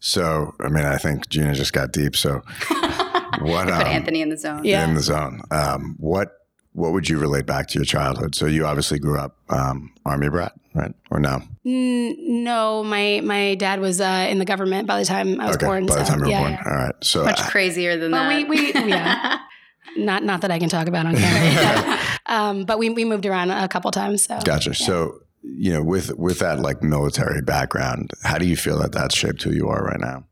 [0.00, 2.16] So, I mean, I think Gina just got deep.
[2.16, 4.64] So, what Put um, Anthony in the zone.
[4.64, 4.84] Yeah.
[4.88, 5.42] in the zone?
[5.50, 6.32] Um, what
[6.72, 8.34] what would you relate back to your childhood?
[8.34, 10.94] So, you obviously grew up um, army brat, right?
[11.10, 11.42] Or no?
[11.66, 15.56] Mm, no, my my dad was uh, in the government by the time I was
[15.56, 15.86] okay, born.
[15.86, 16.52] by the so, time you were yeah, born.
[16.52, 16.62] yeah.
[16.66, 16.94] All right.
[17.02, 18.48] So, Much uh, crazier than But that.
[18.48, 19.38] we- we- yeah.
[19.96, 21.98] Not not that I can talk about on camera.
[22.26, 24.24] um, but we we moved around a couple times.
[24.24, 24.74] So Gotcha.
[24.74, 29.16] So, you know, with with that like military background, how do you feel that that's
[29.16, 30.24] shaped who you are right now?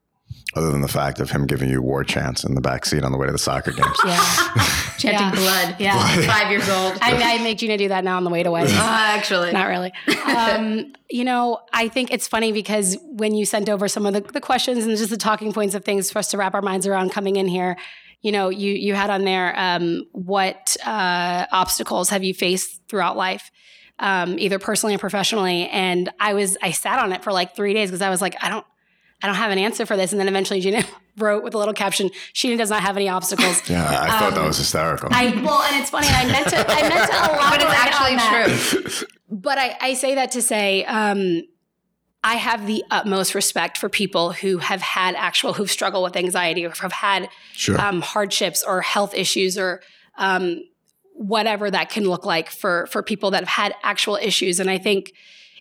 [0.54, 3.12] Other than the fact of him giving you war chants in the back seat on
[3.12, 3.96] the way to the soccer games.
[4.04, 4.16] yeah,
[4.98, 5.30] Chanting Yeah.
[5.34, 5.76] blood.
[5.78, 6.26] Yeah.
[6.26, 6.98] Five years old.
[7.02, 8.72] I, I make Gina do that now on the way to weddings.
[8.76, 9.52] Uh, actually.
[9.52, 9.92] Not really.
[10.26, 14.20] Um, you know, I think it's funny because when you sent over some of the,
[14.22, 16.86] the questions and just the talking points of things for us to wrap our minds
[16.86, 17.76] around coming in here,
[18.20, 23.16] you know, you you had on there um, what uh, obstacles have you faced throughout
[23.16, 23.50] life,
[23.98, 25.68] um, either personally or professionally.
[25.68, 28.36] And I was I sat on it for like three days because I was like,
[28.42, 28.66] I don't
[29.22, 30.12] I don't have an answer for this.
[30.12, 30.84] And then eventually Gina
[31.16, 33.62] wrote with a little caption, Sheena does not have any obstacles.
[33.70, 35.06] Yeah, I thought that was hysterical.
[35.08, 36.08] Um, I well, and it's funny.
[36.08, 38.58] I meant to I meant to elaborate But it's actually on that.
[38.58, 39.06] true.
[39.30, 41.42] But I, I say that to say, um,
[42.28, 46.66] I have the utmost respect for people who have had actual, who've struggled with anxiety
[46.66, 47.80] or have had sure.
[47.80, 49.80] um, hardships or health issues or
[50.18, 50.62] um,
[51.14, 54.60] whatever that can look like for for people that have had actual issues.
[54.60, 55.14] And I think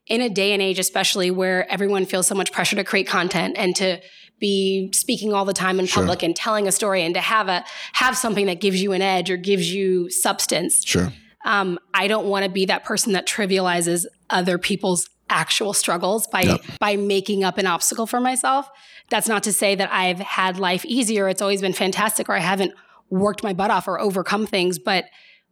[0.08, 3.56] in a day and age, especially where everyone feels so much pressure to create content
[3.58, 4.02] and to
[4.38, 6.04] be speaking all the time in Sure.
[6.04, 7.64] public and telling a story and to have a
[7.94, 11.14] have something that gives you an edge or gives you substance sure.
[11.46, 16.42] um, I don't want to be that person that trivializes other people's actual struggles by
[16.42, 16.62] Yep.
[16.80, 18.70] by making up an obstacle for myself.
[19.10, 21.30] That's not to say that I've had life easier.
[21.30, 22.74] It's always been fantastic, or I haven't
[23.10, 24.80] worked my butt off or overcome things.
[24.80, 25.06] But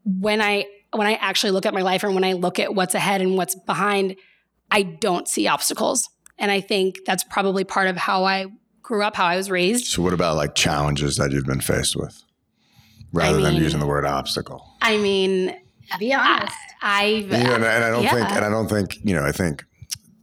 [0.03, 2.95] when I when I actually look at my life and when I look at what's
[2.95, 4.15] ahead and what's behind,
[4.71, 6.09] I don't see obstacles.
[6.37, 8.47] And I think that's probably part of how I
[8.81, 9.85] grew up, how I was raised.
[9.87, 12.21] So, what about like challenges that you've been faced with,
[13.13, 14.65] rather than mean- using the word obstacle?
[14.81, 15.55] I mean,
[15.99, 16.53] Be honest.
[16.81, 18.13] I've Yeah, and, and I don't yeah.
[18.13, 19.63] think, and I don't think, you know, I think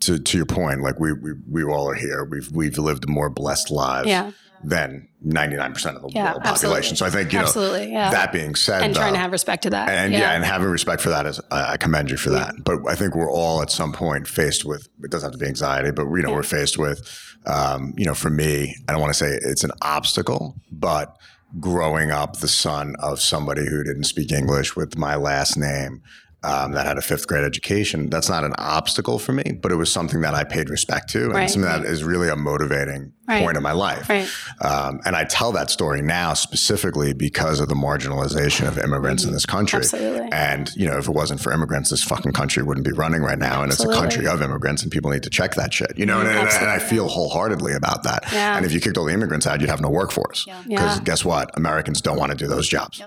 [0.00, 2.24] to to your point, like we we, we all are here.
[2.24, 4.32] We've we've lived more blessed lives yeah,
[4.64, 6.92] than ninety nine percent of the Yeah, world population.
[6.92, 6.96] absolutely.
[6.96, 8.10] So I think you know absolutely, yeah.
[8.10, 9.88] that being said, and trying though, to have respect to that.
[9.88, 10.32] and yeah.
[10.32, 12.54] and having respect for that is I I commend you for that.
[12.64, 15.46] But I think we're all at some point faced with it doesn't have to be
[15.46, 16.34] anxiety, but you know Yeah.
[16.36, 17.08] we're faced with
[17.46, 21.16] um, you know for me I don't want to say it's an obstacle, but
[21.60, 26.02] growing up the son of somebody who didn't speak English with my last name.
[26.44, 28.10] Um, that had a fifth grade education.
[28.10, 31.24] That's not an obstacle for me, but it was something that I paid respect to,
[31.26, 31.50] and Right.
[31.50, 33.44] something that is really a motivating Right.
[33.44, 34.08] point in my life.
[34.08, 34.28] Right.
[34.60, 39.32] Um, and I tell that story now specifically because of the marginalization of immigrants in
[39.32, 39.78] this country.
[39.78, 40.28] Absolutely.
[40.32, 43.38] And you know, if it wasn't for immigrants, this fucking country wouldn't be running right
[43.38, 43.62] now.
[43.62, 45.92] And it's a country of immigrants, and people need to check that shit.
[45.96, 48.24] You know, and, and, and I feel wholeheartedly about that.
[48.32, 48.56] Yeah.
[48.56, 50.44] And if you kicked all the immigrants out, you'd have no workforce.
[50.44, 50.98] Because Yeah.
[51.04, 51.56] guess what?
[51.56, 53.00] Americans don't want to do those jobs.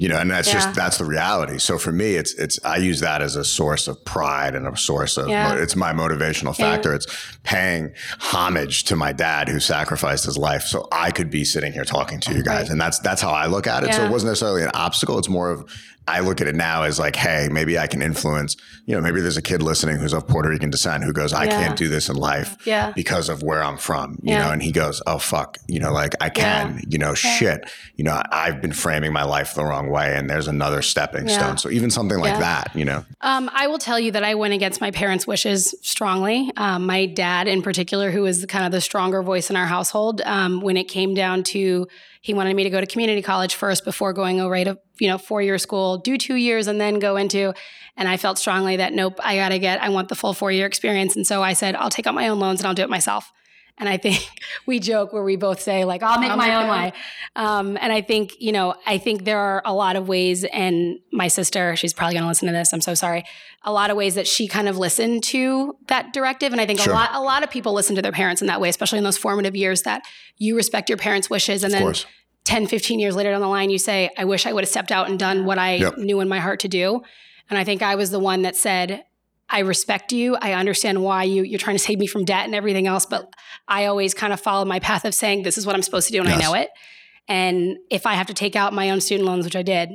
[0.00, 0.54] You know, and that's Yeah.
[0.54, 1.58] just that's the reality.
[1.58, 4.74] So for me, it's it's I use that as a source of pride and a
[4.74, 5.52] source of Yeah.
[5.56, 6.94] it's my motivational factor.
[6.94, 7.06] It's
[7.42, 11.84] paying homage to my dad who sacrificed his life so I could be sitting here
[11.84, 12.70] talking to you guys.
[12.70, 13.92] And that's that's how I look at it.
[13.92, 15.18] So it wasn't necessarily an obstacle.
[15.18, 15.70] It's more of
[16.10, 18.56] I look at it now as like, hey, maybe I can influence,
[18.86, 21.44] you know, maybe there's a kid listening who's of Puerto Rican descent who goes, I
[21.44, 21.56] Yeah.
[21.56, 22.92] can't do this in life Yeah.
[22.96, 24.44] because of where I'm from, you Yeah.
[24.44, 28.04] know, and he goes, oh, fuck, you know, like I can, you know, shit, you
[28.04, 31.56] know, I've been framing my life the wrong way and there's another stepping stone.
[31.58, 34.54] So even something like that, you know, Um, I will tell you that I went
[34.54, 36.50] against my parents' wishes strongly.
[36.56, 40.22] Um, my dad, in particular, who was kind of the stronger voice in our household,
[40.24, 41.86] um, when it came down to
[42.20, 45.18] he wanted me to go to community college first before going away to you know
[45.18, 47.54] four year school, do two years, and then go into.
[47.96, 50.52] And I felt strongly that nope, I got to get, I want the full four
[50.52, 51.16] year experience.
[51.16, 53.32] And so I said, I'll take out my own loans and I'll do it myself.
[53.78, 54.26] And I think
[54.66, 56.92] we joke where we both say like, I'll make my own way.
[57.36, 60.98] Um, and I think, you know, I think there are a lot of ways, and
[61.12, 62.72] my sister, she's probably going to listen to this.
[62.72, 63.24] I'm so sorry.
[63.64, 66.80] A lot of ways that she kind of listened to that directive, and I think
[66.80, 66.92] Sure.
[66.92, 69.04] a lot, a lot of people listen to their parents in that way, especially in
[69.04, 70.02] those formative years that
[70.38, 72.06] you respect your parents' wishes, and of then course.
[72.44, 74.90] 10, 15 years later down the line, you say, I wish I would have stepped
[74.90, 75.98] out and done what I Yep.
[75.98, 77.02] knew in my heart to do.
[77.50, 79.04] And I think I was the one that said,
[79.50, 80.36] I respect you.
[80.36, 83.04] I understand why you, you're trying to save me from debt and everything else.
[83.04, 83.34] But
[83.66, 86.12] I always kind of followed my path of saying, this is what I'm supposed to
[86.12, 86.38] do and Yes.
[86.38, 86.70] I know it.
[87.28, 89.90] And if I have to take out my own student loans, which I did,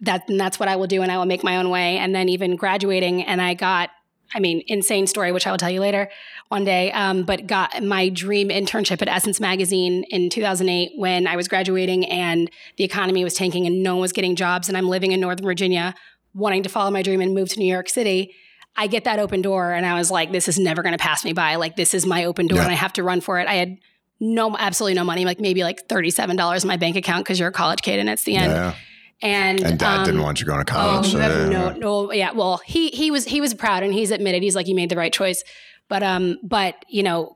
[0.00, 1.98] that, then that's what I will do and I will make my own way.
[1.98, 3.90] And then even graduating, and I got,
[4.34, 6.08] I mean, insane story, which I will tell you later
[6.48, 11.36] one day, um, but got my dream internship at Essence Magazine in 2008 when I
[11.36, 14.68] was graduating and the economy was tanking and no one was getting jobs.
[14.68, 15.94] And I'm living in Northern Virginia,
[16.34, 18.34] wanting to follow my dream and move to New York City.
[18.78, 21.24] I get that open door and I was like, this is never going to pass
[21.24, 21.56] me by.
[21.56, 22.62] Like, this is my open door Yeah.
[22.64, 23.48] and I have to run for it.
[23.48, 23.76] I had
[24.20, 27.52] no, absolutely no money, like maybe like $37 in my bank account because you're a
[27.52, 28.52] college kid and it's the end.
[28.52, 28.74] yeah.
[29.20, 31.06] And, And dad um, didn't want you going to Oh, college.
[31.06, 31.48] you so yeah.
[31.48, 32.30] no, no, yeah.
[32.30, 34.96] Well, he he was he was proud, and he's admitted he's like you made the
[34.96, 35.42] right choice.
[35.88, 37.34] But um, but you know,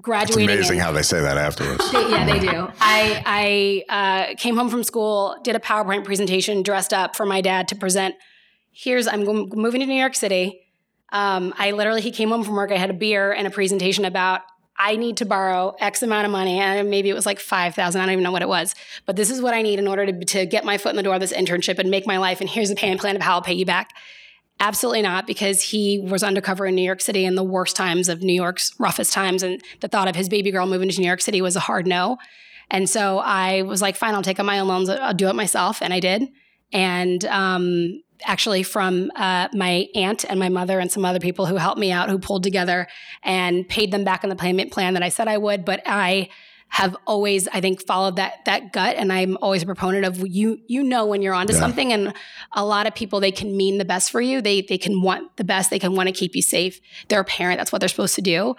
[0.00, 0.48] graduating.
[0.50, 1.88] It's amazing and- how they say that afterwards.
[1.92, 2.48] they- yeah, they do.
[2.80, 7.40] I I uh, came home from school, did a PowerPoint presentation, dressed up for my
[7.40, 8.16] dad to present.
[8.72, 10.60] Here's I'm moving to New York City.
[11.12, 12.70] Um, I literally he came home from work.
[12.72, 14.42] I had a beer and a presentation about
[14.78, 18.00] I need to borrow X amount of money, and maybe it was like five thousand.
[18.00, 18.74] I don't even know what it was,
[19.06, 21.02] but this is what I need in order to to get my foot in the
[21.02, 22.40] door of this internship and make my life.
[22.40, 23.90] And here's the payment plan of how I'll pay you back.
[24.62, 28.22] Absolutely not, because he was undercover in New York City in the worst times of
[28.22, 29.42] New York's roughest times.
[29.42, 31.86] And the thought of his baby girl moving to New York City was a hard
[31.86, 32.18] no.
[32.70, 34.90] And so I was like, fine, I'll take out my own loans.
[34.90, 35.80] I'll do it myself.
[35.80, 36.28] And I did.
[36.72, 41.56] And um, actually, from uh, my aunt and my mother and some other people who
[41.56, 42.86] helped me out, who pulled together
[43.22, 45.64] and paid them back on the payment plan that I said I would.
[45.64, 46.28] But I
[46.72, 50.58] have always, I think, followed that that gut, and I'm always a proponent of you.
[50.68, 51.58] You know when you're onto Yeah.
[51.58, 52.14] something, and
[52.52, 54.40] a lot of people they can mean the best for you.
[54.40, 55.70] They they can want the best.
[55.70, 56.80] They can want to keep you safe.
[57.08, 57.58] They're a parent.
[57.58, 58.54] That's what they're supposed to do.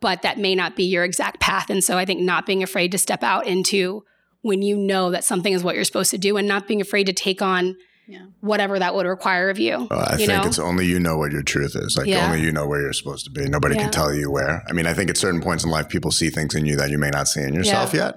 [0.00, 1.70] But that may not be your exact path.
[1.70, 4.02] And so I think not being afraid to step out into
[4.40, 7.04] when you know that something is what you're supposed to do, and not being afraid
[7.06, 7.76] to take on
[8.08, 8.26] Yeah.
[8.40, 9.86] whatever that would require of you.
[9.90, 10.48] Uh, I you think know?
[10.48, 11.96] it's only you know what your truth is.
[11.96, 12.26] Like Yeah.
[12.26, 13.46] only you know where you're supposed to be.
[13.48, 13.82] Nobody Yeah.
[13.82, 14.62] can tell you where.
[14.68, 16.90] I mean, I think at certain points in life, people see things in you that
[16.90, 18.14] you may not see in yourself yet,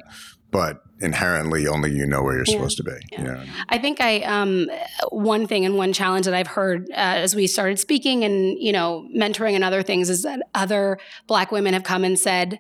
[0.51, 2.53] but inherently, only you know where you're Yeah.
[2.53, 2.93] supposed to be.
[3.17, 3.43] You know?
[3.69, 4.69] I think I um,
[5.11, 8.71] one thing and one challenge that I've heard uh, as we started speaking and you
[8.71, 10.97] know mentoring and other things is that other
[11.27, 12.59] Black women have come and said,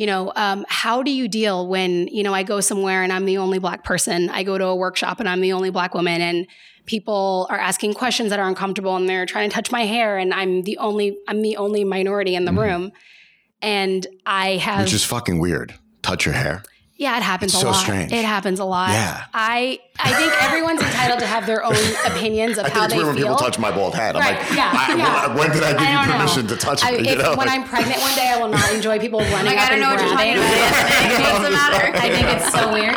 [0.00, 3.26] you know, um, how do you deal when you know I go somewhere and I'm
[3.26, 4.30] the only Black person?
[4.30, 6.46] I go to a workshop and I'm the only Black woman and
[6.86, 10.32] people are asking questions that are uncomfortable and they're trying to touch my hair and
[10.32, 12.92] I'm the only I'm the only minority in the room.
[13.60, 15.74] And I have Which is fucking weird.
[16.00, 16.62] Touch your hair.
[17.00, 17.80] Yeah, it happens It's a so lot.
[17.82, 18.12] strange.
[18.12, 18.90] It happens a lot.
[18.90, 19.24] Yeah.
[19.32, 21.72] I I think everyone's entitled to have their own
[22.06, 23.26] opinions of I how think it's they weird when feel.
[23.34, 24.16] people touch my bald head.
[24.16, 25.26] I'm Right, like, yeah, I- yeah.
[25.28, 26.16] when- when did I give I you don't know.
[26.18, 27.08] permission to touch I, me?
[27.10, 27.30] You know?
[27.36, 29.68] when Like- I'm pregnant one day, I will not enjoy people running Like, up I
[29.70, 31.32] don't and know what you're talking about.
[31.32, 31.96] What's the matter?
[31.96, 32.96] I think it's so weird.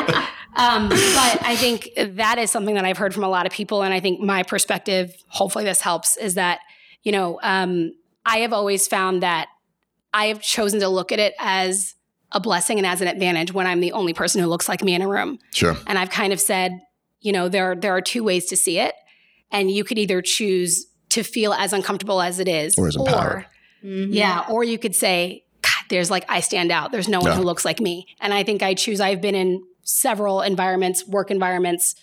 [0.56, 3.82] Um, but I think that is something that I've heard from a lot of people,
[3.84, 6.60] and I think my perspective, hopefully this helps, is that
[7.04, 7.94] you know um,
[8.26, 9.48] I have always found that
[10.14, 11.96] I have chosen to look at it as
[12.34, 14.94] a blessing and as an advantage when I'm the only person who looks like me
[14.96, 15.40] in a room.
[15.54, 15.76] Sure.
[15.88, 16.72] And I've kind of said,
[17.22, 18.94] you know, there there are two ways to see it.
[19.52, 23.46] and you could either choose to feel as uncomfortable as it is, Or as empowered.
[23.84, 24.14] Mm-hmm.
[24.14, 26.92] yeah, or you could say, God, there's like I stand out.
[26.92, 27.36] There's no one Yeah.
[27.38, 29.00] who looks like me, and I think I choose.
[29.00, 31.94] I've been in several environments, work environments,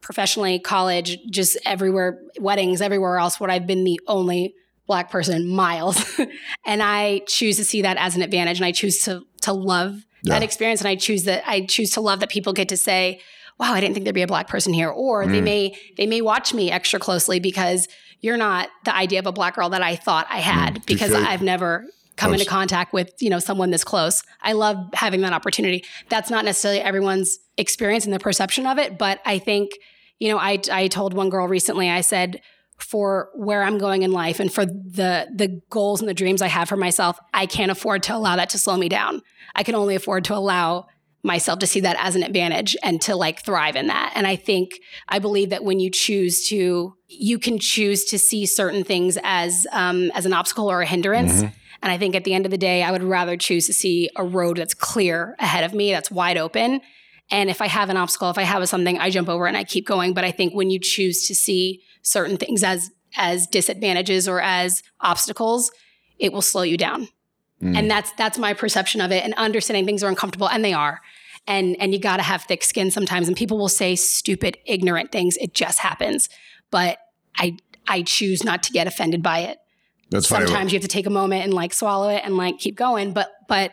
[0.00, 4.54] professionally, college, just everywhere, weddings, everywhere else, where I've been the only
[4.86, 6.18] black person miles,
[6.66, 10.04] and I choose to see that as an advantage, and I choose to to love
[10.24, 13.20] that experience, and I choose that I choose to love that people get to say.
[13.58, 14.88] Wow, I didn't think there'd be a black person here.
[14.88, 15.44] Or they Mm.
[15.44, 17.88] may they may watch me extra closely because
[18.20, 20.86] you're not the idea of a black girl that I thought I had Mm.
[20.86, 21.84] Because I've never
[22.16, 24.22] come into contact with you know someone this close.
[24.42, 25.84] I love having that opportunity.
[26.08, 29.70] That's not necessarily everyone's experience and the perception of it, but I think
[30.20, 31.88] you know I I told one girl recently.
[31.90, 32.40] I said
[32.78, 36.46] for where I'm going in life and for the the goals and the dreams I
[36.46, 39.22] have for myself, I can't afford to allow that to slow me down.
[39.54, 40.86] I can only afford to allow
[41.24, 44.12] myself to see that as an advantage and to like thrive in that.
[44.14, 44.78] And I think
[45.08, 49.66] I believe that when you choose to, you can choose to see certain things as
[49.72, 51.42] um, as an obstacle or a hindrance.
[51.42, 51.52] Mhm.
[51.82, 54.10] And I think at the end of the day, I would rather choose to see
[54.16, 56.80] a road that's clear ahead of me, that's wide open.
[57.30, 59.64] And if I have an obstacle, if I have something, I jump over and I
[59.64, 60.14] keep going.
[60.14, 64.82] But I think when you choose to see certain things as as disadvantages or as
[65.00, 65.70] obstacles,
[66.18, 67.08] it will slow you down.
[67.62, 67.76] Mm.
[67.76, 69.24] And that's that's my perception of it.
[69.24, 71.00] And understanding things are uncomfortable, and they are.
[71.46, 73.26] And and you got to have thick skin sometimes.
[73.28, 75.36] And people will say stupid, ignorant things.
[75.38, 76.28] It just happens.
[76.70, 76.98] But
[77.36, 77.56] I
[77.88, 79.58] I choose not to get offended by it.
[80.10, 80.46] That's funny.
[80.46, 83.12] Sometimes you have to take a moment and like swallow it and like keep going.
[83.12, 83.72] But but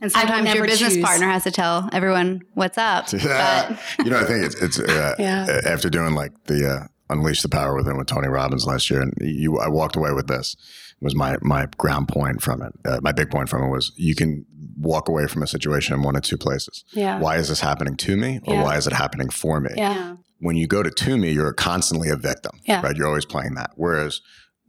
[0.00, 1.04] And sometimes your business choose.
[1.04, 3.08] partner has to tell everyone what's up.
[3.12, 3.76] Yeah.
[3.98, 5.60] But you know, I think it's it's uh, Yeah.
[5.66, 9.12] after doing like the uh, unleash the power within with Tony Robbins last year, and
[9.20, 10.54] you, I walked away with this.
[11.00, 12.72] It Was my my ground point from it.
[12.84, 14.44] Uh, my big point from it was you can
[14.78, 16.84] walk away from a situation in one of two places.
[16.92, 17.18] yeah.
[17.18, 18.62] Why is this happening to me, or Yeah.
[18.62, 19.70] why is it happening for me?
[19.76, 20.16] Yeah.
[20.38, 22.60] When you go to to me, you're constantly a victim.
[22.64, 22.80] Yeah.
[22.82, 22.96] Right.
[22.96, 23.72] You're always playing that.
[23.76, 24.20] Whereas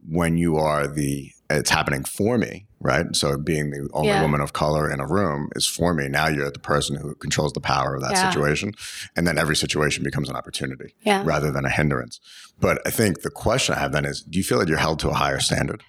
[0.06, 3.06] when you are the it's happening for me, right?
[3.14, 4.22] So being the only Yeah.
[4.22, 6.08] woman of color in a room is for me.
[6.08, 8.30] Now you're the person who controls the power of that Yeah.
[8.30, 8.72] situation.
[9.16, 11.22] And then every situation becomes an opportunity Yeah.
[11.24, 12.20] rather than a hindrance.
[12.60, 14.98] But I think the question I have then is do you feel that you're held
[15.00, 15.82] to a higher standard?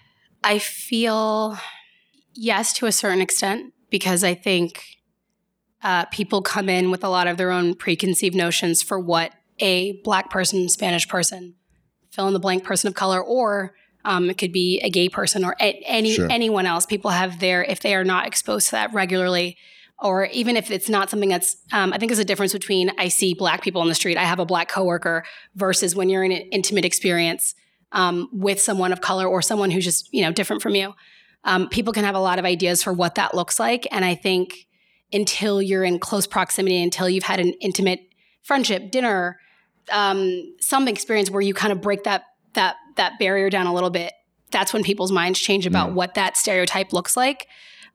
[0.44, 1.57] I feel
[2.34, 4.84] yes to a certain extent because I think
[5.84, 9.99] uh, people come in with a lot of their own preconceived notions for what a
[10.03, 11.56] black person, Spanish person,
[12.10, 13.73] fill in the blank person of color, or
[14.06, 16.28] um, it could be a gay person or any Sure.
[16.30, 16.86] anyone else.
[16.86, 19.58] People have their if they are not exposed to that regularly.
[20.00, 23.08] Or even if it's not something that's, um, I think there's a difference between I
[23.08, 25.24] see black people on the street, I have a black coworker,
[25.56, 27.56] versus when you're in an intimate experience
[27.94, 30.94] um, with someone of color or someone who's just you know different from you
[31.46, 34.16] um, people can have a lot of ideas for what that looks like and i
[34.16, 34.68] think
[35.14, 38.00] until you're in close proximity until you've had an intimate
[38.42, 39.40] friendship dinner
[39.92, 42.24] um, some experience where you kind of break that
[42.54, 44.14] that that barrier down a little bit
[44.52, 45.94] that's when people's minds change about Mm.
[45.95, 47.48] what that stereotype looks like.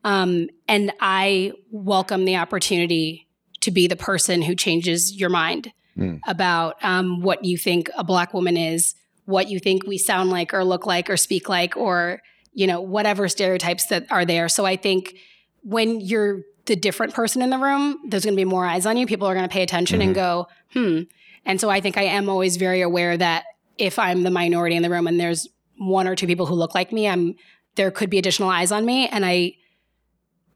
[0.03, 3.27] Um, and i welcome the opportunity
[3.61, 6.19] to be the person who changes your mind Mm.
[6.27, 8.95] about um, what you think a black woman is
[9.25, 12.21] what you think we sound like or look like or speak like or
[12.53, 14.47] you know whatever stereotypes that are there.
[14.49, 15.15] So i think
[15.63, 18.95] when you're the different person in the room there's going to be more eyes on
[18.97, 19.05] you.
[19.07, 21.01] People are going to pay attention and go hmm.
[21.45, 23.43] And so i think i am always very aware that
[23.79, 25.47] if i'm the minority in the room and there's
[25.77, 27.35] one or two people who look like me i'm
[27.75, 29.07] there could be additional eyes on me.
[29.07, 29.53] And i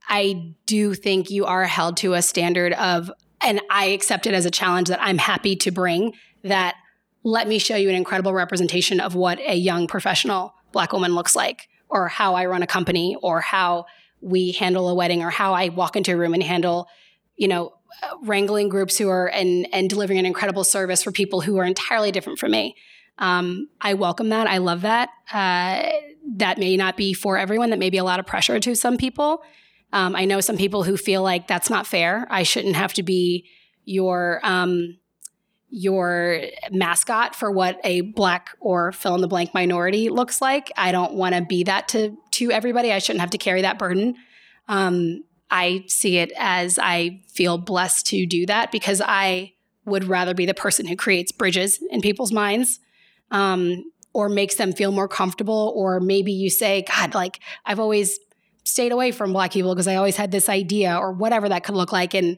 [0.10, 3.10] i do think you are held to a standard of
[3.42, 6.14] and i accept it as a challenge that i'm happy to bring
[6.44, 6.76] that
[7.24, 11.36] let me show you an incredible representation of what a young professional black woman looks
[11.38, 13.86] like or how i run a company or how
[14.20, 16.90] we handle a wedding or how i walk into a room and handle
[17.38, 17.72] you know
[18.02, 21.66] uh, wrangling groups who are and and delivering an incredible service for people who are
[21.66, 22.76] entirely different from me
[23.20, 25.84] um, i welcome that i love that uh,
[26.36, 28.98] that may not be for everyone that may be a lot of pressure to some
[28.98, 29.44] people
[29.92, 33.04] um, i know some people who feel like that's not fair i shouldn't have to
[33.04, 33.46] be
[33.86, 34.98] your um,
[35.76, 40.72] your mascot for what a black or fill in the blank minority looks like.
[40.78, 42.94] I don't want to be that to to everybody.
[42.94, 44.14] I shouldn't have to carry that burden.
[44.68, 49.54] Um, I see it as I feel blessed to do that because I
[49.84, 52.80] would rather be the person who creates bridges in people's minds.
[53.34, 53.84] Um,
[54.14, 58.20] or makes them feel more comfortable, or maybe you say, God, like I've always
[58.64, 61.76] stayed away from black people because I always had this idea, or whatever that could
[61.76, 62.14] look like.
[62.14, 62.38] And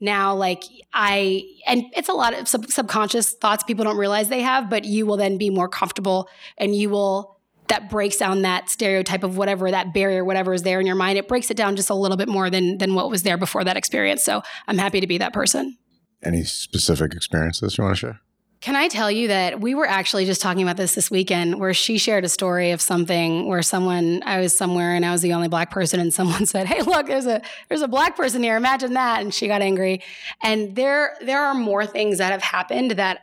[0.00, 0.62] now like
[0.92, 4.84] i and it's a lot of sub- subconscious thoughts people don't realize they have but
[4.84, 6.28] you will then be more comfortable
[6.58, 10.80] and you will that breaks down that stereotype of whatever that barrier whatever is there
[10.80, 13.08] in your mind it breaks it down just a little bit more than than what
[13.08, 15.76] was there before that experience so i'm happy to be that person
[16.22, 18.20] Any specific experiences you want to share?
[18.62, 21.74] Can I tell you that we were actually just talking about this this weekend where
[21.74, 25.34] she shared a story of something where someone I was somewhere and I was the
[25.34, 28.56] only black person and someone said, "Hey, look, there's a there's a black person here.
[28.56, 30.02] Imagine that." And she got angry.
[30.42, 33.20] And there there are more things that have happened that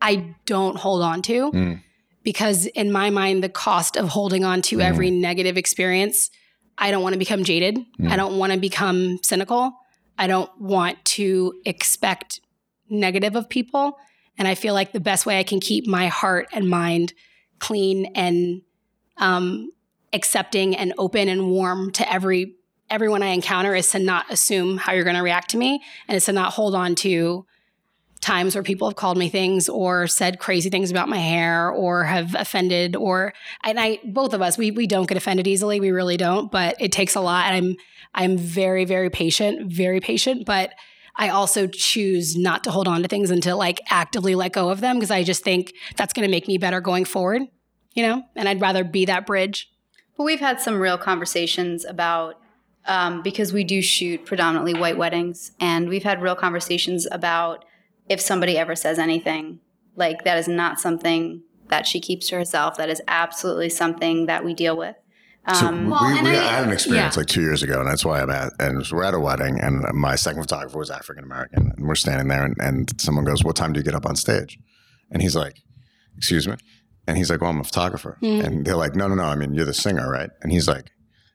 [0.00, 1.80] I don't hold on to Mm.
[2.22, 4.82] because in my mind the cost of holding on to Mm.
[4.84, 6.30] every negative experience,
[6.76, 7.78] I don't want to become jaded.
[7.98, 8.10] Mm.
[8.10, 9.72] I don't want to become cynical.
[10.18, 12.40] I don't want to expect
[12.90, 13.96] negative of people.
[14.38, 17.12] And I feel like the best way I can keep my heart and mind
[17.58, 18.62] clean and
[19.18, 19.70] um,
[20.12, 22.56] accepting and open and warm to every
[22.90, 26.16] everyone I encounter is to not assume how you're going to react to me, and
[26.16, 27.46] it's to not hold on to
[28.22, 32.04] times where people have called me things or said crazy things about my hair or
[32.04, 33.34] have offended or
[33.64, 35.80] and I both of us we we don't get offended easily.
[35.80, 37.46] We really don't but it takes a lot.
[37.46, 37.76] And I'm
[38.14, 40.46] I'm very very patient very patient.
[40.46, 40.72] But
[41.14, 44.70] I also choose not to hold on to things and to like actively let go
[44.70, 47.42] of them because I just think that's going to make me better going forward
[47.94, 49.70] you know and I'd rather be that bridge
[50.16, 52.36] But we've had some real conversations about
[52.86, 57.64] um, because we do shoot predominantly white weddings, and we've had real conversations about
[58.08, 59.60] if somebody ever says anything
[59.94, 62.76] like that is not something that she keeps to herself.
[62.76, 64.96] That is absolutely something that we deal with.
[65.54, 67.20] So Um, we, well, we I- had an experience yeah.
[67.20, 68.52] like two years ago, and that's why I'm at.
[68.60, 72.28] And we're at a wedding, and my second photographer was African American, and we're standing
[72.28, 74.56] there, and, and someone goes, "What time do you get up on stage?"
[75.10, 75.56] And he's like,
[76.16, 76.54] "Excuse me,"
[77.08, 78.44] and he's like, "Well, I'm a photographer," Mhm.
[78.44, 79.24] and they're like, "No, no, no.
[79.24, 80.90] I mean, you're the singer, right?" And he's like.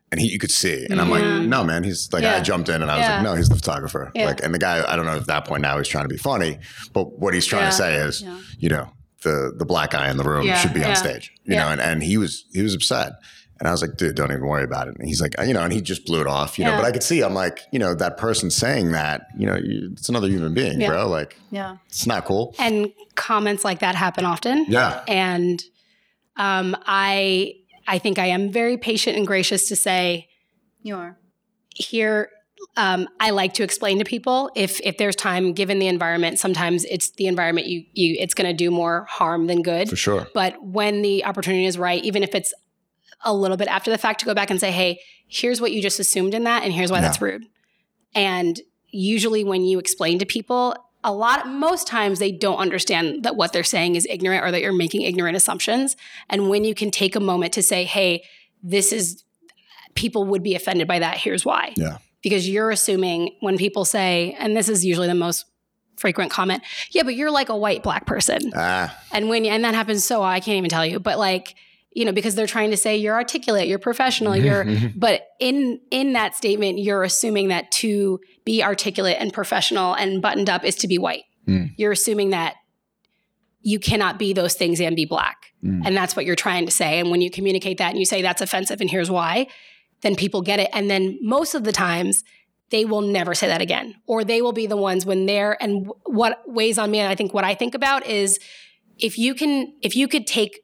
[0.10, 1.16] And he, you could see, and I'm Yeah.
[1.16, 1.84] like, no, man.
[1.84, 3.16] He's like, I jumped in, and I was Yeah.
[3.16, 4.10] like, no, he's the photographer.
[4.16, 4.28] Yeah.
[4.28, 6.08] Like, and the guy, I don't know if at that point now he's trying to
[6.08, 6.60] be funny,
[6.94, 7.70] but what he's trying Yeah.
[7.72, 8.38] to say is, Yeah.
[8.58, 8.94] you know,
[9.24, 10.56] the the black guy in the room Yeah.
[10.60, 11.64] should be on stage, you Yeah.
[11.66, 11.70] know.
[11.72, 13.12] And, and he was he was upset,
[13.60, 14.96] and I was like, dude, don't even worry about it.
[15.00, 16.76] And he's like, you know, and he just blew it off, you know.
[16.78, 19.90] But I could see, I'm like, you know, that person saying that, you know, you,
[19.94, 20.90] it's another human being, Yeah.
[20.90, 21.08] bro.
[21.08, 21.78] Like, yeah.
[21.88, 22.54] it's not cool.
[22.60, 25.62] and comments like that happen often Yeah, and
[26.36, 27.54] um, I
[27.88, 30.28] I think I am very patient and gracious to say
[30.84, 31.18] You are.
[31.76, 32.30] here
[32.76, 36.86] um, I like to explain to people if if there's time given the environment sometimes
[36.86, 40.28] it's the environment you you it's going to do more harm than good for sure.
[40.34, 42.54] but when the opportunity is right even if it's
[43.24, 45.82] a little bit after the fact to go back and say hey here's what you
[45.82, 47.02] just assumed in that and here's why Yeah.
[47.02, 47.44] that's rude.
[48.16, 53.36] And usually when you explain to people a lot most times they don't understand that
[53.36, 55.96] what they're saying is ignorant or that you're making ignorant assumptions.
[56.30, 58.24] And when you can take a moment to say hey
[58.64, 59.24] this is
[59.96, 61.74] people would be offended by that here's why.
[61.76, 61.98] Yeah.
[62.22, 65.46] because you're assuming when people say and this is usually the most
[65.98, 66.62] frequent comment
[66.92, 68.40] yeah but you're like a white black person.
[68.56, 71.56] Ah, and when and that happens so I can't even tell you, but like
[71.98, 74.66] you know because they're trying to say you're articulate, you're professional, you're
[74.96, 80.50] but in in that statement you're assuming that to be articulate and professional and buttoned
[80.50, 81.24] up is to be white.
[81.48, 81.72] Mm.
[81.76, 82.56] You're assuming that
[83.62, 85.38] you cannot be those things and be black.
[85.64, 85.82] Mm.
[85.86, 87.00] And that's what you're trying to say.
[87.00, 89.48] And when you communicate that and you say that's offensive and here's why,
[90.02, 90.70] then people get it.
[90.74, 92.24] And then most of the times
[92.70, 93.96] they will never say that again.
[94.06, 97.16] Or they will be the ones when they're and what weighs on me and I
[97.16, 98.40] think what I think about is
[99.00, 100.60] if you can if you could take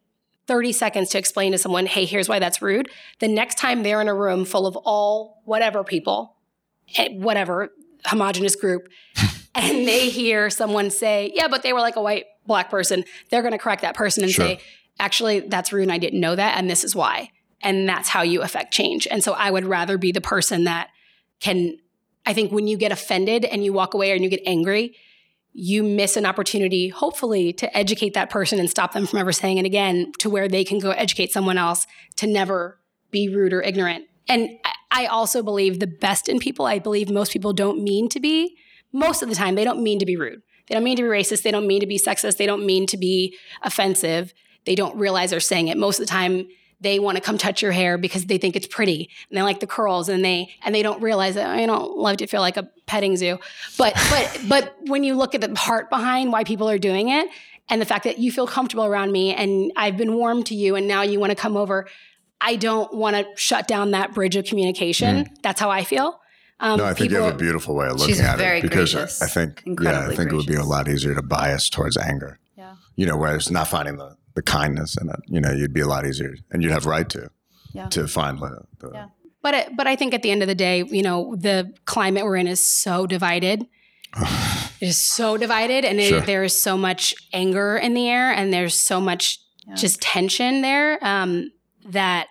[0.47, 2.89] 30 seconds to explain to someone, hey, here's why that's rude.
[3.19, 6.35] The next time they're in a room full of all whatever people,
[6.97, 7.69] eh, whatever
[8.05, 8.89] homogenous group,
[9.55, 13.41] and they hear someone say, yeah, but they were like a white black person, they're
[13.41, 14.45] going to correct that person and Sure.
[14.45, 14.59] say,
[14.99, 16.57] actually, that's rude and I didn't know that.
[16.57, 17.31] And this is why.
[17.61, 19.07] And that's how you affect change.
[19.09, 20.89] And so I would rather be the person that
[21.39, 21.77] can,
[22.25, 24.95] I think when you get offended and you walk away and you get angry,
[25.53, 29.59] you miss an opportunity, hopefully, to educate that person and stop them from ever saying
[29.59, 31.85] it again to where they can go educate someone else
[32.15, 32.79] to never
[33.11, 34.05] be rude or ignorant.
[34.27, 34.49] And
[34.91, 38.57] I- also believe the best in people, I believe most people don't mean to be,
[38.91, 40.41] most of the time, they don't mean to be rude.
[40.67, 41.41] They don't mean to be racist.
[41.41, 42.37] They don't mean to be sexist.
[42.37, 44.33] They don't mean to be offensive.
[44.65, 45.77] They don't realize they're saying it.
[45.77, 46.47] Most of the time,
[46.83, 49.59] they want to come touch your hair because they think it's pretty and they like
[49.59, 52.57] the curls and they and they don't realize that I don't love to feel like
[52.57, 53.39] a petting zoo.
[53.77, 57.27] But but but when you look at the heart behind why people are doing it
[57.69, 60.75] and the fact that you feel comfortable around me and I've been warm to you
[60.75, 61.87] and now you want to come over,
[62.41, 65.29] I don't want to shut down that bridge of communication.
[65.41, 66.19] That's how I feel.
[66.59, 68.63] Um, no, I think you have a beautiful way of looking She's at very it
[68.63, 69.21] because gracious.
[69.21, 71.97] I think, yeah, I Incredibly think it would be a lot easier to bias towards
[71.97, 72.39] anger.
[72.57, 72.75] Yeah.
[72.95, 75.87] You know, whereas not finding the, the kindness in it, you know, you'd be a
[75.87, 77.29] lot easier, and you'd have right to
[77.73, 77.87] Yeah.
[77.89, 79.05] to find the, the Yeah.
[79.41, 82.23] But it, but I think at the end of the day, you know, the climate
[82.23, 83.65] we're in is so divided.
[84.81, 88.53] it is so divided, and it- there is so much anger in the air, and
[88.53, 89.75] there's so much Yeah.
[89.75, 91.51] just tension there um,
[91.85, 92.27] that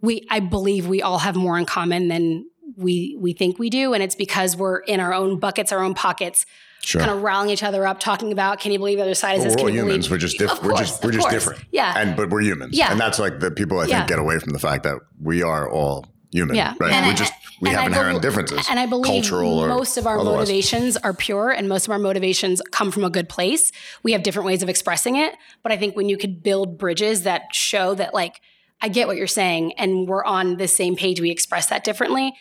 [0.00, 2.46] we, I believe, we all have more in common than
[2.76, 5.94] we we think we do, and it's because we're in our own buckets, our own
[5.94, 6.44] pockets
[6.82, 7.00] Sure.
[7.00, 9.44] kind of rallying each other up, talking about, can you believe the other side is
[9.44, 9.54] this?
[9.56, 10.10] we're all you believe- humans.
[10.10, 10.62] We're just different.
[10.62, 11.32] We're course, just we're just course.
[11.34, 11.64] different.
[11.72, 11.94] Yeah.
[11.98, 12.76] And but we're humans.
[12.78, 12.92] Yeah.
[12.92, 14.06] And that's like the people I think Yeah.
[14.06, 16.54] get away from the fact that we are all human.
[16.54, 16.74] Yeah.
[16.78, 16.92] Right.
[16.92, 18.66] And we I- just we have I inherent bel- differences.
[18.70, 20.40] And I believe cultural or most of our otherwise.
[20.48, 23.72] motivations are pure and most of our motivations come from a good place.
[24.04, 25.34] We have different ways of expressing it.
[25.64, 28.40] But I think when you could build bridges that show that, like,
[28.80, 32.34] I get what you're saying and we're on the same page, we express that differently,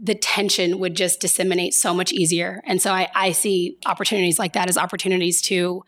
[0.00, 2.62] the tension would just disseminate so much easier.
[2.64, 5.82] And so I, I see opportunities like that as opportunities to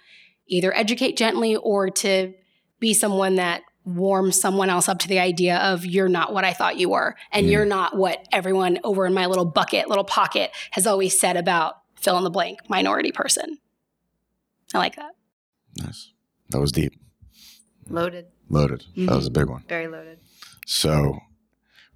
[0.49, 2.35] either educate gently or to
[2.81, 6.53] be someone that warms someone else up to the idea of you're not what I
[6.53, 7.51] thought you were, and Mm.
[7.53, 11.75] you're not what everyone over in my little bucket, little pocket has always said about
[11.97, 13.59] fill in the blank minority person.
[14.75, 15.13] I like that.
[15.77, 16.13] Nice.
[16.51, 16.93] That was deep.
[17.89, 18.81] Loaded, Loaded.
[18.81, 19.15] That Mm-hmm.
[19.17, 19.65] was a big one.
[19.69, 20.19] very loaded.
[20.67, 21.19] So,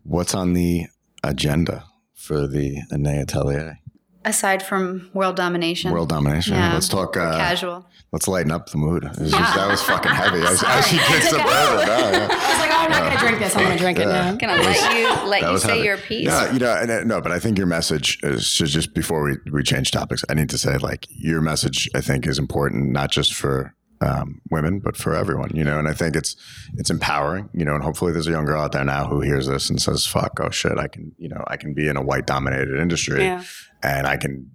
[0.05, 0.86] what's on the
[1.23, 1.85] agenda
[2.24, 3.78] for the Anée Atelier?
[4.26, 6.55] Aside from world domination, World domination.
[6.55, 6.72] Yeah.
[6.72, 7.14] Let's talk.
[7.14, 7.84] Uh, casual.
[8.10, 9.05] let's lighten up the mood.
[9.05, 10.38] Was just- that was fucking heavy.
[10.40, 11.20] I, was, I, she Sorry.
[11.20, 11.86] gets up out of it.
[11.86, 12.28] No, yeah.
[12.30, 13.55] I was like, oh, I'm not going to drink this.
[13.55, 14.30] I'm going to drink it Yeah.
[14.30, 14.36] now.
[14.36, 15.82] Gonna let you let you say heavy.
[15.82, 16.24] your piece.
[16.26, 19.24] Yeah, you know, and, uh, no, but I think your message is so just before
[19.24, 22.92] we, we change topics, I need to say like your message I think is important
[22.92, 23.74] not just for
[24.05, 26.36] um, women but for everyone, you know, and I think it's
[26.81, 29.47] it's empowering, you know, and hopefully there's a young girl out there now who hears
[29.47, 32.02] this and says, "Fuck, oh shit, I can, you know, I can be in a
[32.02, 33.43] white dominated industry Yeah.
[33.82, 34.51] and I can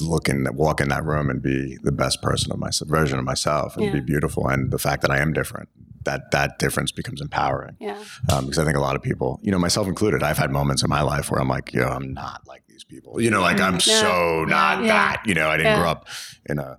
[0.00, 3.24] look in walk in that room and be the best person of my version of
[3.24, 5.68] myself and be beautiful and the fact that I am different
[6.04, 7.98] that that difference becomes empowering Yeah.
[8.32, 10.82] um, because I think a lot of people, you know, myself included, I've had moments
[10.82, 13.20] in my life where I'm like, yo, I'm not like these people.
[13.20, 14.86] You know, like I'm so not Yeah.
[14.88, 15.22] that.
[15.26, 15.78] You know, I didn't Yeah.
[15.80, 16.08] grow up
[16.46, 16.78] in a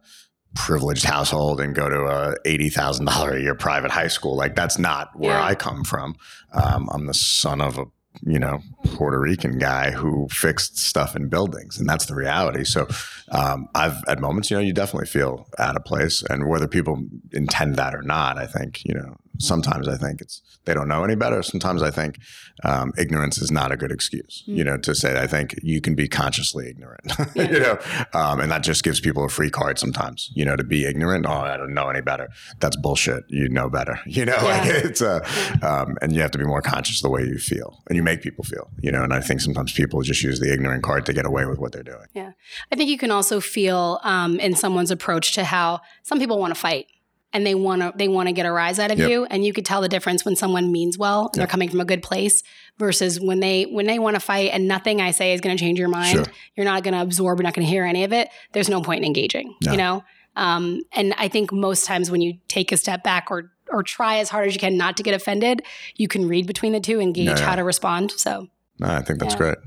[0.60, 4.36] privileged household and go to a eighty thousand dollar a year private high school.
[4.36, 5.44] Like that's not where Yeah.
[5.44, 6.15] I come from.
[6.53, 7.86] Um, I'm the son of a
[8.23, 8.60] you know
[8.95, 12.65] Puerto Rican guy who fixed stuff in buildings, and that's the reality.
[12.65, 12.88] So
[13.31, 17.03] um, I've at moments, you know, you definitely feel out of place, and whether people
[17.31, 21.03] intend that or not, I think you know sometimes I think it's they don't know
[21.03, 21.41] any better.
[21.41, 22.20] Sometimes I think
[22.64, 24.44] um, ignorance is not a good excuse.
[24.45, 27.11] You know, to say I think you can be consciously ignorant.
[27.36, 27.80] you know,
[28.14, 30.30] um, and that just gives people a free card sometimes.
[30.36, 31.26] You know, to be ignorant.
[31.28, 32.30] Oh, I don't know any better.
[32.60, 33.24] That's bullshit.
[33.30, 33.99] You know better.
[34.20, 35.22] You know, like it's a,
[35.61, 38.03] um, and you have to be more conscious of the way you feel, and you
[38.03, 38.70] make people feel.
[38.82, 41.45] You know, and I think sometimes people just use the ignorant card to get away
[41.45, 42.07] with what they're doing.
[42.14, 42.32] Yeah.
[42.70, 46.53] I think you can also feel um, in someone's approach to how some people want
[46.53, 46.88] to fight
[47.34, 49.10] and they want to they want to get a rise out of Yep.
[49.10, 51.80] you and you could tell the difference when someone means well and they're coming from
[51.82, 52.42] a good place
[52.78, 55.60] versus when they when they want to fight and nothing I say is going to
[55.60, 56.16] change your mind.
[56.16, 56.26] Sure.
[56.56, 58.30] You're not going to absorb, you're not going to hear any of it.
[58.54, 59.72] There's no point in engaging, No.
[59.72, 60.04] you know?
[60.36, 64.18] Um, and I think most times when you take a step back or or try
[64.18, 65.62] as hard as you can not to get offended,
[65.96, 67.46] you can read between the two and gauge Yeah, yeah.
[67.46, 68.12] how to respond.
[68.12, 68.48] So
[68.80, 69.38] No, I think that's Yeah.
[69.38, 69.58] great.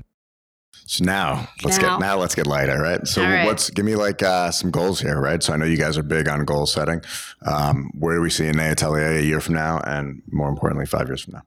[0.85, 1.97] So now let's Now.
[1.97, 3.07] get now let's get lighter, right?
[3.07, 3.45] So All right.
[3.45, 5.41] what's give me like uh, some goals here, right?
[5.41, 7.01] So I know you guys are big on goal setting.
[7.45, 11.07] Um, where do we see Anée Atelier a year from now, and more importantly, five
[11.07, 11.41] years from now?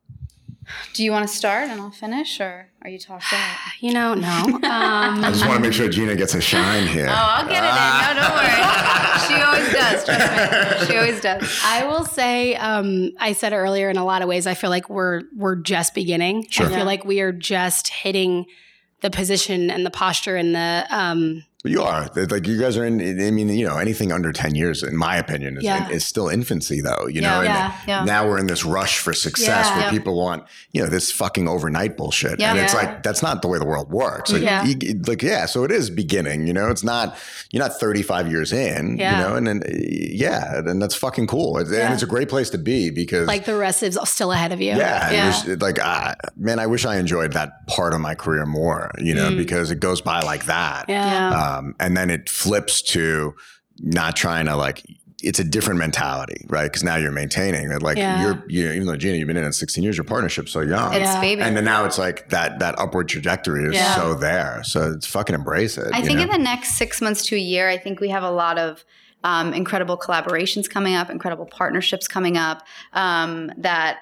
[0.94, 3.38] Do you want to start and I'll finish, or are you talking?
[3.80, 4.28] you know, no.
[4.66, 7.06] Um, I just want to make sure Gina gets a shine here.
[7.08, 8.16] Oh, I'll get it in.
[8.16, 8.72] No, don't worry.
[9.26, 10.04] She always does.
[10.04, 10.86] Trust me.
[10.86, 11.60] She always does.
[11.64, 13.90] I will say, um, I said earlier.
[13.90, 16.46] In a lot of ways, I feel like we're we're just beginning.
[16.48, 16.66] Sure.
[16.66, 16.84] I feel Yeah.
[16.84, 18.44] like we are just hitting
[19.00, 22.84] the position and the posture and the um, But you are like you guys are
[22.84, 23.00] in.
[23.00, 25.88] I mean, you know, anything under ten years, in my opinion, is, Yeah.
[25.88, 27.08] is still infancy, though.
[27.08, 28.04] You know, and Yeah, yeah.
[28.04, 31.96] now we're in this rush for success where people want you know this fucking overnight
[31.96, 34.30] bullshit, and it's like that's not the way the world works.
[34.30, 34.64] Like, Yeah.
[34.64, 36.46] you- like yeah, so it is beginning.
[36.46, 37.16] You know, it's not
[37.50, 38.90] you're not 35 years in.
[38.98, 42.48] You know, and then uh, yeah, and that's fucking cool, and it's a great place
[42.50, 44.68] to be because like the rest is still ahead of you.
[44.76, 48.92] yeah, there's- like ah, man, I wish I enjoyed that part of my career more.
[48.98, 50.86] You know, because it goes by like that.
[50.86, 50.90] Mm.
[50.94, 51.55] Yeah.
[51.58, 53.34] Um, and then it flips to
[53.78, 54.82] not trying to like.
[55.22, 56.64] It's a different mentality, right?
[56.64, 58.20] Because now you're maintaining that, like Yeah.
[58.20, 60.92] you're, you even though Gina, you've been in it 16 years, your partnership's so young,
[60.92, 61.20] It's Yeah.
[61.20, 61.40] baby.
[61.42, 63.94] and then now it's like that that upward trajectory is Yeah.
[63.96, 64.60] so there.
[64.62, 65.88] So it's fucking embrace it.
[65.92, 66.24] I think know?
[66.24, 68.84] in the next six months to a year, I think we have a lot of
[69.24, 72.62] um, incredible collaborations coming up, incredible partnerships coming up
[72.92, 73.98] um, that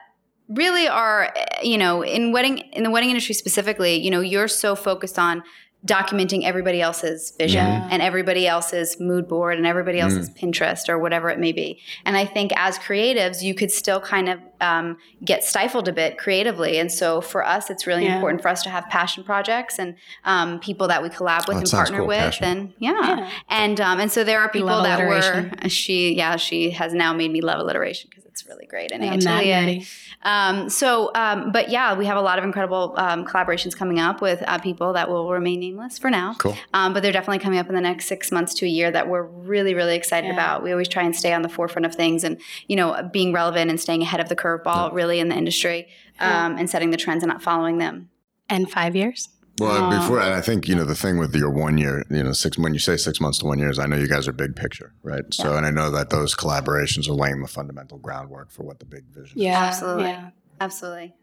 [0.49, 3.95] really are, eh, you know, in wedding in the wedding industry specifically.
[4.05, 5.43] You know, you're so focused on
[5.87, 7.89] documenting everybody else's vision Yeah.
[7.91, 11.81] and everybody else's mood board and everybody else's Pinterest or whatever it may be.
[12.07, 16.17] And I think as creatives, you could still kind of um, get stifled a bit
[16.17, 16.79] creatively.
[16.79, 18.15] And so for us, it's really Yeah.
[18.15, 19.95] important for us to have passion projects and
[20.25, 22.19] um, people that we collab with Oh, and partner cool, with.
[22.19, 22.45] passion.
[22.47, 22.93] And yeah.
[23.19, 23.31] Yeah.
[23.51, 27.31] And um, and so there are people that were she yeah she has now made
[27.31, 28.91] me love alliteration because it's really great.
[28.91, 29.83] And I'm not Atelier.
[30.23, 34.21] Um, so, um, but yeah, we have a lot of incredible um, collaborations coming up
[34.21, 36.35] with uh, people that will remain nameless for now.
[36.35, 36.57] Cool.
[36.73, 39.09] Um, but they're definitely coming up in the next six months to a year that
[39.09, 40.33] we're really, really excited Yeah.
[40.33, 40.65] about.
[40.65, 43.71] We always try and stay on the forefront of things and, you know, being relevant
[43.71, 45.87] and staying ahead of the curveball really in the industry
[46.19, 48.11] um, and setting the trends and not following them.
[48.51, 49.29] And five years.
[49.61, 50.01] Well, Aw.
[50.01, 52.59] before, and I think, you know, the thing with your one year, you know, six,
[52.59, 54.93] when you say six months to one years, I know you guys are big picture,
[55.03, 55.23] right?
[55.33, 58.85] So, and I know that those collaborations are laying the fundamental groundwork for what the
[58.85, 59.45] big vision is.
[59.45, 59.63] Yeah.
[59.63, 60.05] Absolutely.
[60.05, 60.31] yeah.
[60.61, 61.15] Absolutely.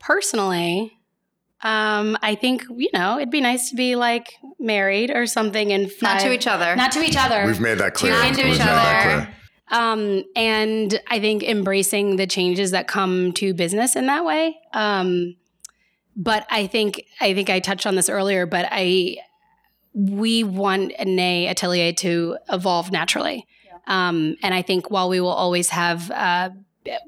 [0.00, 0.92] Personally,
[1.62, 5.90] um, I think, you know, it'd be nice to be like married or something and
[6.02, 6.76] Not to each other.
[6.76, 7.46] Not to each other.
[7.46, 8.12] We've made that clear.
[8.12, 9.24] Not to We've each made that other.
[9.24, 9.34] clear.
[9.70, 14.56] Um, and I think embracing the changes that come to business in that way.
[14.72, 15.36] Um,
[16.18, 19.16] but I think I think I touched on this earlier, but I
[19.94, 23.46] we want Anée Atelier to evolve naturally.
[23.86, 26.50] Um, and I think while we will always have uh,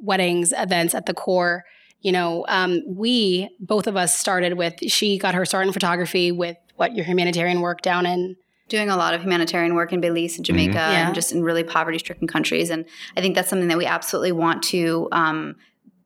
[0.00, 1.64] weddings, events at the core,
[2.00, 4.74] you know, um, we both of us started with.
[4.88, 8.36] She got her start in photography with what your humanitarian work down in
[8.68, 11.06] doing a lot of humanitarian work in Belize and Jamaica Yeah.
[11.06, 12.70] and just in really poverty stricken countries.
[12.70, 15.56] And I think that's something that we absolutely want to um,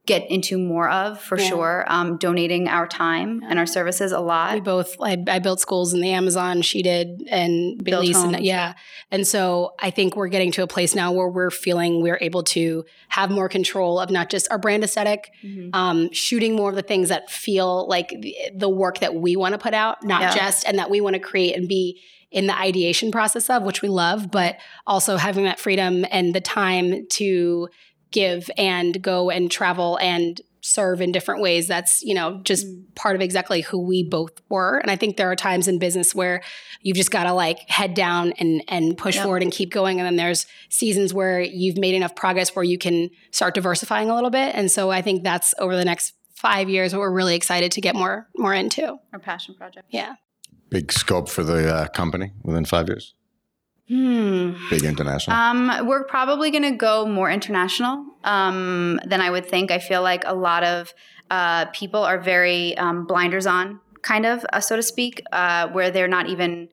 [0.06, 1.48] get into more of for Yeah.
[1.48, 1.84] sure.
[1.88, 4.52] Um, donating our time and our services a lot.
[4.54, 6.60] We both, I, I built schools in the Amazon.
[6.60, 8.74] She did, and Built Belize, and yeah.
[9.10, 12.42] And so I think we're getting to a place now where we're feeling we're able
[12.44, 15.70] to have more control of not just our brand aesthetic, Mhm.
[15.74, 19.52] um, shooting more of the things that feel like the, the work that we want
[19.54, 20.34] to put out, not Yeah.
[20.34, 21.98] just and that we want to create and be
[22.30, 24.56] in the ideation process of, which we love, but
[24.86, 27.68] also having that freedom and the time to
[28.14, 31.68] give and go and travel and serve in different ways.
[31.68, 34.78] That's, you know, just part of exactly who we both were.
[34.78, 36.40] And I think there are times in business where
[36.80, 39.24] you've just got to like head down and and push Yep.
[39.24, 40.00] forward and keep going.
[40.00, 44.14] And then there's seasons where you've made enough progress where you can start diversifying a
[44.14, 44.54] little bit.
[44.54, 47.82] And so I think that's over the next five years what we're really excited to
[47.82, 48.96] get more more into.
[49.12, 49.86] Our passion project.
[49.90, 50.14] Yeah.
[50.70, 53.14] Big scope for the uh, company within five years.
[53.88, 54.54] Hmm.
[54.70, 55.36] Big international.
[55.36, 59.70] Um, we're probably going to go more international um, than I would think.
[59.70, 60.94] I feel like a lot of
[61.30, 65.90] uh, people are very um, blinders on, kind of, uh, so to speak, uh, where
[65.90, 66.68] they're not even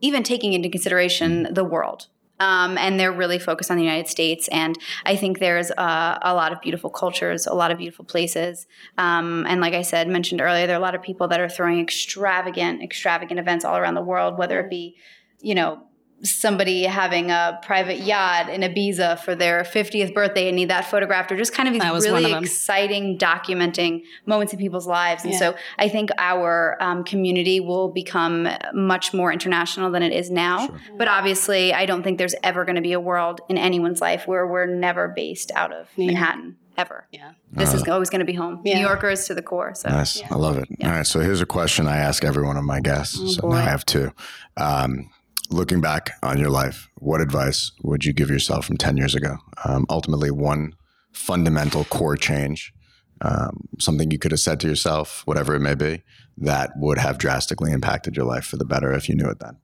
[0.00, 2.08] even taking into consideration the world.
[2.40, 4.48] Um, and they're really focused on the United States.
[4.48, 4.76] And
[5.06, 8.66] I think there's uh, a lot of beautiful cultures, a lot of beautiful places.
[8.98, 11.48] Um, and like I said, mentioned earlier, there are a lot of people that are
[11.48, 14.96] throwing extravagant, extravagant events all around the world, whether it be,
[15.40, 15.84] you know,
[16.22, 21.32] somebody having a private yacht in Ibiza for their 50th birthday and need that photographed,
[21.32, 22.44] or just kind of these was really of 'em.
[22.44, 25.24] exciting documenting moments in people's lives.
[25.24, 25.38] And Yeah.
[25.40, 30.66] so I think our um, community will become much more international than it is now.
[30.66, 30.80] Sure.
[30.96, 34.26] But obviously, I don't think there's ever going to be a world in anyone's life
[34.26, 36.14] where we're never based out of New York.
[36.14, 37.06] Manhattan, ever.
[37.10, 37.32] Yeah.
[37.50, 38.60] This is always going to be home.
[38.64, 38.76] Yeah.
[38.76, 39.74] New Yorkers to the core.
[39.74, 40.22] So Nice.
[40.30, 40.68] I love it.
[40.84, 41.06] All right.
[41.06, 43.18] So here's a question I ask every one of my guests.
[43.20, 44.12] Oh, so now I have two.
[44.56, 45.10] Um,
[45.52, 49.36] looking back on your life, what advice would you give yourself from 10 years ago?
[49.64, 50.74] Um, ultimately, one
[51.12, 52.72] fundamental core change,
[53.20, 56.02] um, something you could have said to yourself, whatever it may be,
[56.38, 59.56] that would have drastically impacted your life for the better if you knew it then.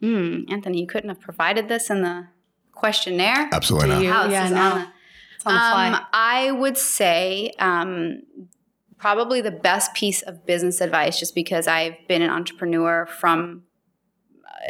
[0.00, 2.28] Hmm, Anthony, you couldn't have provided this in the
[2.72, 3.48] questionnaire.
[3.52, 4.02] Absolutely not.
[4.02, 4.12] you?
[4.12, 4.60] How Yeah, is no.
[4.60, 4.86] on the-
[5.36, 5.88] It's on fly.
[5.88, 8.22] Um, I would say um,
[8.96, 13.62] probably the best piece of business advice, just because I've been an entrepreneur from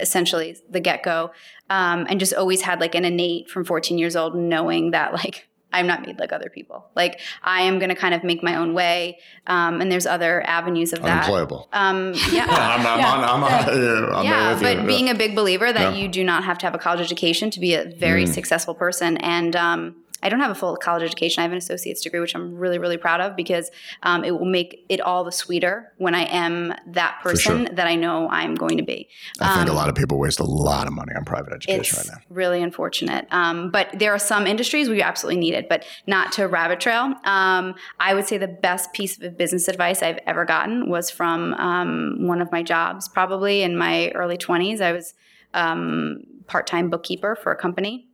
[0.01, 1.31] essentially the get go,
[1.70, 5.44] um, and just always had like an innate from 14 years old knowing that like.
[5.70, 6.86] I'm not made like other people.
[6.97, 10.43] Like I am going to kind of make my own way, um, and there's other
[10.47, 11.24] avenues of that.
[11.24, 11.69] Unemployable.
[11.74, 13.12] Um, yeah, I'm, I'm, Yeah.
[13.12, 14.86] on, I'm, on, yeah, I'm yeah, but you.
[14.86, 16.01] being a big believer that Yeah.
[16.01, 18.32] you do not have to have a college education to be a very Mm.
[18.32, 19.19] successful person.
[19.19, 21.40] And um, I don't have a full college education.
[21.40, 23.70] I have an associate's degree, which I'm really, really proud of because
[24.02, 27.74] um, it will make it all the sweeter when I am that person sure.
[27.74, 29.08] that I know I'm going to be.
[29.40, 31.98] I think a um, lot of people waste a lot of money on private education
[31.98, 32.34] right now.
[32.34, 33.26] really unfortunate.
[33.30, 36.80] Um, but there are some industries where you absolutely need it, but not to rabbit
[36.80, 37.14] trail.
[37.24, 41.54] Um, I would say the best piece of business advice I've ever gotten was from
[41.54, 44.80] um, one of my jobs, probably in my early 20s.
[44.80, 45.14] I was
[45.54, 48.07] um, part time bookkeeper for a company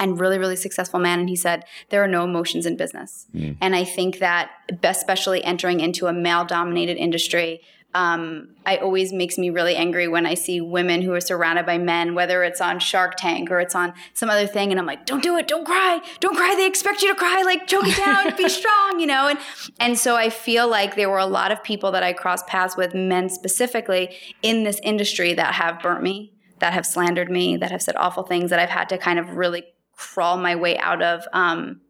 [0.00, 3.56] and really really successful man and he said there are no emotions in business Mm.
[3.60, 4.50] and i think that
[4.82, 7.60] especially entering into a male dominated industry
[7.94, 11.76] um, I always makes me really angry when I see women who are surrounded by
[11.76, 15.04] men, whether it's on Shark Tank or it's on some other thing, and I'm like,
[15.04, 15.46] "Don't do it!
[15.46, 16.00] Don't cry!
[16.20, 16.54] Don't cry!
[16.56, 17.42] They expect you to cry!
[17.44, 18.34] Like choke it down!
[18.34, 19.28] be strong!" You know.
[19.28, 19.38] And
[19.78, 22.78] and so I feel like there were a lot of people that I crossed paths
[22.78, 27.70] with, men specifically, in this industry that have burnt me, that have slandered me, that
[27.70, 29.64] have said awful things that I've had to kind of really
[30.02, 31.24] crawl my way out of.
[31.32, 31.80] Um,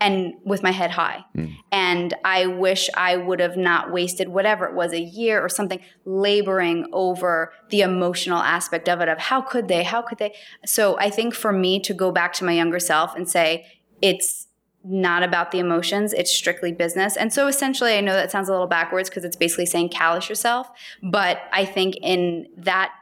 [0.00, 1.24] and with my head high.
[1.36, 1.56] Mm.
[1.70, 5.80] And I wish I would have not wasted whatever it was, a year or something,
[6.06, 10.34] laboring over the emotional aspect of it of how could they, how could they.
[10.64, 13.66] So I think for me to go back to my younger self and say,
[14.00, 14.46] it's
[14.82, 17.14] not about the emotions, it's strictly business.
[17.14, 20.30] And so essentially, I know that sounds a little backwards because it's basically saying callous
[20.30, 20.70] yourself.
[21.02, 22.94] But I think in that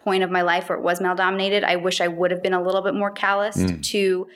[0.00, 2.54] point of my life where it was male dominated, I wish I would have been
[2.54, 3.82] a little bit more callous mm.
[3.84, 4.26] to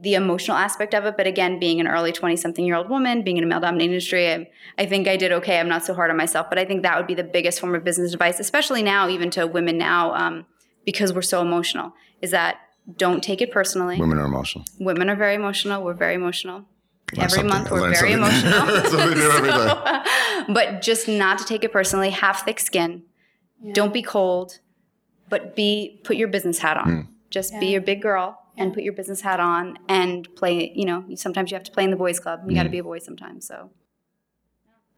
[0.00, 1.16] the emotional aspect of it.
[1.16, 3.92] But again, being an early 20 something year old woman, being in a male dominated
[3.92, 5.60] industry, I, I, think I did okay.
[5.60, 6.48] I'm not so hard on myself.
[6.48, 9.30] But I think that would be the biggest form of business advice, especially now, even
[9.30, 10.46] to women now, um,
[10.84, 11.92] because we're so emotional,
[12.22, 12.56] is that
[12.96, 13.98] don't take it personally.
[14.00, 14.64] Women are emotional.
[14.78, 15.82] Women are very emotional.
[15.82, 16.64] We're very emotional.
[17.18, 18.52] every month we're very emotional.
[18.86, 22.10] so, but just not to take it personally.
[22.10, 23.02] Have thick skin.
[23.62, 23.74] Yeah.
[23.74, 24.60] Don't be cold,
[25.30, 26.86] but be put your business hat on.
[26.86, 27.06] Mm.
[27.30, 27.60] Just yeah.
[27.60, 30.72] be your big girl and put your business hat on and play.
[30.74, 32.40] You know, sometimes you have to play in the boys' club.
[32.46, 32.56] You mm.
[32.56, 33.46] got to be a boy sometimes.
[33.46, 33.70] So,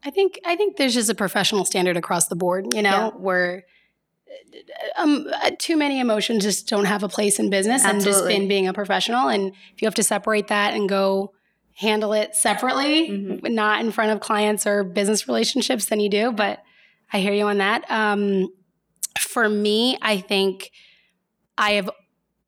[0.03, 2.73] I think I think there's just a professional standard across the board.
[2.73, 3.09] You know, yeah.
[3.11, 3.63] where
[4.97, 5.27] um,
[5.59, 8.11] too many emotions just don't have a place in business, Absolutely.
[8.11, 9.29] and just in being a professional.
[9.29, 11.33] And if you have to separate that and go
[11.75, 13.53] handle it separately, mm-hmm.
[13.53, 16.31] not in front of clients or business relationships, then you do.
[16.31, 16.63] But
[17.11, 17.89] I hear you on that.
[17.89, 18.49] Um,
[19.19, 20.71] for me, I think
[21.57, 21.89] I have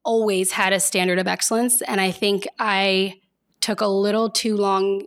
[0.04, 1.82] always had a standard of excellence.
[1.82, 3.20] And I think I
[3.60, 5.02] took a little too long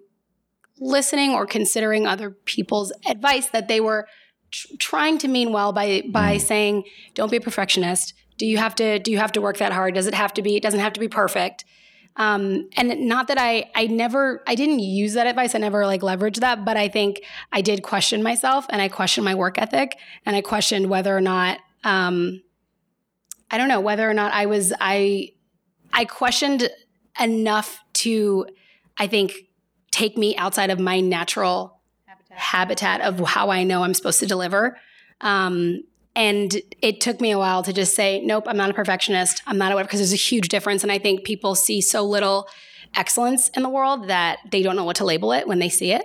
[0.80, 4.06] listening or considering other people's advice that they were
[4.50, 6.40] tr- trying to mean well by by mm.
[6.40, 9.72] saying don't be a perfectionist do you have to do you have to work that
[9.72, 11.64] hard does it have to be it doesn't have to be perfect
[12.18, 16.02] um, and not that I I never I didn't use that advice I never like
[16.02, 17.22] leveraged that but I think
[17.52, 19.96] I did question myself and I questioned my work ethic
[20.26, 22.42] and I questioned whether or not um,
[23.50, 25.30] I don't know whether or not I was I
[25.92, 26.68] I questioned
[27.20, 28.46] enough to
[28.98, 29.32] I think
[29.90, 34.26] take me outside of my natural habitat, habitat of how I know I'm supposed to
[34.26, 34.76] deliver.
[35.20, 35.82] Um,
[36.18, 39.40] and it took me a while to just say, nope, I'm not a perfectionist.
[39.46, 40.82] I'm not a whatever, because there's a huge difference.
[40.82, 42.48] And I think people see so little
[42.96, 45.92] excellence in the world that they don't know what to label it when they see
[45.92, 46.04] it.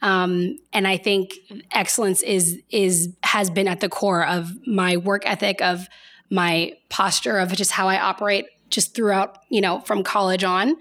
[0.00, 1.34] Um, and I think
[1.72, 5.88] excellence is is has been at the core of my work ethic of
[6.30, 10.76] my posture of just how I operate just throughout, you know, from college on.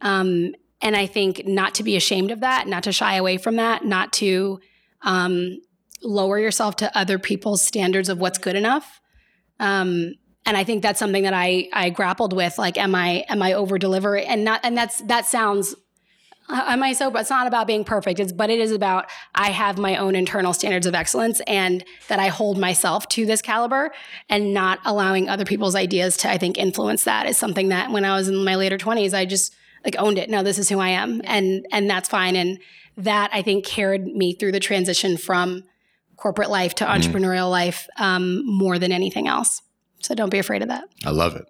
[0.00, 3.56] Um, and I think not to be ashamed of that, not to shy away from
[3.56, 4.58] that, not to
[5.02, 5.60] um,
[6.02, 9.00] lower yourself to other people's standards of what's good enough.
[9.60, 10.14] Um,
[10.44, 12.58] and I think that's something that I I grappled with.
[12.58, 14.26] Like, am I am I over delivering?
[14.26, 15.74] And not and that's that sounds
[16.48, 17.10] am I so?
[17.10, 18.18] But it's not about being perfect.
[18.18, 22.18] It's but it is about I have my own internal standards of excellence and that
[22.18, 23.92] I hold myself to this caliber
[24.28, 28.04] and not allowing other people's ideas to I think influence that is something that when
[28.04, 29.54] I was in my later twenties I just
[29.84, 30.30] like owned it.
[30.30, 32.36] No, this is who I am, and and that's fine.
[32.36, 32.58] And
[32.96, 35.64] that I think carried me through the transition from
[36.22, 37.00] corporate life to mm-hmm.
[37.00, 37.50] entrepreneurial mm.
[37.50, 39.60] life um, more than anything else.
[39.98, 40.84] So don't be afraid of that.
[41.04, 41.44] I love it.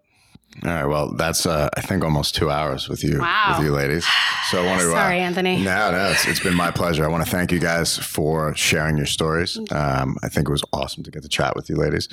[0.64, 0.84] All right.
[0.84, 3.56] Well, that's uh, I think almost two hours with you, wow.
[3.56, 4.06] with you ladies.
[4.50, 4.90] So I want to.
[4.90, 5.56] Sorry, uh, Anthony.
[5.62, 7.04] No, no, it's, it's been my pleasure.
[7.04, 9.58] I want to thank you guys for sharing your stories.
[9.70, 12.06] Um, I think it was awesome to get to chat with you, ladies.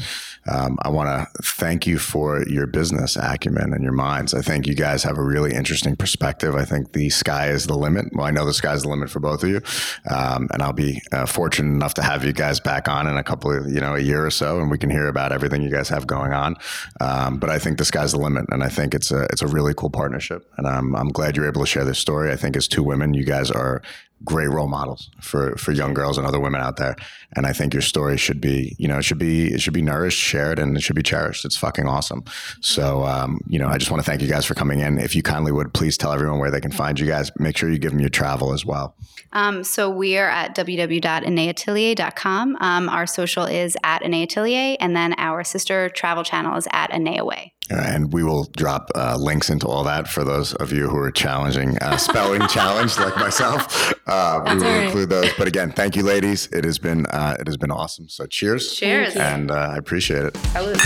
[0.49, 4.33] Um, I want to thank you for your business acumen and your minds.
[4.33, 6.55] I think you guys have a really interesting perspective.
[6.55, 8.05] I think the sky is the limit.
[8.13, 9.61] Well, I know the sky's the limit for both of you,
[10.09, 13.23] um, and I'll be uh, fortunate enough to have you guys back on in a
[13.23, 15.71] couple of you know a year or so, and we can hear about everything you
[15.71, 16.55] guys have going on.
[17.01, 18.45] Um, but I think the sky's the limit limit.
[18.49, 20.45] And I think it's a it's a really cool partnership.
[20.57, 22.31] And I'm I'm glad you're able to share this story.
[22.31, 23.81] I think as two women, you guys are
[24.25, 26.95] great role models for for young girls and other women out there.
[27.35, 29.81] And I think your story should be, you know, it should be it should be
[29.81, 31.45] nourished, shared, and it should be cherished.
[31.45, 32.23] It's fucking awesome.
[32.61, 34.99] So, um, you know, I just want to thank you guys for coming in.
[34.99, 37.31] If you kindly would please tell everyone where they can find you guys.
[37.39, 38.95] Make sure you give them your travel as well.
[39.31, 42.57] Um, so we are at www.aneeatelier.com.
[42.59, 47.51] Um, our social is at Aneeatelier, and then our sister travel channel is at Aneaway.
[47.69, 51.11] And we will drop uh, links into all that for those of you who are
[51.11, 53.93] challenging, uh, spelling challenge like myself.
[54.09, 54.83] Uh, we will right.
[54.85, 55.31] include those.
[55.37, 56.47] But again, thank you, ladies.
[56.47, 58.09] It has been uh, it has been awesome.
[58.09, 58.75] So cheers.
[58.75, 59.15] Cheers.
[59.15, 60.33] And uh, I appreciate it.
[60.33, 60.79] Salud.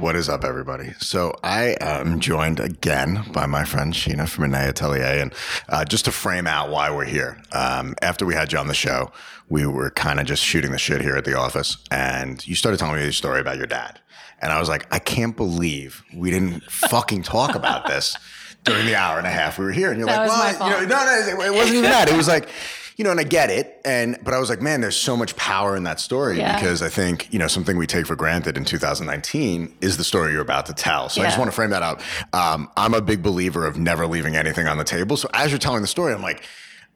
[0.00, 0.94] What is up, everybody?
[0.98, 5.32] So I am joined again by my friend Sheena from Anée Atelier, and
[5.68, 7.40] uh, just to frame out why we're here.
[7.52, 9.12] Um, after we had you on the show,
[9.48, 12.78] we were kind of just shooting the shit here at the office, and you started
[12.78, 14.00] telling me a story about your dad,
[14.42, 18.16] and I was like, I can't believe we didn't fucking talk about this
[18.64, 19.90] during the hour and a half we were here.
[19.90, 22.08] And you're that like, well, you know, no, no, it wasn't even that.
[22.08, 22.48] It was like
[22.96, 23.80] you know, and I get it.
[23.84, 26.54] And, but I was like, man, there's so much power in that story Yeah.
[26.54, 30.32] because I think, you know, something we take for granted in 2019 is the story
[30.32, 31.08] you're about to tell.
[31.08, 32.02] So I just want to frame that out.
[32.32, 35.16] Um, I'm a big believer of never leaving anything on the table.
[35.16, 36.44] So as you're telling the story, I'm like,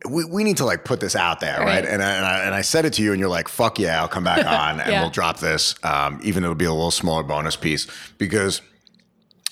[0.09, 1.67] we, we need to like put this out there, right?
[1.67, 1.85] Right.
[1.87, 4.01] And, I, and, I, and I said it to you, and you're like, fuck yeah,
[4.01, 5.01] I'll come back on and Yeah.
[5.01, 5.75] we'll drop this.
[5.83, 7.87] Um, even it'll be a little smaller bonus piece
[8.19, 8.61] because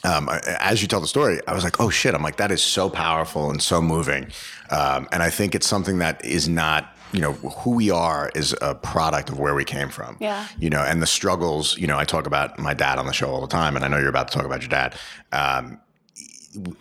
[0.05, 0.29] um,
[0.61, 2.15] as you tell the story, I was like, oh shit.
[2.15, 4.31] I'm like, that is so powerful and so moving.
[4.71, 8.55] Um, and I think it's something that is not, you know, who we are is
[8.61, 10.19] a product of where we came from.
[10.21, 10.47] Yeah.
[10.59, 13.31] You know, and the struggles, you know, I talk about my dad on the show
[13.31, 14.95] all the time, and I know you're about to talk about your dad.
[15.33, 15.81] Um,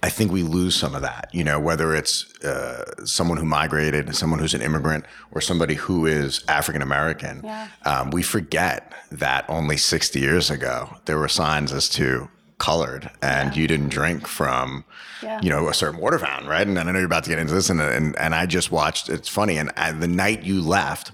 [0.04, 4.16] I think we lose some of that, you know, whether it's uh, someone who migrated,
[4.16, 7.42] someone who's an immigrant, or somebody who is African American.
[7.44, 7.68] Yeah.
[7.86, 12.30] Um, we forget that only 60 years ago, there were signs as to
[12.64, 14.86] colored and you didn't drink from,
[15.22, 15.40] Yeah.
[15.44, 16.66] you know, a certain water fountain, right?
[16.66, 19.10] And I know you're about to get into this, and and, and I just watched.
[19.10, 21.12] It's funny, and uh, the night you left,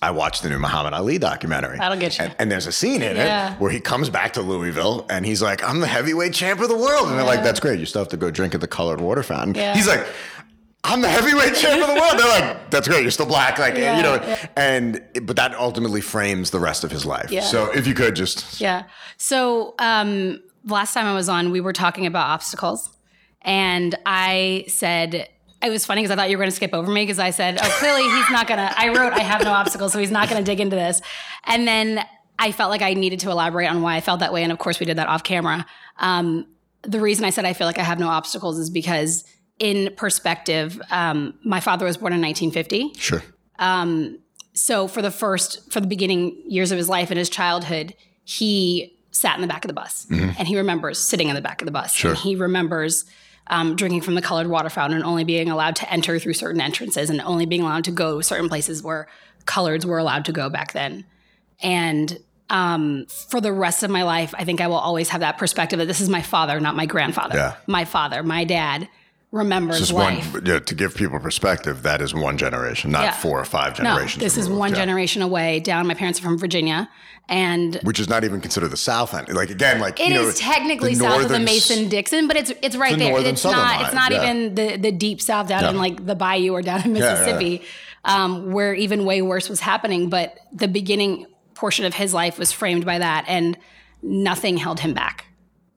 [0.00, 1.72] I watched the new Muhammad Ali documentary.
[1.78, 1.80] Mm-hmm.
[1.80, 2.24] That'll get you.
[2.26, 3.54] And, and there's a scene in Yeah.
[3.54, 6.68] it where he comes back to Louisville and he's like, "I'm the heavyweight champ of
[6.68, 7.80] the world," and they're like, "That's great.
[7.80, 9.74] You still have to go drink at the colored water fountain." Yeah.
[9.74, 10.06] He's like.
[10.84, 12.14] I'm the heavyweight champ of the world.
[12.18, 13.02] They're like, that's great.
[13.02, 14.14] You're still black, like Yeah, you know.
[14.14, 14.48] yeah.
[14.56, 17.30] And but that ultimately frames the rest of his life.
[17.30, 17.42] Yeah.
[17.42, 18.82] So if you could just, Yeah.
[19.16, 22.96] So um, last time I was on, we were talking about obstacles,
[23.42, 25.28] and I said
[25.62, 27.30] it was funny because I thought you were going to skip over me because I
[27.30, 30.10] said, "Oh, clearly he's not going to." I wrote, "I have no obstacles," so he's
[30.10, 31.00] not going to dig into this.
[31.44, 32.04] And then
[32.38, 34.58] I felt like I needed to elaborate on why I felt that way, and of
[34.58, 35.66] course we did that off camera.
[35.98, 36.46] Um,
[36.82, 39.24] the reason I said I feel like I have no obstacles is because,
[39.58, 42.94] in perspective, um, my father was born in 1950.
[42.98, 43.22] sure,
[44.54, 47.94] So for the first, for the beginning years of his life and his childhood,
[48.24, 51.62] he sat in the back of the bus, and he remembers sitting in the back
[51.62, 51.94] of the bus.
[51.94, 52.10] Sure.
[52.10, 53.04] And he remembers
[53.46, 56.60] um, drinking from the colored water fountain and only being allowed to enter through certain
[56.60, 59.06] entrances and only being allowed to go certain places where
[59.44, 61.04] coloreds were allowed to go back then.
[61.60, 62.18] And
[62.50, 65.78] um, for the rest of my life, I think I will always have that perspective
[65.78, 67.36] that this is my father, not my grandfather.
[67.36, 67.56] Yeah.
[67.66, 68.88] My father, my dad
[69.32, 70.32] remembers just life.
[70.34, 70.44] one.
[70.46, 73.12] Yeah, to give people perspective, that is one generation, not Yeah.
[73.12, 74.18] four or five generations.
[74.18, 74.76] no, this is one Yeah.
[74.76, 75.86] generation away down.
[75.86, 76.88] My parents are from Virginia.
[77.28, 79.28] And which is not even considered the South end.
[79.32, 82.52] Like again, like It is you know, technically south of the Mason Dixon, but it's
[82.62, 83.18] it's right the there.
[83.26, 84.22] It's not line, it's not yeah.
[84.24, 86.92] even the the deep south down in like the bayou or down in.
[86.92, 87.62] Mississippi,
[88.04, 90.08] Um, where even way worse was happening.
[90.10, 93.56] But the beginning portion of his life was framed by that, and
[94.02, 95.26] nothing held him back.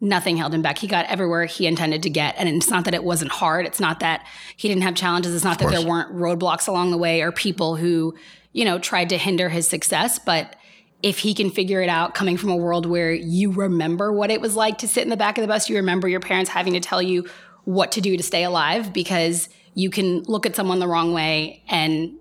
[0.06, 0.78] Nothing held him back.
[0.78, 2.36] He got everywhere he intended to get.
[2.38, 3.66] And it's not that it wasn't hard.
[3.66, 4.26] It's not that
[4.56, 5.34] he didn't have challenges.
[5.34, 8.14] It's not that there weren't roadblocks along the way or people who,
[8.54, 10.20] you know, tried to hinder his success.
[10.20, 10.56] But
[11.02, 14.42] if he can figure it out coming from a world where you remember what it
[14.42, 16.74] was like to sit in the back of the bus, you remember your parents having
[16.74, 17.28] to tell you
[17.64, 21.64] what to do to stay alive because you can look at someone the wrong way
[21.68, 22.14] and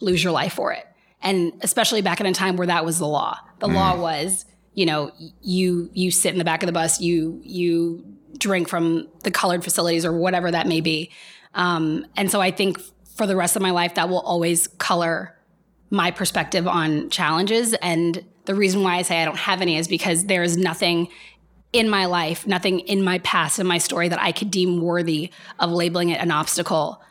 [0.00, 0.86] lose your life for it.
[1.22, 3.38] And especially back in a time where that was the law.
[3.58, 4.00] The law mm.
[4.00, 5.10] was, you know,
[5.42, 8.04] you you sit in the back of the bus, you you
[8.38, 11.10] drink from the colored facilities or whatever that may be.
[11.54, 12.80] Um, and so I think
[13.16, 15.36] for the rest of my life, that will always color
[15.90, 17.74] my perspective on challenges.
[17.74, 21.08] And the reason why I say I don't have any is because there is nothing
[21.72, 25.30] in my life, nothing in my past, in my story that I could deem worthy
[25.58, 27.02] of labeling it an obstacle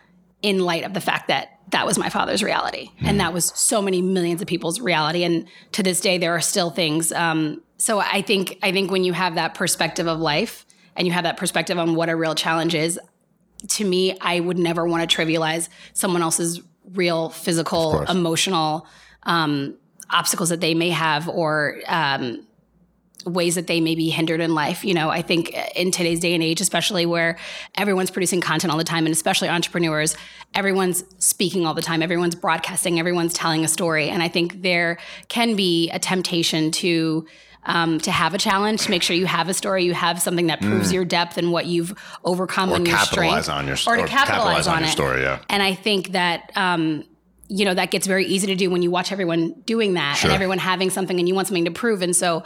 [0.42, 2.92] in light of the fact that that was my father's reality.
[3.02, 5.24] And that was so many millions of people's reality.
[5.24, 7.12] And to this day, there are still things.
[7.12, 10.66] Um, so I think, I think when you have that perspective of life
[10.96, 13.00] and you have that perspective on what a real challenge is,
[13.68, 16.62] to me, I would never want to trivialize someone else's
[16.94, 18.88] real physical, emotional
[19.24, 19.78] um,
[20.10, 22.48] obstacles that they may have or um,
[23.26, 24.86] ways that they may be hindered in life.
[24.86, 27.38] You know, I think in today's day and age, especially where
[27.76, 30.16] everyone's producing content all the time, and especially entrepreneurs,
[30.56, 34.10] everyone's speaking all the time, everyone's broadcasting, everyone's telling a story.
[34.10, 34.98] And I think there
[35.28, 37.28] can be a temptation to
[37.66, 40.48] um, to have a challenge, to make sure you have a story, you have something
[40.48, 41.94] that proves your depth and what you've
[42.24, 42.72] overcome Mm.
[42.72, 44.92] or and your capitalize strength, on your or to capitalize, on, your it.
[44.92, 45.22] story.
[45.24, 47.04] Yeah, And I think that um,
[47.50, 50.30] you know that gets very easy to do when you watch everyone doing that Sure.
[50.30, 52.02] and everyone having something and you want something to prove.
[52.02, 52.44] And so,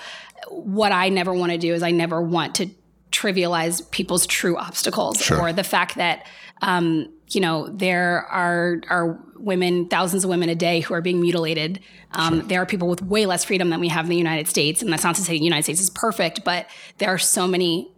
[0.50, 2.68] what I never want to do is I never want to
[3.12, 5.40] trivialize people's true obstacles Sure.
[5.40, 6.26] or the fact that
[6.62, 11.20] um, you know there are are women, thousands of women a day who are being
[11.20, 11.82] mutilated.
[12.14, 14.82] Um, There are people with way less freedom than we have in the United States,
[14.82, 16.68] and that's not to say the United States is perfect, but
[17.00, 17.92] there are so many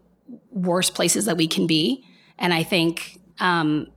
[0.50, 2.04] worse places that we can be.
[2.40, 3.88] And I think um,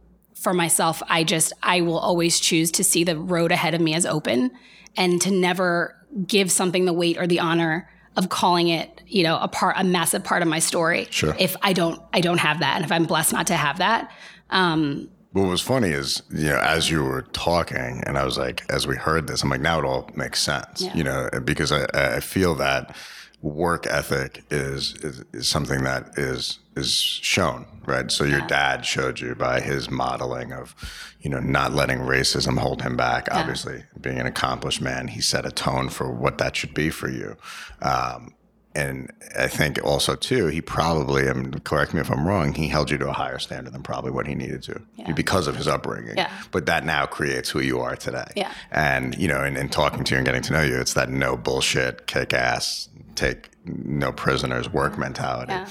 [0.40, 3.94] for myself, I just, I will always choose to see the road ahead of me
[3.94, 4.50] as open
[4.96, 5.94] and to never
[6.26, 9.84] give something the weight or the honor of calling it, you know, a part, a
[9.84, 11.06] massive part of my story.
[11.10, 11.34] Sure.
[11.38, 12.76] If I don't, I don't have that.
[12.76, 14.10] And if I'm blessed not to have that,
[14.50, 18.64] um, What was funny is, you know, as you were talking, and I was like,
[18.70, 20.94] as we heard this, I'm like, now it all makes sense, Yeah.
[20.94, 21.84] you know, because I,
[22.16, 22.96] I feel that
[23.40, 28.10] work ethic is, is is something that is is shown, right?
[28.10, 30.74] So your dad showed you by his modeling of,
[31.20, 33.28] you know, not letting racism hold him back.
[33.30, 37.10] Obviously, being an accomplished man, he set a tone for what that should be for
[37.10, 37.36] you.
[37.82, 38.34] Um,
[38.74, 42.90] and I think also too, he probably, and correct me if I'm wrong, he held
[42.90, 44.80] you to a higher standard than probably what he needed to
[45.14, 46.16] because of his upbringing.
[46.16, 46.30] Yeah.
[46.52, 48.30] But that now creates who you are today.
[48.36, 48.52] Yeah.
[48.70, 51.10] And you know, in, in talking to you and getting to know you, it's that
[51.10, 55.52] no bullshit, kick ass, take no prisoners work mentality.
[55.52, 55.68] Yeah.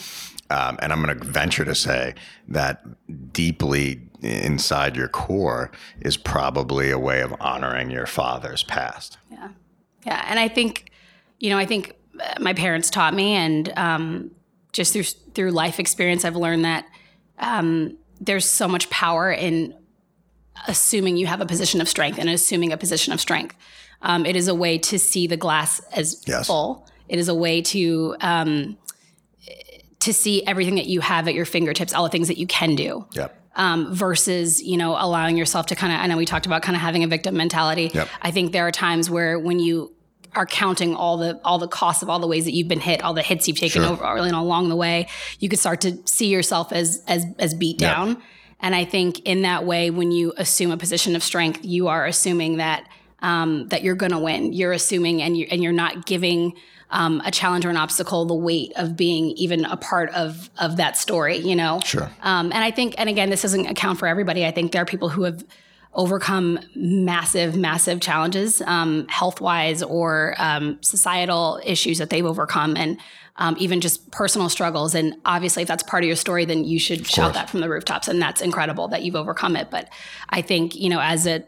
[0.50, 2.14] Um, and I'm going to venture to say
[2.48, 2.82] that
[3.34, 9.18] deeply inside your core is probably a way of honoring your father's past.
[9.30, 9.50] Yeah.
[10.06, 10.26] Yeah.
[10.30, 10.90] And I think,
[11.40, 14.32] you know, I think uh, my parents taught me, and um,
[14.72, 15.04] just through
[15.34, 16.86] through life experience, I've learned that
[17.40, 19.76] um, there's so much power in
[20.68, 23.56] assuming you have a position of strength and assuming a position of strength.
[24.02, 26.48] Um, it is a way to see the glass as Yes.
[26.48, 26.88] full.
[27.10, 28.78] It is a way to um,
[30.00, 32.76] to see everything that you have at your fingertips, all the things that you can
[32.76, 33.36] do Yep.
[33.56, 36.00] um, versus you know allowing yourself to kind of.
[36.00, 37.92] I know we talked about kind of having a victim mentality.
[37.94, 38.08] Yep.
[38.22, 39.94] I think there are times where when you
[40.36, 43.04] are counting all the all the costs of all the ways that you've been hit,
[43.04, 43.92] all the hits you've taken Sure.
[43.92, 45.08] over you know, along the way,
[45.40, 47.96] you could start to see yourself as as as beat Yep.
[47.96, 48.18] down.
[48.60, 52.06] And I think in that way, when you assume a position of strength, you are
[52.06, 52.88] assuming that
[53.20, 54.54] um, that you're going to win.
[54.54, 56.54] You're assuming, and you and you're not giving
[56.90, 60.78] um, a challenge or an obstacle the weight of being even a part of of
[60.78, 61.38] that story.
[61.38, 61.80] You know.
[61.84, 62.10] Sure.
[62.22, 64.46] Um, and I think, and again, this doesn't account for everybody.
[64.46, 65.44] I think there are people who have
[65.94, 73.00] overcome massive, massive challenges, um, health wise or um, societal issues that they've overcome, and
[73.38, 74.96] um, even just personal struggles.
[74.96, 77.70] And obviously, if that's part of your story, then you should shout that from the
[77.70, 78.08] rooftops.
[78.08, 79.70] And that's incredible that you've overcome it.
[79.70, 79.90] But
[80.30, 81.44] I think, you know, as a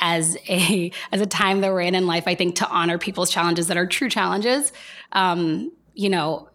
[0.00, 3.30] as a as a time that we're in in life, I think to honor people's
[3.30, 4.72] challenges that are true challenges,
[5.12, 6.48] um, you know,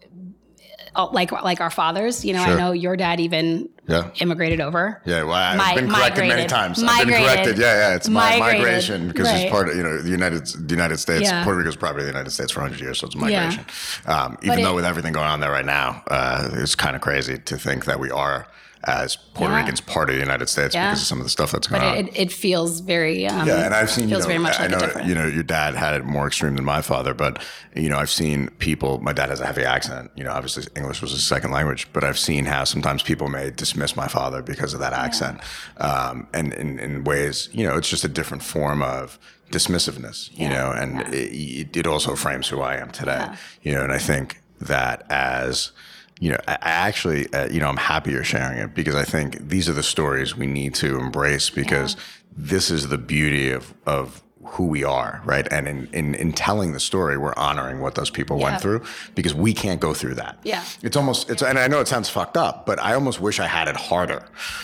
[0.96, 2.24] uh, like like our fathers.
[2.26, 2.54] You know, Sure.
[2.54, 4.10] I know your dad even Yeah.
[4.20, 5.02] immigrated over.
[5.06, 6.50] Yeah, well, I've Mi- been corrected many migrated.
[6.50, 6.84] times.
[6.84, 7.58] I've been corrected.
[7.58, 7.96] Yeah, yeah.
[7.96, 8.62] It's Migrated.
[8.62, 9.42] migration because Right.
[9.42, 11.24] it's part of you know the United the United States.
[11.30, 11.44] Yeah.
[11.44, 13.22] Puerto Rico's probably the United States for 100 years, so it's Yeah.
[13.22, 13.66] migration.
[14.08, 16.96] Um, even But though it- with everything going on there right now, uh, it's kind
[16.96, 18.48] of crazy to think that we are
[18.88, 19.60] as Puerto Yeah.
[19.62, 20.90] Ricans part of the United States Yeah.
[20.90, 21.98] because of some of the stuff that's going But on.
[21.98, 24.64] it, it feels very um, Yeah, and I've seen feels you know, very much I
[24.64, 25.08] like know different.
[25.08, 27.42] you know your dad had it more extreme than my father, but
[27.76, 29.00] you know I've seen people.
[29.02, 30.12] My dad has a heavy accent.
[30.16, 33.50] You know, obviously English was his second language, but I've seen how sometimes people may
[33.52, 35.40] dismiss my father because of that accent,
[35.78, 39.18] um, and in, in ways you know it's just a different form of
[39.52, 40.30] dismissiveness.
[40.38, 43.28] You know, and it, it also frames who I am today.
[43.62, 45.72] You know, and I think that as
[46.20, 49.50] you know, I actually, uh, you know, I'm happy you're sharing it because I think
[49.50, 51.98] these are the stories we need to embrace because
[52.36, 55.48] this is the beauty of of who we are, right?
[55.52, 58.44] And in, in in telling the story, we're honoring what those people Yeah.
[58.52, 58.84] went through
[59.16, 60.38] because we can't go through that.
[60.44, 60.64] Yeah.
[60.82, 63.48] It's almost it's and I know it sounds fucked up, but I almost wish I
[63.48, 64.24] had it harder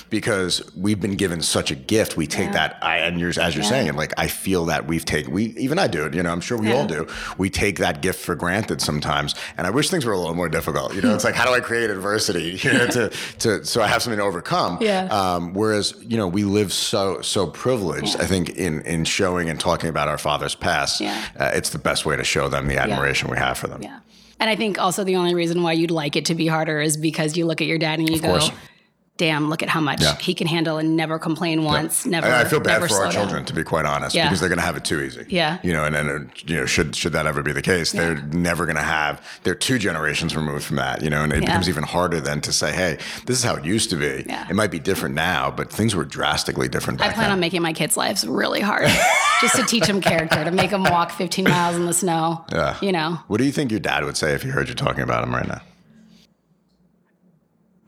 [0.09, 2.17] because we've been given such a gift.
[2.17, 5.05] We take that I and you're as you're saying it, like I feel that we've
[5.05, 7.07] taken we even I do it, you know, I'm sure we all do.
[7.37, 9.35] We take that gift for granted sometimes.
[9.57, 10.93] And I wish things were a little more difficult.
[10.93, 13.09] You know, it's like how do I create adversity, you know, to
[13.39, 14.77] to so I have something to overcome.
[14.81, 15.05] Yeah.
[15.05, 19.59] Um, whereas, you know, we live so so privileged, I think, in in showing and
[19.59, 21.01] talking about our father's past.
[21.01, 21.23] Yeah.
[21.39, 23.81] Uh, it's the best way to show them the admiration we have for them.
[23.81, 23.99] Yeah.
[24.39, 26.97] And I think also the only reason why you'd like it to be harder is
[26.97, 28.51] because you look at your dad and you go, course.
[29.17, 30.15] Damn, look at how much Yeah.
[30.17, 32.25] he can handle and never complain once, never.
[32.25, 33.11] And I feel bad for our slow down.
[33.11, 34.23] children, to be quite honest, Yeah.
[34.25, 35.25] because they're going to have it too easy.
[35.29, 35.59] Yeah.
[35.61, 38.65] You know, and then you know, should should that ever be the case, they're never
[38.65, 39.21] going to have.
[39.43, 41.03] They're two generations removed from that.
[41.03, 41.45] You know, and it Yeah.
[41.49, 42.97] becomes even harder then to say, hey,
[43.27, 44.25] this is how it used to be.
[44.27, 44.47] Yeah.
[44.49, 47.31] It might be different now, but things were drastically different I plan then.
[47.33, 48.87] on making my kids' lives really hard
[49.41, 52.43] just to teach them character, to make them walk 15 miles in the snow.
[52.51, 52.75] Yeah.
[52.81, 55.03] You know, what do you think your dad would say if he heard you talking
[55.03, 55.61] about him right now?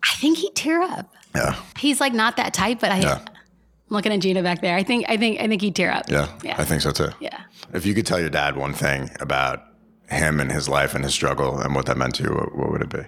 [0.04, 1.14] I think he'd tear up.
[1.36, 1.56] Yeah.
[1.78, 3.20] He's like not that type, but I, Yeah.
[3.26, 4.76] I'm looking at Gina back there.
[4.76, 6.10] I think, I think, I think he'd tear up.
[6.10, 6.28] Yeah.
[6.44, 6.56] Yeah.
[6.58, 7.10] I think so too.
[7.20, 7.40] Yeah.
[7.74, 9.64] If you could tell your dad one thing about
[10.10, 12.72] him and his life and his struggle and what that meant to you, what, what
[12.72, 13.04] would it be?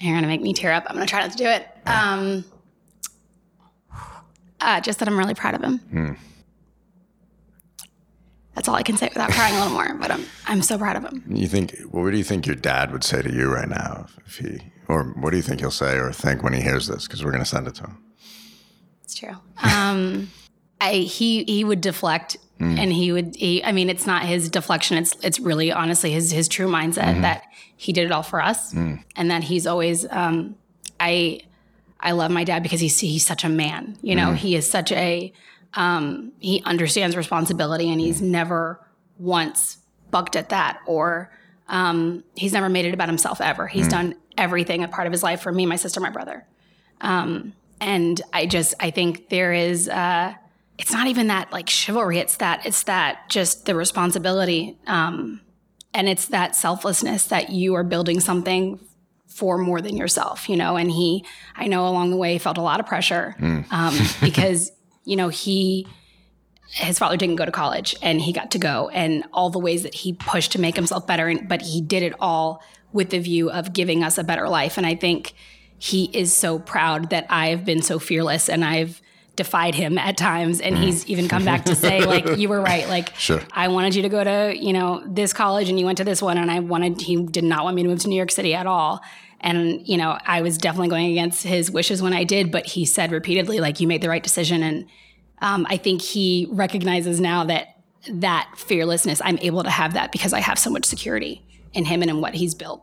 [0.00, 0.84] You're gonna make me tear up.
[0.88, 1.68] I'm gonna try not to do it.
[1.86, 2.44] Um,
[4.60, 5.78] uh, just that I'm really proud of him.
[5.78, 6.12] Hmm.
[8.54, 9.94] That's all I can say without crying a little more.
[9.94, 11.22] But I'm I'm so proud of him.
[11.28, 14.38] You think what do you think your dad would say to you right now if
[14.38, 14.60] he
[14.90, 17.30] or what do you think he'll say or think when he hears this because we're
[17.30, 17.98] going to send it to him.
[19.04, 19.36] It's true.
[19.62, 20.30] Um,
[20.80, 23.36] I he he would deflect, and he would.
[23.36, 24.96] He, I mean, it's not his deflection.
[24.96, 27.42] It's it's really honestly his his true mindset that
[27.76, 28.72] he did it all for us,
[29.16, 30.06] and that he's always.
[30.10, 30.56] Um,
[30.98, 31.40] I
[31.98, 33.98] I love my dad because he's he's such a man.
[34.00, 35.32] You know, he is such a
[35.74, 38.80] um, he understands responsibility and he's never
[39.18, 39.78] once
[40.10, 41.30] bucked at that or
[41.70, 43.66] um, he's never made it about himself ever.
[43.66, 46.46] He's done everything a part of his life for me, my sister, my brother.
[47.00, 50.34] Um, and I just I think there is uh,
[50.78, 52.18] it's not even that like chivalry.
[52.18, 54.76] It's that it's that just the responsibility.
[54.86, 55.40] Um,
[55.94, 58.78] and it's that selflessness that you are building something
[59.26, 60.76] for more than yourself, you know.
[60.76, 61.24] And he,
[61.56, 63.36] I know along the way, felt a lot of pressure
[63.70, 64.72] um, because
[65.04, 65.86] you know he,
[66.72, 69.82] his father didn't go to college, and he got to go, and all the ways
[69.82, 73.50] that he pushed to make himself better, but he did it all with the view
[73.50, 74.76] of giving us a better life.
[74.76, 75.34] And I think
[75.78, 79.00] he is so proud that I've been so fearless, and I've
[79.36, 80.82] defied him at times and mm.
[80.82, 83.40] he's even come back to say like you were right like Sure.
[83.52, 86.20] I wanted you to go to, you know, this college and you went to this
[86.20, 88.54] one and I wanted he did not want me to move to New York City
[88.54, 89.00] at all.
[89.40, 92.84] And, you know, I was definitely going against his wishes when I did, but he
[92.84, 94.86] said repeatedly like you made the right decision and
[95.40, 97.68] um, I think he recognizes now that
[98.08, 101.42] that fearlessness I'm able to have that because I have so much security
[101.72, 102.82] in him and in what he's built.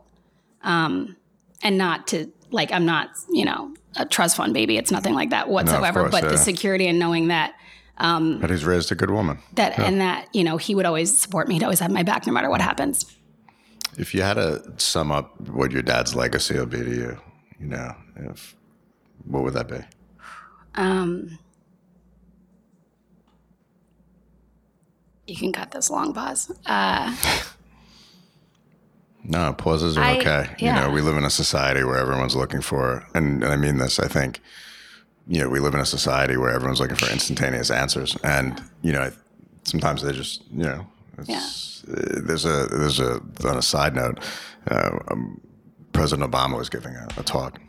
[0.62, 1.16] Um,
[1.62, 4.76] and not to like I'm not, you know, a trust fund baby.
[4.76, 6.30] It's nothing like that whatsoever, course, but yeah.
[6.30, 7.54] the security and knowing that
[7.98, 9.38] But he's raised a good woman.
[9.54, 12.26] that and that you know he would always support me he'd always have my back
[12.26, 13.04] no matter what happens
[13.98, 17.18] If you had to sum up what your dad's legacy will be to you,
[17.60, 18.54] you know, if
[19.24, 19.80] what would that be?
[20.76, 21.38] um
[25.28, 27.14] you can cut this long pause uh
[29.24, 30.46] No, pauses are I- okay.
[30.58, 33.76] You know, we live in a society where everyone's looking for, and, and I mean
[33.76, 34.40] this, I think,
[35.26, 38.16] you know, we live in a society where everyone's looking for instantaneous answers.
[38.24, 39.10] And, you know,
[39.64, 40.86] sometimes they just, you know,
[41.18, 44.18] it's, uh, there's a, there's a, on a side note,
[44.70, 45.40] uh, um,
[45.92, 47.60] President Obama was giving a, a talk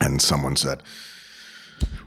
[0.00, 0.82] and someone said,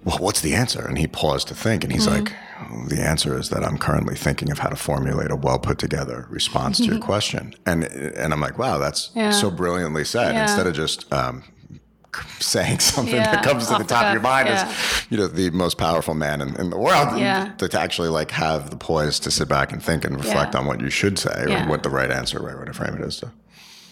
[0.05, 0.85] well, what's the answer?
[0.87, 2.39] And he paused to think, and he's like, "Well,
[2.87, 6.25] the answer is that I'm currently thinking of how to formulate a well put together
[6.29, 7.53] response to your question.
[7.65, 9.31] And and I'm like, wow, that's Yeah.
[9.31, 10.33] so brilliantly said.
[10.33, 10.43] Yeah.
[10.43, 11.43] Instead of just um,
[12.39, 14.67] saying something Yeah, that comes to the the top of your mind yeah.
[14.67, 17.19] as, you know, the most powerful man in, in the world.
[17.19, 17.53] Yeah.
[17.57, 20.65] To, to actually like have the poise to sit back and think and reflect on
[20.65, 23.17] what you should say or what the right answer, right way to frame it is.
[23.17, 23.31] So.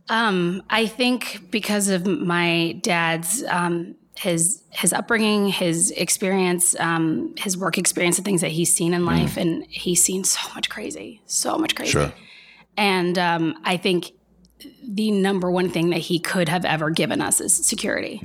[0.10, 7.58] um i think because of my dad's um his his upbringing his experience um his
[7.58, 9.38] work experience and things that he's seen in life.
[9.38, 11.92] And he's seen so much crazy so much crazy.
[11.92, 12.14] Sure.
[12.78, 14.12] and um i think
[14.88, 18.22] the number one thing that he could have ever given us is security.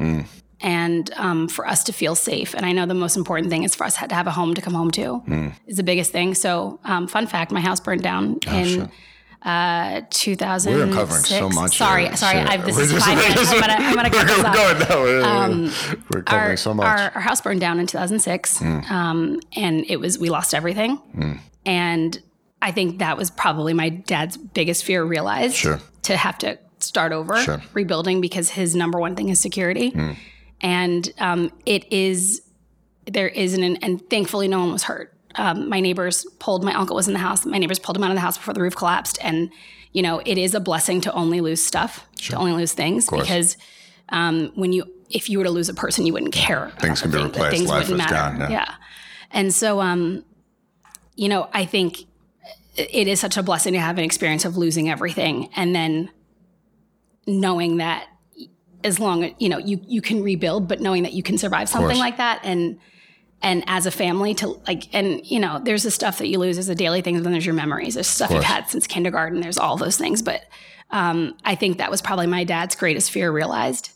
[0.60, 2.55] And um, for us to feel safe.
[2.55, 4.60] And I know the most important thing is for us to have a home to
[4.60, 5.23] come home to
[5.66, 6.35] is the biggest thing.
[6.35, 8.90] So, um, fun fact: my house burned down in
[9.43, 10.66] uh, 2006.
[10.77, 11.77] We're uncovering so much.
[11.78, 12.16] Sorry, here.
[12.16, 12.44] sorry.
[12.44, 13.51] So- I've, this we're is just- five minutes.
[13.52, 14.55] I'm gonna, I'm gonna cut this We're off.
[14.55, 15.70] going, no, we're,
[16.15, 16.86] we're covering Our, so much.
[16.86, 21.40] Our, our house burned down in 2006, um, and it was we lost everything.
[21.65, 22.20] And
[22.62, 25.81] I think that was probably my dad's biggest fear realized Sure.
[26.02, 27.62] to have to start over Sure.
[27.74, 29.94] rebuilding because his number one thing is security.
[30.60, 32.43] And um, it is
[33.06, 35.15] there is an and thankfully no one was hurt.
[35.39, 37.47] Um, my neighbors pulled my uncle was in the house.
[37.47, 39.19] My neighbors pulled him out of the house before the roof collapsed.
[39.23, 39.51] And
[39.93, 43.56] you know it is a blessing to only lose stuff, to only lose things because
[44.10, 46.70] um, when you if you were to lose a person, you wouldn't care.
[46.81, 47.56] Things can be thing- replaced.
[47.56, 48.39] Things Life wouldn't is matter.
[48.39, 48.74] gone, yeah.
[49.31, 50.24] And so, um,
[51.16, 52.05] you know, I think
[52.77, 56.10] it is such a blessing to have an experience of losing everything and then
[57.27, 58.06] knowing that
[58.85, 61.69] as long as you know you you can rebuild but knowing that you can survive
[61.69, 62.78] something like that and
[63.43, 66.59] and as a family to like and you know there's the stuff that you lose
[66.59, 67.94] as a daily things then there's your memories.
[67.94, 69.40] There's stuff you've had since kindergarten.
[69.40, 70.23] There's all those things.
[70.23, 70.44] But
[70.90, 73.90] um, i think that was probably my dad's greatest fear realized.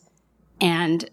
[0.61, 1.09] And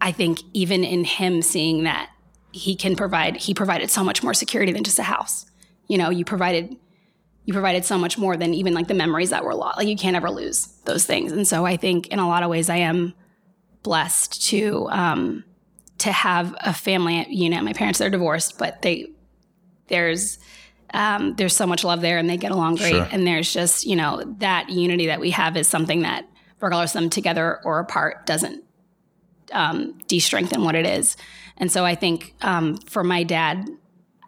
[0.00, 2.10] i think even in him seeing that
[2.52, 5.46] he can provide he provided so much more security than just a house.
[5.88, 6.76] You know you provided
[7.44, 9.78] you provided so much more than even like the memories that were lost.
[9.78, 11.32] Like you can't ever lose those things.
[11.32, 13.14] And so i think in a lot of ways i am
[13.82, 15.44] blessed to um
[16.02, 19.06] to have a family unit my parents are divorced but they
[19.88, 20.38] there's
[20.94, 23.08] um, there's so much love there and they get along great Sure.
[23.10, 26.26] and there's just you know that unity that we have is something that
[26.60, 28.62] regardless of them together or apart doesn't
[29.52, 31.16] um, de-strengthen what it is
[31.56, 33.68] and so i think um, for my dad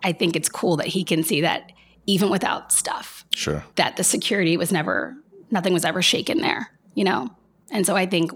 [0.03, 1.73] i think it's cool that he can see that
[2.07, 3.65] even without stuff Sure.
[3.77, 5.17] that the security was never
[5.51, 7.29] nothing was ever shaken there you know
[7.71, 8.31] and so i think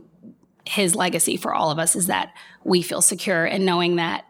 [0.68, 2.32] his legacy for all of us is that
[2.64, 4.24] we feel secure and knowing that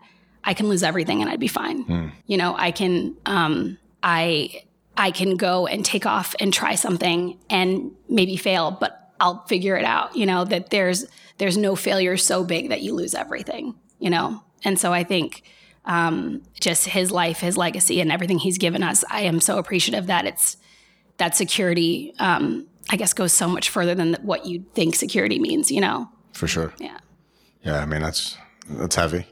[0.44, 1.85] i can lose everything and i'd be fine
[2.27, 4.62] you know i can um i
[4.97, 9.77] i can go and take off and try something and maybe fail but I'll figure
[9.77, 10.16] it out.
[10.16, 11.06] You know that there's
[11.39, 13.74] there's no failure so big that you lose everything.
[13.98, 15.43] You know, and so I think
[15.85, 19.05] um, just his life, his legacy, and everything he's given us.
[19.10, 20.56] I am so appreciative that it's
[21.16, 22.15] that security.
[22.19, 25.70] Um, I guess goes so much further than what you think security means.
[25.70, 26.10] You know.
[26.39, 26.73] For sure.
[26.78, 26.98] Yeah.
[27.62, 27.81] Yeah.
[27.81, 28.36] I mean, that's
[28.70, 29.27] that's heavy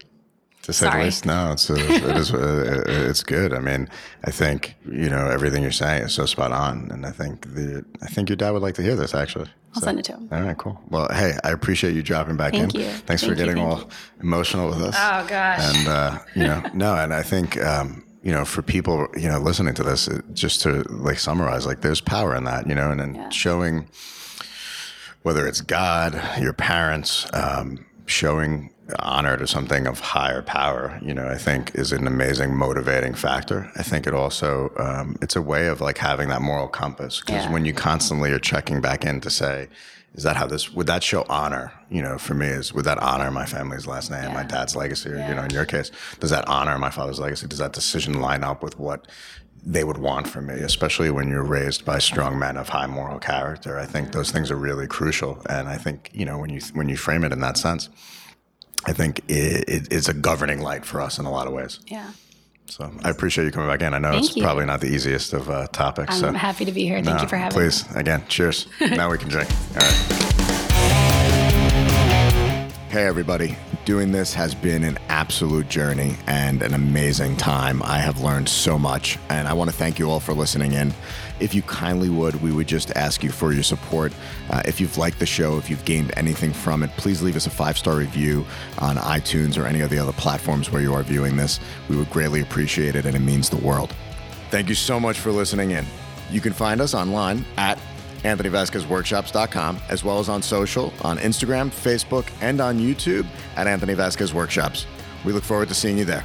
[0.63, 0.99] to say Sorry.
[0.99, 1.25] the least.
[1.27, 1.79] No, it's it
[2.17, 3.53] is uh, it's good.
[3.53, 3.89] I mean,
[4.25, 7.85] I think you know everything you're saying is so spot on, and I think the
[8.03, 9.49] I think your dad would like to hear this actually.
[9.75, 10.29] I'll send it to him.
[10.33, 10.81] All right, cool.
[10.89, 12.81] Well, hey, I appreciate you dropping back Thank in.
[12.81, 12.87] you.
[12.89, 13.87] Thanks for Thank you, getting thank all you.
[14.23, 14.97] emotional with us.
[14.99, 15.61] Oh gosh.
[15.77, 19.39] And uh, you know, no, and I think um, you know, for people you know
[19.39, 22.91] listening to this, it, just to like summarize, like there's power in that, you know,
[22.91, 23.29] and then Yeah.
[23.29, 23.87] showing
[25.27, 28.71] whether it's God, your parents, um, showing
[29.01, 33.69] honor to something of higher power, you know, I think is an amazing motivating factor.
[33.75, 37.45] I think it also um, it's a way of like having that moral compass because
[37.47, 37.53] Yeah.
[37.53, 39.69] when you constantly are checking back in to say.
[40.15, 41.75] Is that how this would that show honor?
[41.91, 45.11] You know, for me, is would that honor my family's last name, my dad's legacy,
[45.11, 45.91] or you know, in your case,
[46.21, 47.47] does that honor my father's legacy?
[47.47, 49.09] Does that decision line up with what
[49.67, 53.19] they would want from me, especially when you're raised by strong men of high moral
[53.19, 53.79] character?
[53.79, 56.89] I think those things are really crucial, and I think you know when you when
[56.89, 57.91] you frame it in that sense,
[58.87, 61.81] I think it, it is a governing light for us in a lot of ways.
[61.87, 62.11] Yeah.
[62.69, 63.95] So I appreciate you coming back in.
[63.95, 64.43] I know Thank it's you.
[64.43, 66.15] probably not the easiest of uh, topics.
[66.15, 66.97] I'm so happy to be here.
[67.03, 67.93] Thank no, you for having please, me.
[67.93, 68.67] Please, again, cheers.
[68.81, 69.51] now we can drink.
[69.51, 70.46] All right.
[72.97, 73.59] Hey, everybody.
[73.85, 77.83] Doing this has been an absolute journey and an amazing time.
[77.83, 80.95] I have learned so much, and I want to thank you all for listening in.
[81.39, 84.15] If you kindly would, we would just ask you for your support.
[84.49, 87.47] Uh, if you've liked the show, if you've gained anything from it, please leave us
[87.47, 88.47] a five star review
[88.79, 91.61] on iTunes or any of the other platforms where you are viewing this.
[91.91, 93.95] We would greatly appreciate it, and it means the world.
[94.51, 95.85] Thank you so much for listening in.
[96.31, 97.79] You can find us online at
[98.23, 103.27] AnthonyVasquezWorkshops.com, as well as on social, on Instagram, Facebook, and on YouTube
[103.57, 104.87] at Anthony Vasquez Workshops.
[105.25, 106.25] We look forward to seeing you there.